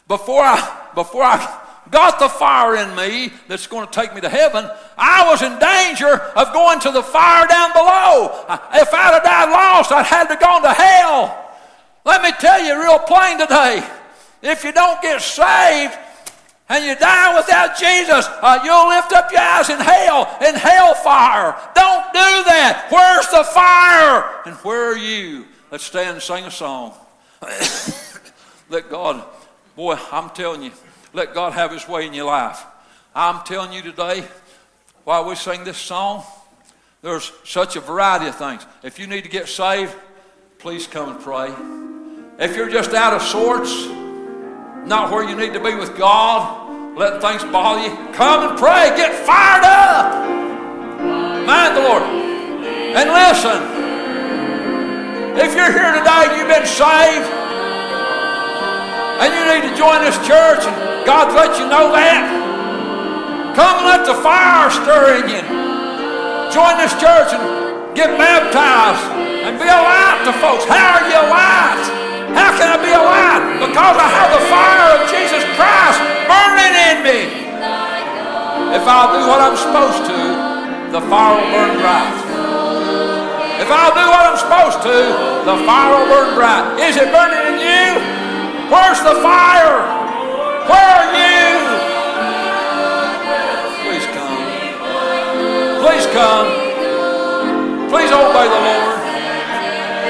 Before 0.07 0.43
I, 0.43 0.91
before 0.93 1.23
I 1.23 1.61
got 1.89 2.19
the 2.19 2.29
fire 2.29 2.75
in 2.75 2.95
me 2.95 3.33
that's 3.47 3.65
going 3.65 3.87
to 3.87 3.91
take 3.91 4.13
me 4.13 4.21
to 4.21 4.29
heaven, 4.29 4.69
I 4.97 5.27
was 5.31 5.41
in 5.41 5.57
danger 5.57 6.21
of 6.35 6.53
going 6.53 6.79
to 6.81 6.91
the 6.91 7.01
fire 7.01 7.47
down 7.47 7.73
below. 7.73 8.45
If 8.75 8.93
I'd 8.93 9.13
have 9.13 9.23
died 9.23 9.49
lost, 9.49 9.91
I'd 9.91 10.05
had 10.05 10.27
to 10.27 10.35
go 10.35 10.61
to 10.61 10.73
hell. 10.73 11.39
Let 12.05 12.21
me 12.21 12.31
tell 12.39 12.63
you 12.63 12.79
real 12.79 12.99
plain 12.99 13.39
today 13.39 13.83
if 14.43 14.63
you 14.63 14.71
don't 14.71 15.01
get 15.01 15.21
saved, 15.21 15.97
and 16.69 16.85
you 16.85 16.95
die 16.95 17.35
without 17.35 17.77
Jesus, 17.77 18.25
uh, 18.41 18.59
you'll 18.63 18.87
lift 18.89 19.11
up 19.11 19.31
your 19.31 19.41
eyes 19.41 19.69
in 19.69 19.79
hell, 19.79 20.37
in 20.45 20.55
hellfire. 20.55 21.55
Don't 21.75 22.13
do 22.13 22.43
that. 22.49 22.87
Where's 22.89 23.27
the 23.27 23.43
fire? 23.43 24.41
And 24.45 24.55
where 24.63 24.91
are 24.91 24.97
you? 24.97 25.45
Let's 25.71 25.83
stand 25.83 26.11
and 26.11 26.21
sing 26.21 26.45
a 26.45 26.51
song. 26.51 26.93
Let 28.69 28.89
God, 28.89 29.23
boy, 29.75 29.97
I'm 30.11 30.29
telling 30.31 30.63
you, 30.63 30.71
let 31.11 31.33
God 31.33 31.53
have 31.53 31.71
His 31.71 31.87
way 31.87 32.07
in 32.07 32.13
your 32.13 32.25
life. 32.25 32.65
I'm 33.13 33.43
telling 33.43 33.71
you 33.71 33.83
today, 33.83 34.23
while 35.03 35.25
we 35.25 35.35
sing 35.35 35.63
this 35.63 35.77
song, 35.77 36.23
there's 37.03 37.31
such 37.43 37.75
a 37.75 37.81
variety 37.81 38.27
of 38.27 38.35
things. 38.35 38.65
If 38.81 38.97
you 38.97 39.05
need 39.05 39.25
to 39.25 39.29
get 39.29 39.47
saved, 39.47 39.93
please 40.57 40.87
come 40.87 41.09
and 41.09 41.19
pray. 41.19 41.53
If 42.39 42.55
you're 42.55 42.69
just 42.69 42.93
out 42.93 43.13
of 43.13 43.21
sorts, 43.21 43.85
not 44.85 45.11
where 45.11 45.27
you 45.27 45.35
need 45.35 45.53
to 45.53 45.59
be 45.59 45.75
with 45.75 45.97
God, 45.97 46.97
letting 46.97 47.21
things 47.21 47.43
bother 47.51 47.87
you, 47.87 47.95
come 48.13 48.49
and 48.49 48.57
pray. 48.57 48.91
Get 48.95 49.13
fired 49.25 49.63
up. 49.63 50.27
Mind 51.47 51.77
the 51.77 51.81
Lord. 51.81 52.03
And 52.03 53.09
listen, 53.09 53.59
if 55.39 55.55
you're 55.55 55.71
here 55.71 55.91
today 55.95 56.21
and 56.27 56.37
you've 56.37 56.51
been 56.51 56.67
saved, 56.67 57.29
and 59.23 59.29
you 59.31 59.43
need 59.49 59.63
to 59.71 59.73
join 59.77 60.03
this 60.03 60.17
church, 60.27 60.67
and 60.67 60.75
God's 61.05 61.33
let 61.33 61.57
you 61.57 61.65
know 61.65 61.91
that, 61.95 63.55
come 63.55 63.77
and 63.79 63.87
let 63.87 64.05
the 64.05 64.19
fire 64.19 64.69
stir 64.69 65.23
in 65.23 65.29
you. 65.31 65.43
Join 66.51 66.77
this 66.77 66.93
church 66.99 67.33
and 67.33 67.95
get 67.95 68.17
baptized 68.17 69.01
and 69.47 69.57
be 69.57 69.65
a 69.65 69.79
light 69.79 70.21
to 70.25 70.33
folks. 70.37 70.65
How 70.65 71.01
are 71.01 71.07
you 71.09 71.17
a 71.17 71.25
light? 71.31 72.12
How 72.33 72.51
can 72.57 72.67
I 72.73 72.77
be 72.81 72.91
a 72.91 73.01
light? 73.01 73.43
Because 73.61 73.95
I 73.97 74.07
have 74.09 74.29
the 74.33 74.43
fire 74.49 74.87
of 74.97 75.01
Jesus 75.09 75.43
Christ 75.53 75.99
burning 76.25 76.73
in 76.89 76.97
me. 77.05 77.19
If 78.73 78.83
I'll 78.89 79.13
do 79.13 79.21
what 79.29 79.39
I'm 79.39 79.57
supposed 79.57 80.01
to, 80.09 80.17
the 80.89 81.01
fire 81.09 81.37
will 81.37 81.49
burn 81.53 81.77
bright. 81.77 82.17
If 83.61 83.69
I'll 83.69 83.93
do 83.93 84.05
what 84.09 84.23
I'm 84.27 84.37
supposed 84.37 84.81
to, 84.81 84.97
the 85.45 85.57
fire 85.65 85.93
will 85.93 86.09
burn 86.09 86.35
bright. 86.35 86.81
Is 86.81 86.97
it 86.97 87.13
burning 87.13 87.53
in 87.53 87.57
you? 87.61 88.01
Where's 88.73 88.99
the 89.05 89.15
fire? 89.21 89.77
Where 90.65 90.89
are 90.89 91.09
you? 91.13 91.53
Please 93.85 94.05
come. 94.09 94.41
Please 95.85 96.05
come. 96.11 96.47
Please 97.89 98.09
obey 98.09 98.47
the 98.49 98.61
Lord. 98.65 98.97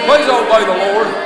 Please 0.08 0.28
obey 0.30 0.64
the 0.64 0.78
Lord. 0.88 1.23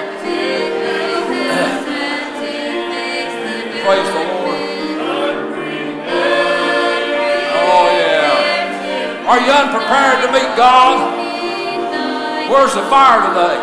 Are 9.27 9.41
you 9.41 9.51
unprepared 9.51 10.23
to 10.25 10.31
meet 10.31 10.55
God? 10.55 11.13
Where's 12.49 12.73
the 12.73 12.83
fire 12.83 13.27
today? 13.27 13.59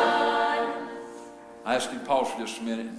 I 1.65 1.77
asked 1.77 1.91
him 1.91 2.01
to 2.01 2.05
pause 2.05 2.31
for 2.31 2.41
just 2.41 2.61
a 2.61 2.63
minute. 2.63 2.93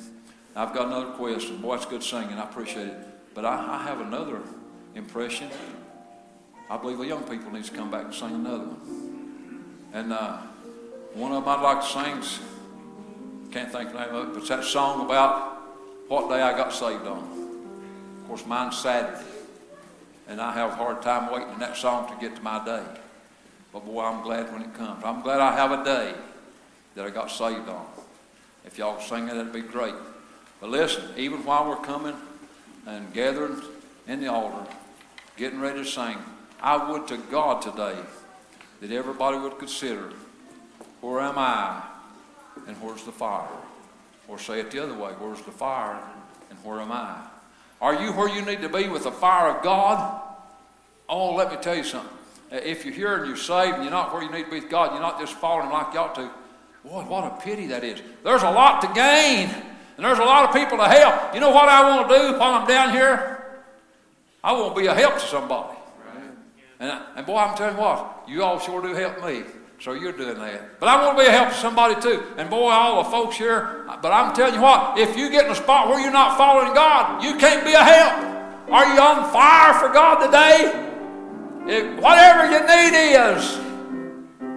I've 0.55 0.73
got 0.73 0.87
another 0.87 1.11
question. 1.11 1.57
Boy, 1.57 1.75
it's 1.75 1.85
good 1.85 2.01
singing. 2.01 2.39
I 2.39 2.43
appreciate 2.43 2.87
it. 2.87 2.97
But 3.35 3.45
I, 3.45 3.75
I 3.75 3.83
have 3.83 4.01
another 4.01 4.41
impression. 4.95 5.47
I 6.67 6.77
believe 6.77 6.97
the 6.97 7.05
young 7.05 7.21
people 7.25 7.51
need 7.51 7.65
to 7.65 7.71
come 7.71 7.91
back 7.91 8.05
and 8.05 8.13
sing 8.15 8.33
another 8.33 8.63
one. 8.63 9.63
And 9.93 10.11
uh, 10.11 10.37
one 11.13 11.33
of 11.33 11.45
them 11.45 11.53
I'd 11.53 11.61
like 11.61 11.81
to 11.81 11.87
sing, 11.87 12.41
can't 13.51 13.71
think 13.71 13.93
the 13.93 13.99
name 13.99 14.15
of 14.15 14.29
it, 14.29 14.33
but 14.33 14.39
it's 14.39 14.49
that 14.49 14.63
song 14.63 15.05
about 15.05 15.61
what 16.07 16.29
day 16.29 16.41
I 16.41 16.57
got 16.57 16.73
saved 16.73 17.05
on. 17.05 18.21
Of 18.21 18.27
course, 18.27 18.43
mine's 18.47 18.75
Saturday. 18.75 19.34
And 20.27 20.41
I 20.41 20.53
have 20.53 20.71
a 20.71 20.75
hard 20.75 21.01
time 21.01 21.31
waiting 21.31 21.53
in 21.53 21.59
that 21.59 21.77
song 21.77 22.11
to 22.11 22.19
get 22.19 22.35
to 22.35 22.41
my 22.41 22.63
day. 22.65 22.83
But 23.71 23.85
boy, 23.85 24.03
I'm 24.03 24.23
glad 24.23 24.51
when 24.51 24.61
it 24.61 24.73
comes. 24.73 25.03
I'm 25.03 25.21
glad 25.21 25.39
I 25.39 25.55
have 25.55 25.71
a 25.71 25.83
day 25.83 26.13
that 26.95 27.05
I 27.05 27.09
got 27.09 27.29
saved 27.29 27.69
on. 27.69 27.85
If 28.65 28.77
y'all 28.77 28.99
sing 28.99 29.27
it, 29.27 29.33
that'd 29.35 29.53
be 29.53 29.61
great. 29.61 29.93
But 30.59 30.69
listen, 30.69 31.03
even 31.17 31.43
while 31.45 31.69
we're 31.69 31.75
coming 31.77 32.15
and 32.87 33.13
gathering 33.13 33.61
in 34.07 34.21
the 34.21 34.27
altar, 34.27 34.65
getting 35.37 35.59
ready 35.59 35.83
to 35.83 35.85
sing, 35.85 36.17
I 36.61 36.91
would 36.91 37.07
to 37.09 37.17
God 37.17 37.61
today 37.61 37.97
that 38.81 38.91
everybody 38.91 39.37
would 39.37 39.59
consider 39.59 40.13
where 41.01 41.19
am 41.19 41.37
I 41.37 41.83
and 42.67 42.75
where's 42.81 43.03
the 43.03 43.11
fire? 43.11 43.47
Or 44.27 44.39
say 44.39 44.59
it 44.59 44.71
the 44.71 44.81
other 44.81 44.93
way 44.93 45.11
where's 45.19 45.41
the 45.41 45.51
fire 45.51 46.01
and 46.49 46.57
where 46.63 46.79
am 46.81 46.91
I? 46.91 47.17
Are 47.81 48.01
you 48.01 48.11
where 48.13 48.29
you 48.29 48.41
need 48.41 48.61
to 48.61 48.69
be 48.69 48.87
with 48.87 49.03
the 49.03 49.11
fire 49.11 49.55
of 49.55 49.63
God? 49.63 50.21
Oh, 51.09 51.35
let 51.35 51.51
me 51.51 51.57
tell 51.61 51.75
you 51.75 51.83
something. 51.83 52.11
Uh, 52.51 52.55
If 52.57 52.85
you're 52.85 52.93
here 52.93 53.17
and 53.17 53.27
you're 53.27 53.37
saved 53.37 53.75
and 53.75 53.83
you're 53.83 53.91
not 53.91 54.13
where 54.13 54.23
you 54.23 54.31
need 54.31 54.45
to 54.45 54.49
be 54.49 54.59
with 54.61 54.69
God, 54.69 54.91
you're 54.91 55.01
not 55.01 55.19
just 55.19 55.33
falling 55.35 55.69
like 55.69 55.93
you 55.93 55.99
ought 55.99 56.15
to, 56.15 56.29
boy, 56.83 57.01
what 57.03 57.23
a 57.25 57.41
pity 57.41 57.67
that 57.67 57.83
is. 57.83 58.01
There's 58.23 58.43
a 58.43 58.49
lot 58.49 58.81
to 58.81 58.87
gain, 58.87 59.49
and 59.97 60.05
there's 60.05 60.19
a 60.19 60.23
lot 60.23 60.47
of 60.49 60.55
people 60.55 60.77
to 60.77 60.85
help. 60.87 61.33
You 61.33 61.39
know 61.41 61.51
what 61.51 61.69
I 61.69 61.89
want 61.95 62.09
to 62.09 62.15
do 62.17 62.39
while 62.39 62.53
I'm 62.55 62.67
down 62.67 62.91
here? 62.91 63.31
I 64.43 64.53
want 64.53 64.75
to 64.75 64.81
be 64.81 64.87
a 64.87 64.93
help 64.93 65.15
to 65.15 65.19
somebody. 65.27 65.77
And, 66.79 66.91
I- 66.91 67.05
and 67.17 67.25
boy, 67.25 67.37
I'm 67.37 67.55
telling 67.57 67.75
you 67.75 67.81
what, 67.81 68.23
you 68.27 68.43
all 68.43 68.59
sure 68.59 68.81
do 68.81 68.93
help 68.93 69.23
me. 69.23 69.43
So 69.79 69.93
you're 69.93 70.13
doing 70.13 70.37
that. 70.39 70.79
But 70.79 70.89
I 70.89 71.05
want 71.05 71.17
to 71.17 71.23
be 71.23 71.29
a 71.29 71.31
help 71.31 71.49
to 71.49 71.55
somebody 71.55 71.99
too. 72.01 72.23
And 72.37 72.49
boy, 72.49 72.69
all 72.69 73.03
the 73.03 73.09
folks 73.09 73.35
here, 73.37 73.85
but 74.01 74.11
I'm 74.11 74.33
telling 74.33 74.55
you 74.55 74.61
what, 74.61 74.97
if 74.97 75.17
you 75.17 75.29
get 75.29 75.45
in 75.45 75.51
a 75.51 75.55
spot 75.55 75.89
where 75.89 75.99
you're 75.99 76.11
not 76.11 76.37
following 76.37 76.73
God, 76.73 77.23
you 77.23 77.35
can't 77.37 77.65
be 77.65 77.73
a 77.73 77.83
help. 77.83 78.35
Are 78.71 78.85
you 78.93 78.99
on 78.99 79.31
fire 79.31 79.73
for 79.75 79.93
God 79.93 80.25
today? 80.25 80.81
If, 81.67 81.99
whatever 81.99 82.49
your 82.49 82.65
need 82.65 82.95
is, 82.95 83.57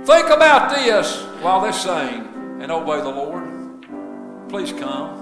think 0.07 0.29
about 0.29 0.75
this 0.75 1.23
while 1.43 1.61
they 1.61 1.73
sing 1.73 2.27
and 2.61 2.71
obey 2.71 3.01
the 3.01 3.09
Lord. 3.09 3.45
Please 4.49 4.73
come. 4.73 5.19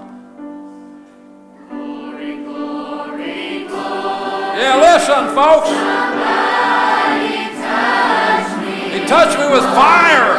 Yeah, 4.57 4.77
listen, 4.81 5.35
folks 5.35 6.16
touch 9.07 9.37
me 9.39 9.45
with 9.47 9.63
fire. 9.73 10.35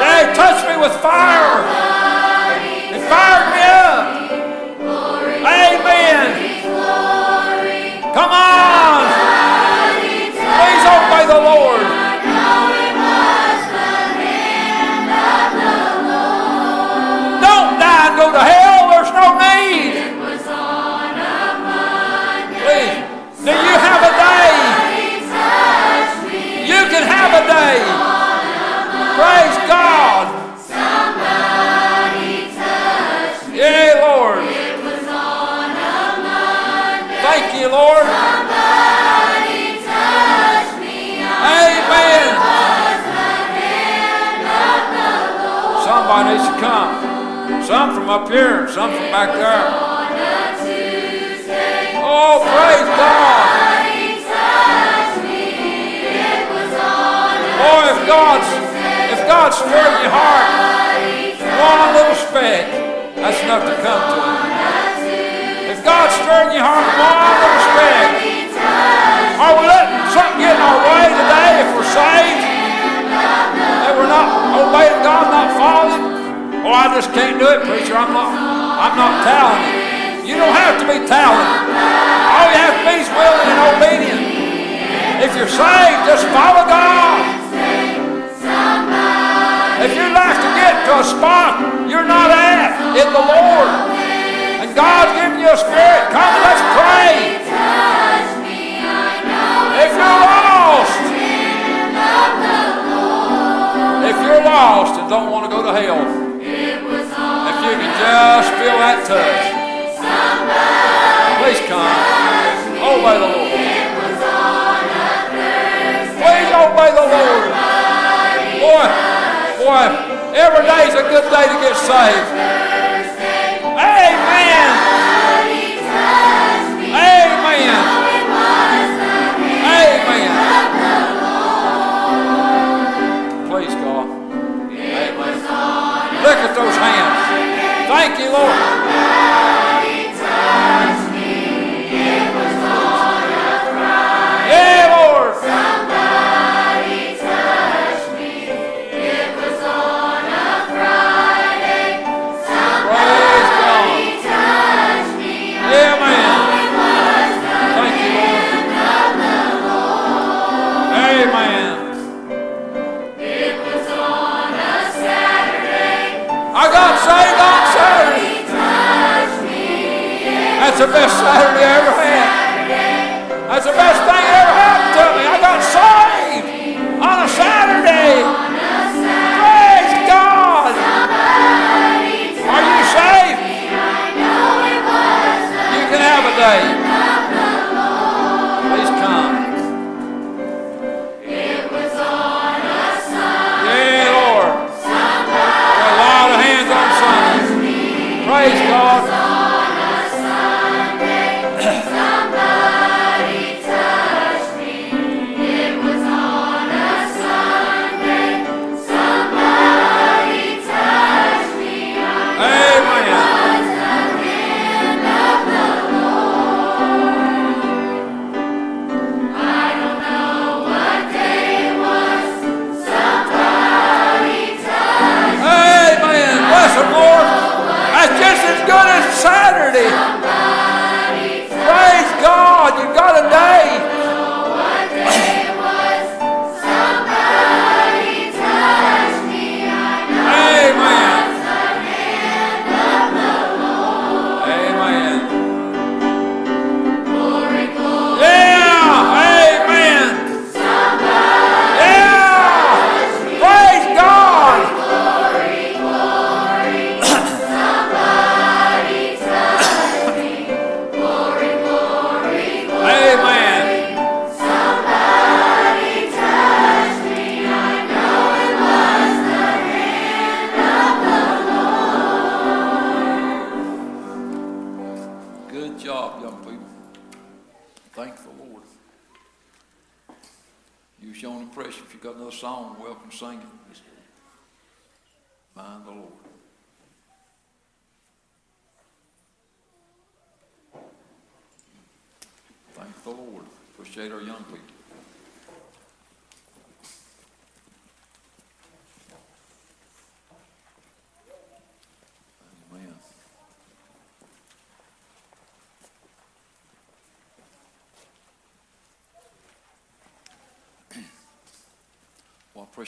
Yeah, 0.00 0.32
touch 0.34 0.66
me 0.66 0.76
with 0.80 0.92
fire. 1.02 1.60
It 2.94 3.02
fired 3.04 3.48
me 3.52 3.60
up. 3.60 4.16
Amen. 5.44 6.24
Come 8.14 8.32
on. 8.32 9.04
Please 10.56 10.86
obey 10.88 11.26
the 11.26 11.40
Lord. 11.44 11.75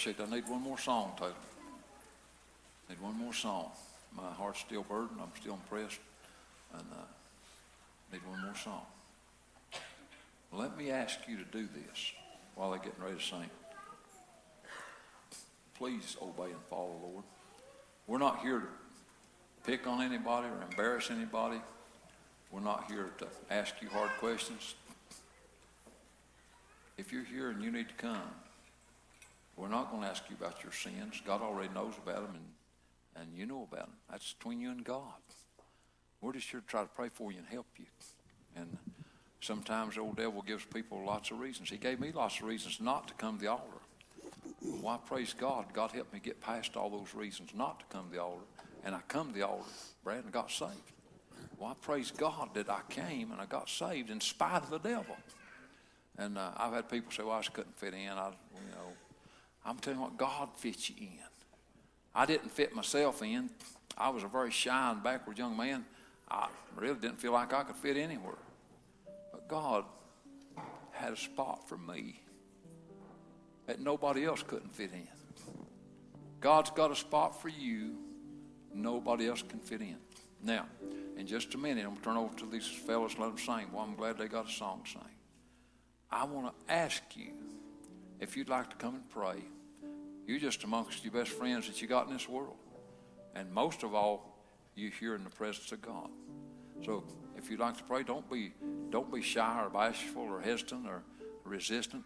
I 0.09 0.35
need 0.35 0.49
one 0.49 0.63
more 0.63 0.79
song, 0.79 1.13
Taylor. 1.19 1.33
I 2.89 2.93
Need 2.93 3.03
one 3.03 3.19
more 3.19 3.35
song. 3.35 3.71
My 4.17 4.31
heart's 4.33 4.61
still 4.61 4.83
burdened. 4.83 5.21
I'm 5.21 5.31
still 5.39 5.55
impressed. 5.55 6.01
And 6.73 6.83
uh, 6.93 7.05
need 8.13 8.23
one 8.27 8.41
more 8.43 8.57
song. 8.57 8.83
Let 10.51 10.79
me 10.79 10.91
ask 10.91 11.19
you 11.29 11.37
to 11.37 11.45
do 11.45 11.69
this 11.75 12.13
while 12.55 12.71
they're 12.71 12.79
getting 12.79 13.03
ready 13.03 13.19
to 13.19 13.23
sing. 13.23 13.51
Please 15.77 16.17
obey 16.23 16.51
and 16.51 16.63
follow 16.71 16.97
the 17.01 17.07
Lord. 17.07 17.25
We're 18.07 18.19
not 18.19 18.41
here 18.41 18.61
to 18.61 18.67
pick 19.71 19.87
on 19.87 20.01
anybody 20.01 20.49
or 20.49 20.63
embarrass 20.71 21.11
anybody. 21.11 21.61
We're 22.51 22.61
not 22.61 22.91
here 22.91 23.11
to 23.19 23.27
ask 23.51 23.75
you 23.83 23.91
hard 23.91 24.11
questions. 24.19 24.75
If 26.97 27.13
you're 27.13 27.25
here 27.25 27.51
and 27.51 27.63
you 27.63 27.71
need 27.71 27.89
to 27.89 27.95
come, 27.95 28.23
we're 29.59 29.69
not 29.69 29.91
going 29.91 30.03
to 30.03 30.09
ask 30.09 30.23
you 30.31 30.37
about 30.39 30.63
your 30.63 30.73
sins. 30.73 31.21
God 31.27 31.43
already 31.43 31.73
knows 31.75 31.95
about 32.03 32.27
them, 32.27 32.37
and, 32.37 33.23
and 33.23 33.37
you 33.37 33.45
know 33.45 33.67
about 33.71 33.87
them. 33.87 33.97
That's 34.11 34.33
between 34.35 34.61
you 34.61 34.71
and 34.71 34.85
God. 34.85 35.03
We're 36.21 36.33
just 36.33 36.49
here 36.51 36.61
to 36.61 36.67
try 36.67 36.83
to 36.83 36.89
pray 36.89 37.09
for 37.09 37.33
you 37.33 37.39
and 37.39 37.47
help 37.47 37.67
you. 37.77 37.87
And 38.57 38.77
sometimes 39.41 39.97
the 39.97 40.01
old 40.01 40.17
devil 40.17 40.43
gives 40.43 40.65
people 40.65 41.05
lots 41.05 41.31
of 41.31 41.41
reasons. 41.41 41.71
He 41.71 41.77
gave 41.77 42.01
me 42.01 42.13
lots 42.13 42.39
of 42.41 42.47
reasons 42.47 42.81
not 42.81 43.09
to 43.09 43.15
come 43.15 43.37
to 43.37 43.45
the 43.45 43.51
altar. 43.51 43.65
Why, 44.81 44.97
praise 45.05 45.35
God, 45.35 45.67
God 45.73 45.91
helped 45.93 46.13
me 46.13 46.21
get 46.23 46.41
past 46.41 46.77
all 46.77 46.91
those 46.91 47.15
reasons 47.15 47.51
not 47.55 47.81
to 47.81 47.87
come 47.87 48.07
to 48.07 48.13
the 48.13 48.23
altar. 48.23 48.45
And 48.85 48.95
I 48.95 49.01
come 49.09 49.29
to 49.29 49.35
the 49.35 49.47
altar, 49.47 49.69
Brad, 50.05 50.25
and 50.25 50.33
got 50.33 50.51
saved. 50.51 50.73
Well, 51.59 51.71
I 51.71 51.75
praise 51.75 52.13
God 52.13 52.51
that 52.55 52.71
I 52.71 52.81
came 52.89 53.33
and 53.33 53.41
I 53.41 53.47
got 53.47 53.69
saved 53.69 54.11
in 54.11 54.21
spite 54.21 54.63
of 54.63 54.71
the 54.71 54.79
devil. 54.79 55.17
And 56.17 56.39
uh, 56.39 56.51
I've 56.57 56.73
had 56.73 56.89
people 56.89 57.13
say, 57.13 57.23
well, 57.25 57.33
I 57.33 57.41
just 57.41 57.53
couldn't 57.53 57.77
fit 57.77 57.95
in. 57.95 58.09
I, 58.11 58.29
you 58.29 58.71
know, 58.73 58.93
I'm 59.69 59.79
telling 59.79 59.99
you 59.99 60.05
what, 60.05 60.17
God 60.17 60.49
fits 60.57 60.89
you 60.89 60.97
in. 60.99 61.19
I 62.15 62.25
didn't 62.27 62.51
fit 62.51 62.75
myself 62.75 63.23
in. 63.23 63.51
I 63.97 64.09
was 64.09 64.23
a 64.25 64.29
very 64.29 64.51
shy 64.51 64.91
and 64.91 65.03
backward 65.03 65.39
young 65.39 65.57
man. 65.57 65.85
I 66.31 66.49
really 66.77 66.99
didn't 66.99 67.21
feel 67.21 67.33
like 67.33 67.53
I 67.53 67.65
could 67.65 67.77
fit 67.77 67.97
anywhere. 67.97 68.39
But 69.33 69.49
God 69.49 69.85
had 70.93 71.13
a 71.13 71.17
spot 71.17 71.69
for 71.69 71.77
me 71.77 72.23
that 73.67 73.81
nobody 73.81 74.25
else 74.25 74.43
couldn't 74.43 74.75
fit 74.75 74.91
in. 74.93 75.09
God's 76.41 76.71
got 76.71 76.91
a 76.91 76.97
spot 76.97 77.41
for 77.41 77.49
you 77.49 77.97
nobody 78.75 79.29
else 79.29 79.43
can 79.43 79.59
fit 79.59 79.81
in. 79.81 79.97
Now, 80.43 80.67
in 81.17 81.27
just 81.27 81.55
a 81.55 81.59
minute, 81.59 81.85
I'm 81.85 81.91
going 81.91 81.99
to 81.99 82.05
turn 82.05 82.17
over 82.17 82.39
to 82.39 82.47
these 82.47 82.67
fellas 82.67 83.15
and 83.15 83.23
let 83.23 83.29
them 83.29 83.39
sing. 83.39 83.67
Well, 83.73 83.83
I'm 83.83 83.97
glad 83.97 84.19
they 84.19 84.29
got 84.29 84.49
a 84.49 84.53
song 84.53 84.83
to 84.85 84.91
sing. 84.91 85.01
I 86.11 86.25
want 86.25 86.47
to 86.47 86.73
ask 86.73 87.03
you 87.15 87.33
if 88.21 88.37
you'd 88.37 88.49
like 88.49 88.71
to 88.71 88.77
come 88.77 88.95
and 88.95 89.11
pray. 89.11 89.43
You're 90.29 90.39
just 90.39 90.63
amongst 90.63 91.03
your 91.03 91.13
best 91.15 91.31
friends 91.31 91.67
that 91.69 91.81
you 91.81 91.89
got 91.89 92.07
in 92.07 92.13
this 92.13 92.29
world. 92.29 92.59
And 93.35 93.51
most 93.51 93.83
of 93.83 93.95
all, 93.95 94.39
you're 94.75 94.91
here 94.91 95.15
in 95.15 95.25
the 95.25 95.31
presence 95.31 95.73
of 95.73 95.81
God. 95.81 96.11
So 96.85 97.03
if 97.39 97.51
you'd 97.51 97.61
like 97.61 97.79
to 97.79 97.85
pray, 97.85 98.03
don't 98.03 98.31
be, 98.31 98.53
don't 98.91 99.11
be 99.11 99.23
shy 99.23 99.65
or 99.65 99.71
bashful 99.71 100.23
or 100.23 100.43
hesitant 100.43 100.87
or 100.87 101.03
resistant. 101.45 102.05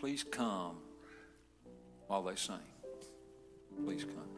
Please 0.00 0.24
come 0.24 0.78
while 2.06 2.22
they 2.22 2.36
sing. 2.36 2.56
Please 3.84 4.04
come. 4.04 4.37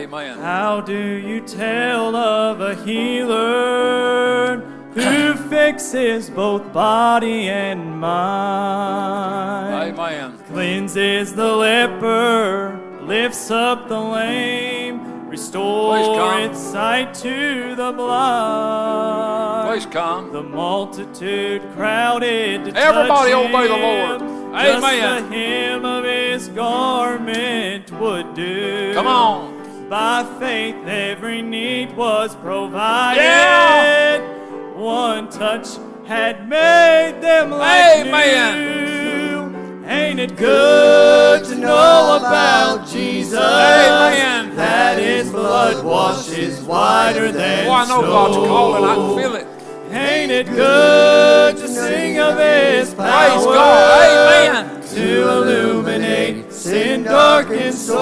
Amen. 0.00 0.38
How 0.38 0.80
do 0.80 0.96
you 0.96 1.42
tell 1.42 2.16
of 2.16 2.62
a 2.62 2.74
healer 2.84 4.60
who 4.94 5.34
fixes 5.34 6.30
both 6.30 6.72
body 6.72 7.50
and 7.50 8.00
mind? 8.00 9.98
Amen. 9.98 10.38
Cleanses 10.48 11.34
the 11.34 11.54
leper, 11.54 12.80
lifts 13.02 13.50
up 13.50 13.88
the 13.88 14.00
lame, 14.00 15.28
restores 15.28 16.56
sight 16.56 17.12
to 17.14 17.74
the 17.76 17.92
blind. 17.92 19.68
Please 19.68 19.84
come. 19.84 20.32
The 20.32 20.42
multitude 20.42 21.60
crowded 21.74 22.64
to 22.64 22.74
Everybody 22.74 23.32
touch 23.32 23.50
obey 23.50 23.68
the 23.68 23.76
him. 23.76 23.82
Lord. 23.82 24.20
Just 24.54 24.82
Amen. 24.84 25.28
the 25.30 25.36
hem 25.36 25.84
of 25.84 26.04
his 26.04 26.48
garment 26.48 27.92
would 27.92 28.34
do. 28.34 28.94
Come 28.94 29.06
on. 29.06 29.49
By 29.90 30.24
faith, 30.38 30.76
every 30.86 31.42
need 31.42 31.96
was 31.96 32.36
provided. 32.36 33.20
Yeah. 33.20 34.74
One 34.76 35.28
touch 35.28 35.66
had 36.06 36.48
made 36.48 37.18
them 37.20 37.50
like 37.50 38.06
Amen. 38.06 39.82
new. 39.82 39.86
Ain't 39.88 40.20
it 40.20 40.36
good 40.36 41.44
to 41.46 41.56
know 41.56 42.18
about 42.20 42.86
Jesus? 42.86 43.36
Amen. 43.36 44.54
That 44.54 44.96
his 45.00 45.28
blood 45.28 45.84
washes 45.84 46.60
whiter 46.62 47.32
than 47.32 47.66
Oh, 47.66 47.72
I 47.72 47.84
know 47.88 48.02
God's 48.02 48.34
snow. 48.34 48.46
calling. 48.46 48.84
I 48.84 48.94
can 48.94 49.16
feel 49.18 49.34
it. 49.34 49.46
Ain't 49.90 50.30
it 50.30 50.46
good 50.46 51.56
to 51.56 51.66
sing 51.66 52.20
of 52.20 52.38
His 52.38 52.94
power? 52.94 53.28
Praise 53.28 53.44
God. 53.44 54.54
Amen. 54.54 54.88
To 54.94 55.28
illuminate 55.30 56.49
sin 56.60 57.02
darkened 57.04 57.74
souls. 57.74 57.98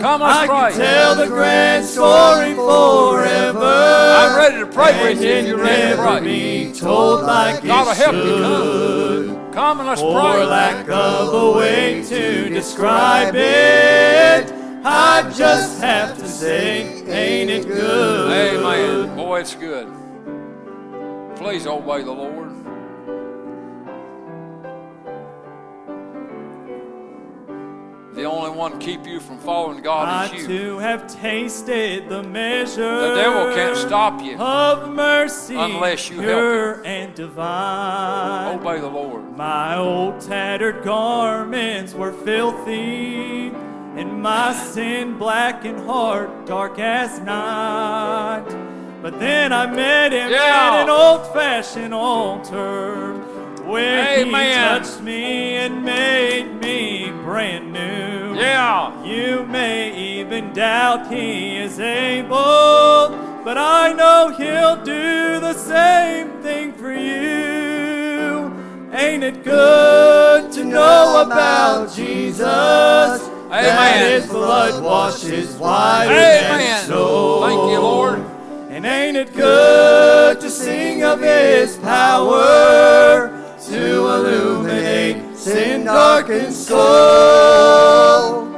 Come, 0.00 0.20
let's 0.20 0.38
I 0.38 0.46
pray. 0.46 0.70
can 0.70 0.78
tell 0.80 1.14
the 1.16 1.26
grand 1.26 1.84
story 1.84 2.54
forever. 2.54 3.58
I'm 3.64 4.36
ready 4.36 4.58
to 4.60 4.66
pray 4.66 4.92
with 5.02 5.18
And 5.18 5.20
you 5.20 5.28
if 5.30 5.46
you're 5.48 5.58
ready 5.58 5.82
to 5.82 5.88
never 5.96 6.18
pray. 6.20 6.20
be 6.68 6.72
told 6.72 7.22
like 7.22 7.62
God 7.64 7.84
will 7.86 7.92
it 7.92 7.96
help 7.98 8.14
you. 8.14 8.20
should. 8.22 9.26
Come. 9.28 9.52
Come 9.52 9.78
and 9.80 9.88
let's 9.88 10.00
For 10.00 10.20
pray. 10.20 10.44
lack 10.46 10.88
of 10.88 11.34
a 11.34 11.58
way 11.58 12.02
to 12.04 12.48
describe 12.48 13.34
it, 13.34 14.50
I 14.84 15.30
just 15.36 15.80
have 15.82 16.16
to 16.18 16.26
say, 16.28 17.02
ain't 17.08 17.50
it 17.50 17.66
good? 17.66 18.30
Amen. 18.64 19.16
Boy, 19.16 19.40
it's 19.40 19.54
good. 19.54 19.88
Please 21.36 21.66
obey 21.66 22.02
the 22.02 22.12
Lord. 22.12 22.50
The 28.14 28.24
only 28.24 28.50
one 28.50 28.78
keep 28.78 29.06
you 29.06 29.20
from 29.20 29.38
following 29.38 29.82
God 29.82 30.06
I 30.06 30.26
is 30.26 30.42
you. 30.42 30.46
too 30.46 30.78
have 30.78 31.06
tasted 31.06 32.10
the 32.10 32.22
measure. 32.22 33.08
The 33.08 33.14
devil 33.14 33.54
can't 33.54 33.74
stop 33.76 34.22
you. 34.22 34.36
Of 34.36 34.90
mercy, 34.90 35.56
Unless 35.56 36.10
you 36.10 36.20
help 36.20 36.26
pure 36.26 36.84
and 36.84 37.14
divine. 37.14 38.58
Obey 38.58 38.80
the 38.80 38.86
Lord. 38.88 39.34
My 39.34 39.76
old 39.78 40.20
tattered 40.20 40.84
garments 40.84 41.94
were 41.94 42.12
filthy, 42.12 43.46
and 43.96 44.22
my 44.22 44.52
sin 44.52 45.16
blackened 45.16 45.80
heart 45.86 46.44
dark 46.44 46.78
as 46.78 47.18
night. 47.20 48.44
But 49.00 49.18
then 49.20 49.54
I 49.54 49.66
met 49.66 50.12
him 50.12 50.30
Yeah. 50.30 50.38
at 50.74 50.82
an 50.82 50.90
old 50.90 51.26
fashioned 51.32 51.94
altar 51.94 53.14
where 53.66 54.20
Amen. 54.20 54.80
he 54.80 54.84
touched 54.84 55.00
me 55.00 55.56
and 55.56 55.84
made 55.84 56.60
me 56.60 57.10
brand 57.24 57.72
new. 57.72 58.34
Yeah. 58.34 59.04
You 59.04 59.44
may 59.46 60.20
even 60.20 60.52
doubt 60.52 61.12
he 61.12 61.56
is 61.58 61.78
able, 61.78 63.10
but 63.44 63.58
I 63.58 63.92
know 63.92 64.34
he'll 64.36 64.76
do 64.84 65.40
the 65.40 65.54
same 65.54 66.30
thing 66.42 66.72
for 66.72 66.92
you. 66.92 68.52
Ain't 68.92 69.24
it 69.24 69.44
good 69.44 70.52
to 70.52 70.64
know 70.64 71.22
about 71.24 71.92
Jesus? 71.94 72.38
That 72.42 73.20
Amen. 73.50 74.20
his 74.20 74.30
blood 74.30 74.82
washes 74.82 75.54
whiter 75.56 76.10
Amen. 76.10 76.84
snow. 76.86 77.40
Thank 77.42 77.70
you, 77.70 77.80
Lord. 77.80 78.18
And 78.70 78.86
ain't 78.86 79.16
it 79.16 79.34
good 79.34 80.40
to 80.40 80.50
sing 80.50 81.02
of 81.02 81.20
his 81.20 81.76
power 81.76 83.41
to 83.72 84.06
illuminate 84.06 85.34
sin 85.34 85.86
darkened 85.86 86.52
soul? 86.52 86.76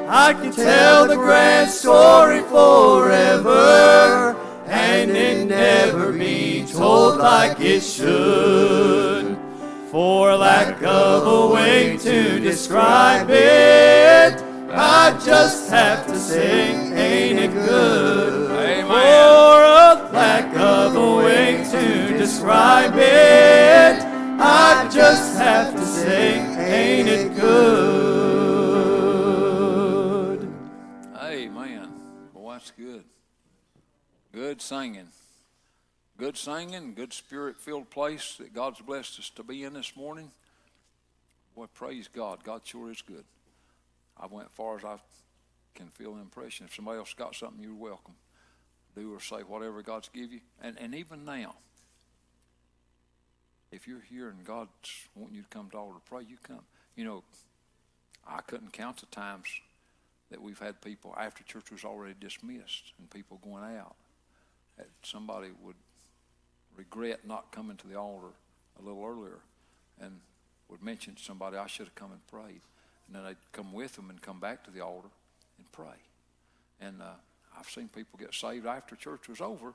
I 0.08 0.34
can 0.34 0.50
tell 0.52 1.06
the 1.06 1.14
grand 1.14 1.70
story 1.70 2.40
forever 2.42 4.36
and 4.66 5.12
it 5.12 5.46
never 5.46 6.12
be 6.12 6.66
told 6.66 7.18
like 7.18 7.60
it 7.60 7.82
should. 7.82 9.38
For 9.92 10.34
lack 10.36 10.82
of 10.82 11.26
a 11.28 11.54
way 11.54 11.96
to 11.98 12.40
describe 12.40 13.30
it, 13.30 14.42
I 14.72 15.16
just 15.24 15.70
have 15.70 16.08
to 16.08 16.18
sing, 16.18 16.92
ain't 16.92 17.38
it 17.38 17.52
good? 17.52 18.50
Amen. 18.50 18.86
For 18.88 19.62
a 19.62 20.10
lack 20.12 20.56
of 20.56 20.96
a 20.96 21.16
way 21.18 21.64
to 21.70 22.18
describe 22.18 22.94
it, 22.96 23.63
I 24.38 24.88
just 24.92 25.36
have 25.38 25.74
to 25.74 25.84
say, 25.86 26.38
ain't 26.38 27.08
it 27.08 27.34
good? 27.36 28.64
Amen. 31.16 31.92
Boy, 32.32 32.52
that's 32.52 32.70
good. 32.72 33.04
good. 34.32 34.60
singing. 34.60 35.08
Good 36.16 36.36
singing, 36.36 36.94
good 36.94 37.12
spirit 37.12 37.56
filled 37.58 37.90
place 37.90 38.36
that 38.38 38.54
God's 38.54 38.80
blessed 38.80 39.18
us 39.18 39.30
to 39.30 39.42
be 39.42 39.64
in 39.64 39.74
this 39.74 39.96
morning. 39.96 40.30
Boy, 41.56 41.66
praise 41.74 42.08
God. 42.08 42.44
God 42.44 42.60
sure 42.64 42.90
is 42.90 43.02
good. 43.02 43.24
I 44.16 44.26
went 44.26 44.46
as 44.46 44.52
far 44.52 44.76
as 44.76 44.84
I 44.84 44.98
can 45.74 45.88
feel 45.88 46.14
the 46.14 46.20
impression. 46.20 46.66
If 46.66 46.74
somebody 46.74 46.98
else 46.98 47.14
got 47.14 47.34
something, 47.34 47.60
you're 47.62 47.74
welcome. 47.74 48.14
Do 48.96 49.12
or 49.12 49.20
say 49.20 49.38
whatever 49.38 49.82
God's 49.82 50.08
give 50.08 50.32
you. 50.32 50.40
And, 50.62 50.78
and 50.78 50.94
even 50.94 51.24
now, 51.24 51.56
if 53.74 53.88
you're 53.88 54.04
here 54.08 54.28
and 54.28 54.44
God's 54.44 55.08
wanting 55.16 55.34
you 55.34 55.42
to 55.42 55.48
come 55.48 55.68
to 55.70 55.76
altar 55.76 55.98
to 55.98 56.10
pray, 56.10 56.22
you 56.22 56.36
come. 56.42 56.62
You 56.96 57.04
know, 57.04 57.22
I 58.26 58.40
couldn't 58.42 58.72
count 58.72 58.98
the 58.98 59.06
times 59.06 59.46
that 60.30 60.40
we've 60.40 60.58
had 60.58 60.80
people 60.80 61.14
after 61.18 61.42
church 61.42 61.70
was 61.70 61.84
already 61.84 62.14
dismissed 62.20 62.92
and 62.98 63.10
people 63.10 63.40
going 63.42 63.76
out. 63.76 63.96
That 64.78 64.86
somebody 65.02 65.48
would 65.62 65.76
regret 66.76 67.26
not 67.26 67.50
coming 67.52 67.76
to 67.78 67.86
the 67.86 67.96
altar 67.96 68.28
a 68.80 68.82
little 68.82 69.04
earlier 69.04 69.38
and 70.00 70.20
would 70.68 70.82
mention 70.82 71.14
to 71.14 71.22
somebody, 71.22 71.56
I 71.56 71.66
should 71.66 71.86
have 71.86 71.94
come 71.94 72.12
and 72.12 72.26
prayed. 72.28 72.60
And 73.06 73.14
then 73.14 73.24
they'd 73.24 73.36
come 73.52 73.72
with 73.72 73.96
them 73.96 74.08
and 74.08 74.20
come 74.22 74.40
back 74.40 74.64
to 74.64 74.70
the 74.70 74.80
altar 74.80 75.08
and 75.58 75.70
pray. 75.72 75.98
And 76.80 77.02
uh, 77.02 77.14
I've 77.58 77.68
seen 77.68 77.88
people 77.88 78.18
get 78.18 78.34
saved 78.34 78.66
after 78.66 78.96
church 78.96 79.28
was 79.28 79.40
over, 79.40 79.74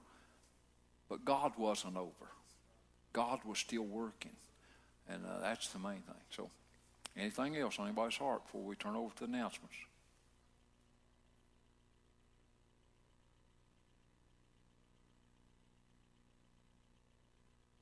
but 1.08 1.24
God 1.24 1.54
wasn't 1.58 1.96
over. 1.96 2.32
God 3.14 3.40
was 3.46 3.60
still 3.60 3.84
working. 3.84 4.32
And 5.10 5.26
uh, 5.26 5.40
that's 5.42 5.70
the 5.70 5.80
main 5.80 6.02
thing. 6.02 6.16
So, 6.30 6.50
anything 7.18 7.58
else 7.58 7.80
on 7.80 7.88
anybody's 7.88 8.18
heart 8.18 8.46
before 8.46 8.62
we 8.62 8.76
turn 8.76 8.96
over 8.96 9.14
to 9.16 9.20
the 9.20 9.26
announcements? 9.26 9.76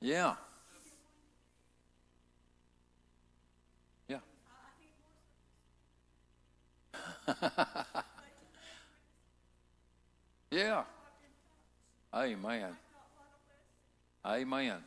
Yeah. 0.00 0.34
Yeah. 4.08 4.18
yeah. 10.50 10.82
Amen. 12.14 12.76
Amen. 14.24 14.78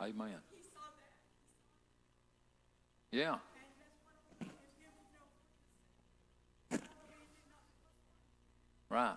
Amen. 0.00 0.38
Yeah. 3.12 3.36
Right. 8.88 9.14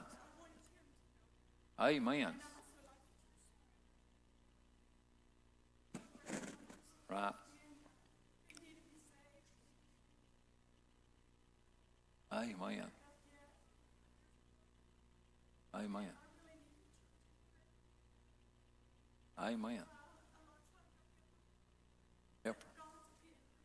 Amen. 1.79 2.33
Right. 7.09 7.33
Amen. 12.33 12.83
Amen. 15.73 16.09
Amen. 19.39 19.92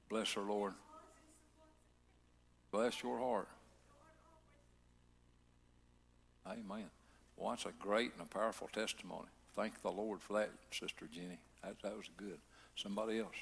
Bless 0.09 0.33
her, 0.35 0.43
Lord. 0.43 0.73
Bless 2.71 3.03
your 3.03 3.19
heart. 3.19 3.49
Amen. 6.47 6.91
Well, 7.37 7.51
that's 7.51 7.67
a 7.67 7.73
great 7.79 8.13
and 8.19 8.23
a 8.23 8.31
powerful 8.31 8.69
testimony. 8.73 9.29
Thank 9.55 9.83
the 9.83 9.91
Lord 9.91 10.21
for 10.21 10.35
that, 10.35 10.51
Sister 10.71 11.07
Jenny. 11.13 11.39
That, 11.63 11.77
that 11.83 11.97
was 11.97 12.09
good. 12.17 12.39
Somebody 12.77 13.19
else. 13.19 13.35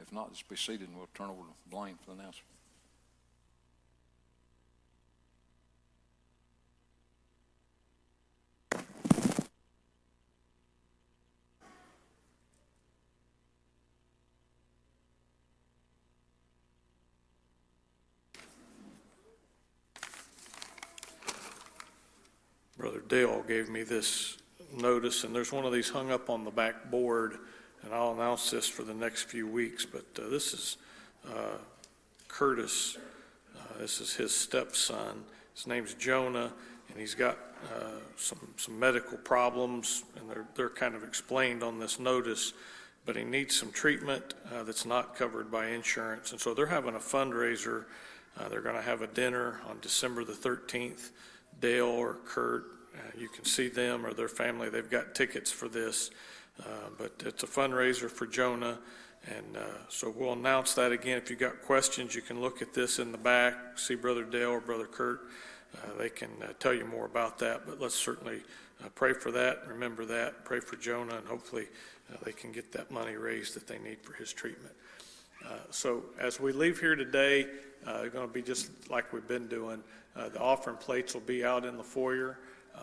If 0.00 0.12
not, 0.12 0.32
just 0.32 0.48
be 0.48 0.56
seated 0.56 0.88
and 0.88 0.96
we'll 0.96 1.08
turn 1.14 1.30
over 1.30 1.40
to 1.40 1.70
Blaine 1.70 1.96
for 1.96 2.12
the 2.14 2.20
announcement. 2.20 2.55
Brother 22.78 23.02
Dale 23.08 23.42
gave 23.48 23.70
me 23.70 23.82
this 23.84 24.36
notice, 24.76 25.24
and 25.24 25.34
there's 25.34 25.52
one 25.52 25.64
of 25.64 25.72
these 25.72 25.88
hung 25.88 26.10
up 26.10 26.28
on 26.28 26.44
the 26.44 26.50
back 26.50 26.90
board, 26.90 27.38
and 27.82 27.94
I'll 27.94 28.12
announce 28.12 28.50
this 28.50 28.68
for 28.68 28.82
the 28.82 28.92
next 28.92 29.24
few 29.24 29.46
weeks, 29.46 29.86
but 29.86 30.04
uh, 30.22 30.28
this 30.28 30.52
is 30.52 30.76
uh, 31.26 31.56
Curtis. 32.28 32.98
Uh, 33.56 33.78
This 33.78 34.00
is 34.00 34.14
his 34.14 34.34
stepson. 34.34 35.24
His 35.54 35.66
name's 35.66 35.94
Jonah, 35.94 36.52
and 36.90 37.00
he's 37.00 37.14
got 37.14 37.38
uh, 37.74 38.00
some, 38.16 38.46
some 38.58 38.78
medical 38.78 39.16
problems, 39.18 40.04
and 40.16 40.28
they're, 40.28 40.46
they're 40.54 40.68
kind 40.68 40.94
of 40.94 41.02
explained 41.02 41.62
on 41.62 41.78
this 41.78 41.98
notice, 41.98 42.52
but 43.06 43.16
he 43.16 43.24
needs 43.24 43.56
some 43.56 43.72
treatment 43.72 44.34
uh, 44.54 44.64
that's 44.64 44.84
not 44.84 45.14
covered 45.14 45.50
by 45.50 45.68
insurance, 45.68 46.32
and 46.32 46.40
so 46.40 46.52
they're 46.52 46.66
having 46.66 46.94
a 46.94 46.98
fundraiser. 46.98 47.84
Uh, 48.38 48.50
They're 48.50 48.60
going 48.60 48.76
to 48.76 48.82
have 48.82 49.00
a 49.00 49.06
dinner 49.06 49.60
on 49.66 49.78
December 49.80 50.22
the 50.22 50.34
13th. 50.34 51.08
Dale 51.60 51.86
or 51.86 52.18
Kurt, 52.24 52.64
uh, 52.94 52.98
you 53.18 53.28
can 53.28 53.44
see 53.44 53.68
them 53.68 54.04
or 54.04 54.12
their 54.12 54.28
family. 54.28 54.68
They've 54.68 54.90
got 54.90 55.14
tickets 55.14 55.50
for 55.50 55.68
this. 55.68 56.10
Uh, 56.60 56.88
but 56.98 57.12
it's 57.24 57.42
a 57.42 57.46
fundraiser 57.46 58.10
for 58.10 58.26
Jonah. 58.26 58.78
And 59.26 59.56
uh, 59.56 59.60
so 59.88 60.12
we'll 60.14 60.32
announce 60.32 60.74
that 60.74 60.92
again. 60.92 61.18
If 61.18 61.30
you've 61.30 61.38
got 61.38 61.62
questions, 61.62 62.14
you 62.14 62.22
can 62.22 62.40
look 62.40 62.62
at 62.62 62.72
this 62.72 62.98
in 62.98 63.12
the 63.12 63.18
back, 63.18 63.78
see 63.78 63.94
Brother 63.94 64.24
Dale 64.24 64.50
or 64.50 64.60
Brother 64.60 64.86
Kurt. 64.86 65.22
Uh, 65.74 65.98
they 65.98 66.08
can 66.08 66.30
uh, 66.42 66.52
tell 66.58 66.72
you 66.72 66.84
more 66.84 67.06
about 67.06 67.38
that. 67.40 67.62
But 67.66 67.80
let's 67.80 67.94
certainly 67.94 68.40
uh, 68.84 68.88
pray 68.94 69.12
for 69.12 69.32
that, 69.32 69.66
remember 69.66 70.04
that, 70.06 70.44
pray 70.44 70.60
for 70.60 70.76
Jonah, 70.76 71.16
and 71.16 71.26
hopefully 71.26 71.66
they 72.24 72.30
can 72.30 72.52
get 72.52 72.70
that 72.72 72.90
money 72.92 73.16
raised 73.16 73.54
that 73.54 73.66
they 73.66 73.78
need 73.78 74.00
for 74.00 74.12
his 74.12 74.32
treatment. 74.32 74.72
Uh, 75.46 75.58
So 75.70 76.04
as 76.18 76.40
we 76.40 76.52
leave 76.52 76.80
here 76.80 76.96
today, 76.96 77.46
uh, 77.86 78.02
it's 78.04 78.14
going 78.14 78.26
to 78.26 78.32
be 78.32 78.42
just 78.42 78.90
like 78.90 79.12
we've 79.12 79.28
been 79.28 79.46
doing. 79.46 79.82
Uh, 80.16 80.28
The 80.28 80.40
offering 80.40 80.76
plates 80.76 81.14
will 81.14 81.20
be 81.20 81.44
out 81.44 81.64
in 81.64 81.76
the 81.76 81.84
foyer, 81.84 82.38
uh, 82.74 82.80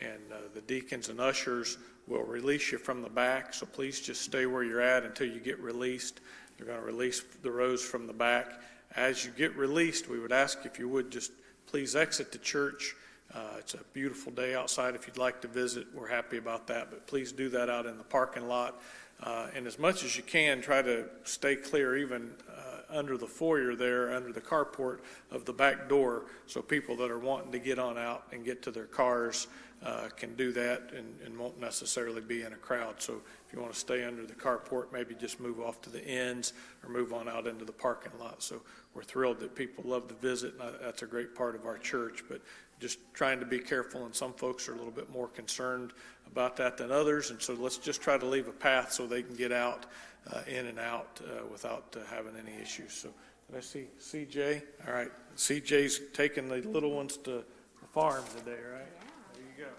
and 0.00 0.32
uh, 0.32 0.36
the 0.54 0.62
deacons 0.62 1.08
and 1.08 1.20
ushers 1.20 1.78
will 2.06 2.22
release 2.22 2.72
you 2.72 2.78
from 2.78 3.02
the 3.02 3.10
back, 3.10 3.52
so 3.52 3.66
please 3.66 4.00
just 4.00 4.22
stay 4.22 4.46
where 4.46 4.62
you're 4.62 4.80
at 4.80 5.04
until 5.04 5.26
you 5.26 5.40
get 5.40 5.58
released. 5.58 6.20
They're 6.56 6.66
going 6.66 6.78
to 6.78 6.86
release 6.86 7.22
the 7.42 7.50
rows 7.50 7.82
from 7.82 8.06
the 8.06 8.12
back. 8.12 8.60
As 8.94 9.24
you 9.24 9.32
get 9.32 9.54
released, 9.56 10.08
we 10.08 10.18
would 10.18 10.32
ask 10.32 10.64
if 10.64 10.78
you 10.78 10.88
would 10.88 11.10
just 11.10 11.32
please 11.66 11.96
exit 11.96 12.32
the 12.32 12.38
church. 12.38 12.94
It's 13.58 13.74
a 13.74 13.84
beautiful 13.92 14.32
day 14.32 14.54
outside. 14.54 14.94
If 14.94 15.06
you'd 15.06 15.18
like 15.18 15.40
to 15.42 15.48
visit, 15.48 15.88
we're 15.92 16.06
happy 16.06 16.38
about 16.38 16.68
that, 16.68 16.90
but 16.90 17.06
please 17.06 17.32
do 17.32 17.48
that 17.50 17.68
out 17.68 17.84
in 17.84 17.98
the 17.98 18.04
parking 18.04 18.46
lot. 18.48 18.80
Uh, 19.22 19.48
And 19.54 19.66
as 19.66 19.78
much 19.78 20.04
as 20.04 20.16
you 20.16 20.22
can, 20.22 20.60
try 20.60 20.82
to 20.82 21.08
stay 21.24 21.56
clear 21.56 21.96
even 21.96 22.32
uh, 22.48 22.98
under 22.98 23.16
the 23.16 23.26
foyer 23.26 23.74
there, 23.74 24.12
under 24.12 24.32
the 24.32 24.40
carport 24.40 25.00
of 25.30 25.44
the 25.44 25.52
back 25.52 25.88
door, 25.88 26.24
so 26.46 26.62
people 26.62 26.96
that 26.96 27.10
are 27.10 27.18
wanting 27.18 27.52
to 27.52 27.58
get 27.58 27.78
on 27.78 27.98
out 27.98 28.24
and 28.32 28.44
get 28.44 28.62
to 28.62 28.70
their 28.70 28.86
cars 28.86 29.48
uh, 29.84 30.08
can 30.16 30.34
do 30.36 30.52
that 30.52 30.90
and 30.96 31.20
and 31.24 31.38
won't 31.38 31.60
necessarily 31.60 32.20
be 32.20 32.42
in 32.42 32.52
a 32.52 32.56
crowd. 32.56 32.94
So 32.98 33.20
if 33.46 33.52
you 33.52 33.60
want 33.60 33.72
to 33.74 33.78
stay 33.78 34.04
under 34.04 34.26
the 34.26 34.34
carport, 34.34 34.92
maybe 34.92 35.14
just 35.14 35.38
move 35.40 35.60
off 35.60 35.80
to 35.82 35.90
the 35.90 36.02
ends 36.02 36.52
or 36.82 36.88
move 36.88 37.12
on 37.12 37.28
out 37.28 37.46
into 37.46 37.64
the 37.64 37.72
parking 37.72 38.12
lot. 38.18 38.42
So 38.42 38.62
we're 38.94 39.04
thrilled 39.04 39.40
that 39.40 39.54
people 39.54 39.84
love 39.86 40.08
to 40.08 40.14
visit, 40.14 40.52
and 40.52 40.60
that- 40.60 40.80
that's 40.80 41.02
a 41.02 41.06
great 41.06 41.34
part 41.34 41.54
of 41.54 41.66
our 41.66 41.78
church, 41.78 42.24
but 42.28 42.40
just 42.80 42.98
trying 43.14 43.40
to 43.40 43.46
be 43.46 43.58
careful, 43.58 44.04
and 44.04 44.14
some 44.14 44.32
folks 44.32 44.68
are 44.68 44.72
a 44.72 44.76
little 44.76 44.92
bit 44.92 45.10
more 45.10 45.28
concerned 45.28 45.92
about 46.26 46.56
that 46.56 46.76
than 46.76 46.90
others, 46.90 47.30
and 47.30 47.40
so 47.40 47.54
let's 47.54 47.78
just 47.78 48.02
try 48.02 48.18
to 48.18 48.26
leave 48.26 48.48
a 48.48 48.52
path 48.52 48.92
so 48.92 49.06
they 49.06 49.22
can 49.22 49.34
get 49.34 49.52
out, 49.52 49.86
uh, 50.32 50.42
in 50.46 50.66
and 50.66 50.78
out, 50.78 51.20
uh, 51.24 51.46
without 51.50 51.96
uh, 51.96 52.14
having 52.14 52.34
any 52.36 52.60
issues. 52.60 52.92
So, 52.92 53.08
did 53.48 53.58
I 53.58 53.60
see 53.60 53.86
CJ? 54.00 54.62
All 54.86 54.94
right, 54.94 55.10
CJ's 55.36 56.00
taking 56.12 56.48
the 56.48 56.56
little 56.56 56.90
ones 56.90 57.16
to 57.18 57.30
the 57.30 57.44
farm 57.92 58.24
today, 58.36 58.58
right? 58.72 58.86
There 59.34 59.44
you 59.56 59.64
go. 59.64 59.70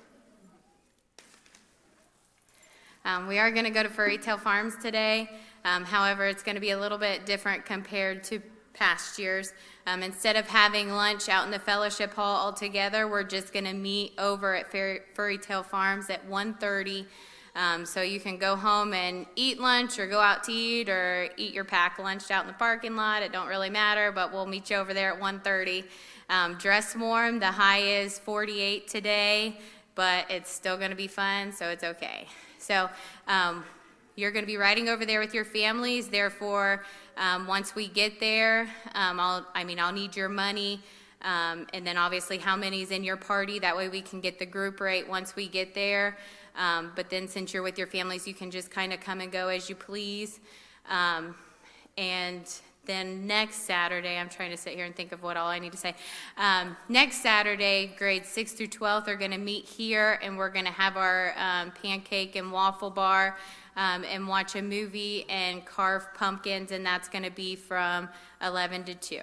Um, 3.10 3.28
we 3.28 3.38
are 3.38 3.52
going 3.52 3.66
to 3.66 3.72
go 3.72 3.84
to 3.84 3.90
Furry 3.90 4.18
Tail 4.18 4.38
Farms 4.38 4.76
today. 4.82 5.30
Um, 5.66 5.84
however, 5.84 6.26
it's 6.26 6.44
going 6.44 6.56
to 6.56 6.62
be 6.62 6.72
a 6.72 6.80
little 6.80 6.98
bit 6.98 7.26
different 7.26 7.66
compared 7.66 8.24
to 8.26 8.42
past 8.74 9.20
years. 9.20 9.54
Um, 9.88 10.04
instead 10.04 10.36
of 10.36 10.46
having 10.48 10.92
lunch 10.92 11.30
out 11.30 11.46
in 11.46 11.52
the 11.52 11.60
fellowship 11.60 12.14
hall 12.14 12.36
all 12.36 12.52
together, 12.52 13.08
we're 13.08 13.24
just 13.24 13.54
going 13.54 13.64
to 13.64 13.74
meet 13.74 14.12
over 14.18 14.54
at 14.54 14.70
Fairy, 14.70 15.00
Furry 15.14 15.38
Tail 15.38 15.64
Farms 15.64 16.10
at 16.10 16.28
1:30. 16.30 17.06
Um, 17.56 17.86
so 17.86 18.02
you 18.02 18.20
can 18.20 18.38
go 18.38 18.58
home 18.58 18.94
and 18.94 19.26
eat 19.38 19.62
lunch 19.62 19.98
or 19.98 20.06
go 20.06 20.20
out 20.20 20.44
to 20.44 20.52
eat 20.52 20.90
or 20.90 21.30
eat 21.38 21.54
your 21.54 21.64
packed 21.64 22.00
lunch 22.00 22.30
out 22.30 22.42
in 22.42 22.48
the 22.48 22.54
parking 22.54 22.98
lot. 22.98 23.24
It 23.24 23.32
don't 23.32 23.48
really 23.48 23.70
matter, 23.70 24.12
but 24.12 24.34
we'll 24.34 24.46
meet 24.46 24.70
you 24.70 24.76
over 24.76 24.94
there 24.94 25.14
at 25.14 25.22
1:30. 25.22 25.86
Um, 26.30 26.56
dress 26.56 26.94
warm. 26.94 27.40
The 27.40 27.52
high 27.52 27.80
is 27.80 28.20
48 28.20 28.90
today, 28.90 29.58
but 29.96 30.30
it's 30.30 30.52
still 30.52 30.76
going 30.76 30.92
to 30.92 30.98
be 30.98 31.08
fun, 31.08 31.54
so 31.54 31.70
it's 31.70 31.86
okay. 31.86 32.28
So 32.60 32.90
um, 33.30 33.64
you're 34.18 34.32
going 34.32 34.44
to 34.44 34.52
be 34.52 34.58
riding 34.58 34.90
over 34.90 35.06
there 35.06 35.22
with 35.22 35.34
your 35.34 35.46
families. 35.46 36.10
Therefore, 36.10 36.84
um, 37.18 37.48
once 37.48 37.76
we 37.76 37.88
get 37.88 38.20
there, 38.20 38.70
um, 38.94 39.20
I'll, 39.20 39.46
I 39.56 39.64
mean, 39.64 39.80
I'll 39.80 39.92
need 39.92 40.16
your 40.16 40.30
money. 40.30 40.82
Um, 41.24 41.66
and 41.74 41.86
then 41.86 41.98
obviously 41.98 42.38
how 42.38 42.56
many's 42.56 42.92
in 42.92 43.04
your 43.04 43.18
party. 43.18 43.60
That 43.60 43.76
way 43.76 43.90
we 43.90 44.02
can 44.02 44.22
get 44.22 44.38
the 44.38 44.46
group 44.46 44.80
rate 44.80 45.10
once 45.10 45.36
we 45.36 45.48
get 45.48 45.74
there. 45.74 46.18
Um, 46.56 46.92
but 46.96 47.10
then 47.10 47.28
since 47.28 47.54
you're 47.54 47.64
with 47.64 47.78
your 47.78 47.88
families, 47.88 48.28
you 48.28 48.34
can 48.34 48.52
just 48.52 48.72
kind 48.72 48.94
of 48.94 49.00
come 49.00 49.20
and 49.20 49.32
go 49.32 49.48
as 49.48 49.68
you 49.68 49.76
please. 49.76 50.40
Um, 50.90 51.36
and 51.98 52.46
then 52.86 53.28
next 53.28 53.64
Saturday, 53.64 54.18
I'm 54.18 54.30
trying 54.30 54.52
to 54.52 54.58
sit 54.58 54.74
here 54.74 54.86
and 54.86 54.96
think 54.96 55.12
of 55.12 55.22
what 55.22 55.38
all 55.38 55.48
I 55.48 55.60
need 55.60 55.74
to 55.74 55.78
say. 55.78 55.94
Um, 56.38 56.78
next 56.88 57.22
Saturday, 57.22 57.94
grades 57.98 58.30
6 58.30 58.54
through 58.54 58.68
12 58.68 59.08
are 59.10 59.16
going 59.16 59.32
to 59.32 59.38
meet 59.38 59.66
here, 59.66 60.20
and 60.24 60.38
we're 60.38 60.50
going 60.50 60.66
to 60.66 60.72
have 60.72 60.96
our 60.98 61.34
um, 61.38 61.72
pancake 61.72 62.36
and 62.36 62.52
waffle 62.52 62.90
bar 62.90 63.38
um, 63.78 64.04
and 64.04 64.28
watch 64.28 64.56
a 64.56 64.62
movie 64.62 65.26
and 65.30 65.64
carve 65.66 66.14
pumpkins, 66.16 66.72
and 66.72 66.86
that's 66.86 67.08
going 67.08 67.24
to 67.24 67.32
be 67.32 67.56
from 67.56 68.10
11 68.42 68.84
to 68.86 68.96
2. 68.96 69.22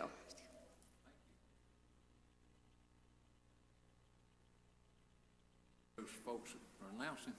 Those 5.96 6.06
folks 6.24 6.52
are 6.80 6.88
announcing. 6.96 7.32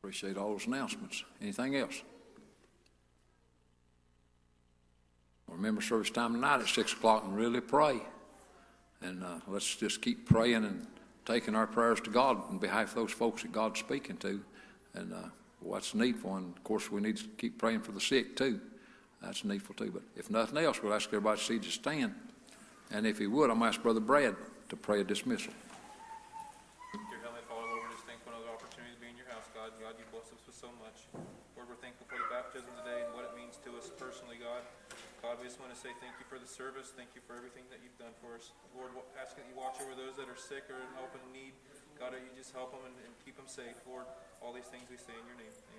Appreciate 0.00 0.38
all 0.38 0.52
those 0.52 0.66
announcements. 0.66 1.24
Anything 1.42 1.76
else? 1.76 2.02
Remember 5.48 5.82
service 5.82 6.10
time 6.10 6.34
tonight 6.34 6.60
at 6.60 6.68
six 6.68 6.92
o'clock 6.92 7.24
and 7.24 7.36
really 7.36 7.60
pray. 7.60 8.00
And 9.02 9.24
uh, 9.24 9.40
let's 9.48 9.74
just 9.74 10.00
keep 10.00 10.28
praying 10.28 10.64
and 10.64 10.86
taking 11.26 11.56
our 11.56 11.66
prayers 11.66 12.00
to 12.02 12.10
God 12.10 12.40
on 12.48 12.58
behalf 12.58 12.90
of 12.90 12.94
those 12.94 13.12
folks 13.12 13.42
that 13.42 13.50
God's 13.50 13.80
speaking 13.80 14.16
to. 14.18 14.40
And 14.94 15.12
uh, 15.12 15.28
what's 15.60 15.94
needful, 15.94 16.36
and 16.36 16.56
of 16.56 16.64
course 16.64 16.90
we 16.90 17.00
need 17.00 17.16
to 17.18 17.24
keep 17.36 17.58
praying 17.58 17.80
for 17.80 17.92
the 17.92 18.00
sick 18.00 18.36
too. 18.36 18.60
That's 19.22 19.44
needful 19.44 19.74
too. 19.74 19.90
But 19.92 20.02
if 20.16 20.30
nothing 20.30 20.58
else, 20.58 20.82
we'll 20.82 20.94
ask 20.94 21.08
everybody 21.08 21.38
to 21.38 21.44
see 21.44 21.58
to 21.58 21.70
stand. 21.70 22.14
And 22.90 23.06
if 23.06 23.18
he 23.18 23.26
would, 23.26 23.50
I'm 23.50 23.62
ask 23.62 23.80
Brother 23.82 24.00
Brad 24.00 24.34
to 24.68 24.76
pray 24.76 25.00
a 25.00 25.04
dismissal. 25.04 25.52
Dear 26.90 27.22
Heavenly 27.22 27.44
Father, 27.46 27.68
Lord, 27.68 27.86
we're 27.86 27.94
just 27.94 28.08
thankful 28.08 28.32
for 28.32 28.40
another 28.40 28.50
opportunity 28.50 28.96
to 28.96 29.00
be 29.00 29.08
in 29.12 29.16
your 29.20 29.30
house, 29.30 29.46
God. 29.54 29.70
God, 29.78 29.94
you 30.00 30.08
bless 30.10 30.32
us 30.32 30.42
with 30.42 30.56
so 30.56 30.72
much. 30.82 31.06
Lord, 31.54 31.70
we're 31.70 31.78
thankful 31.78 32.08
for 32.10 32.18
the 32.18 32.26
baptism 32.32 32.72
today 32.82 33.06
and 33.06 33.12
what 33.14 33.28
it 33.28 33.36
means 33.38 33.60
to 33.62 33.70
us 33.78 33.92
personally, 33.94 34.40
God. 34.40 34.64
God, 35.20 35.36
we 35.38 35.46
just 35.46 35.60
want 35.60 35.70
to 35.70 35.78
say 35.78 35.92
thank 36.00 36.16
you 36.16 36.26
for 36.26 36.40
the 36.40 36.48
service. 36.48 36.90
Thank 36.96 37.12
you 37.12 37.20
for 37.20 37.36
everything 37.36 37.68
that 37.68 37.84
you've 37.84 38.00
done 38.00 38.16
for 38.24 38.34
us. 38.34 38.56
Lord, 38.72 38.90
ask 39.20 39.36
that 39.36 39.44
you 39.44 39.52
watch 39.52 39.76
over 39.84 39.92
those 39.92 40.16
that 40.16 40.26
are 40.26 40.40
sick 40.40 40.66
or 40.72 40.80
in 40.80 40.90
help 40.96 41.12
need. 41.30 41.52
God, 42.00 42.16
that 42.16 42.24
you 42.24 42.32
just 42.32 42.56
help 42.56 42.72
them 42.72 42.80
and, 42.88 42.96
and 43.04 43.12
keep 43.20 43.36
them 43.36 43.44
safe. 43.44 43.76
Lord, 43.84 44.08
all 44.40 44.52
these 44.52 44.64
things 44.72 44.84
we 44.90 44.96
say 44.96 45.12
in 45.12 45.26
your 45.28 45.36
name. 45.36 45.69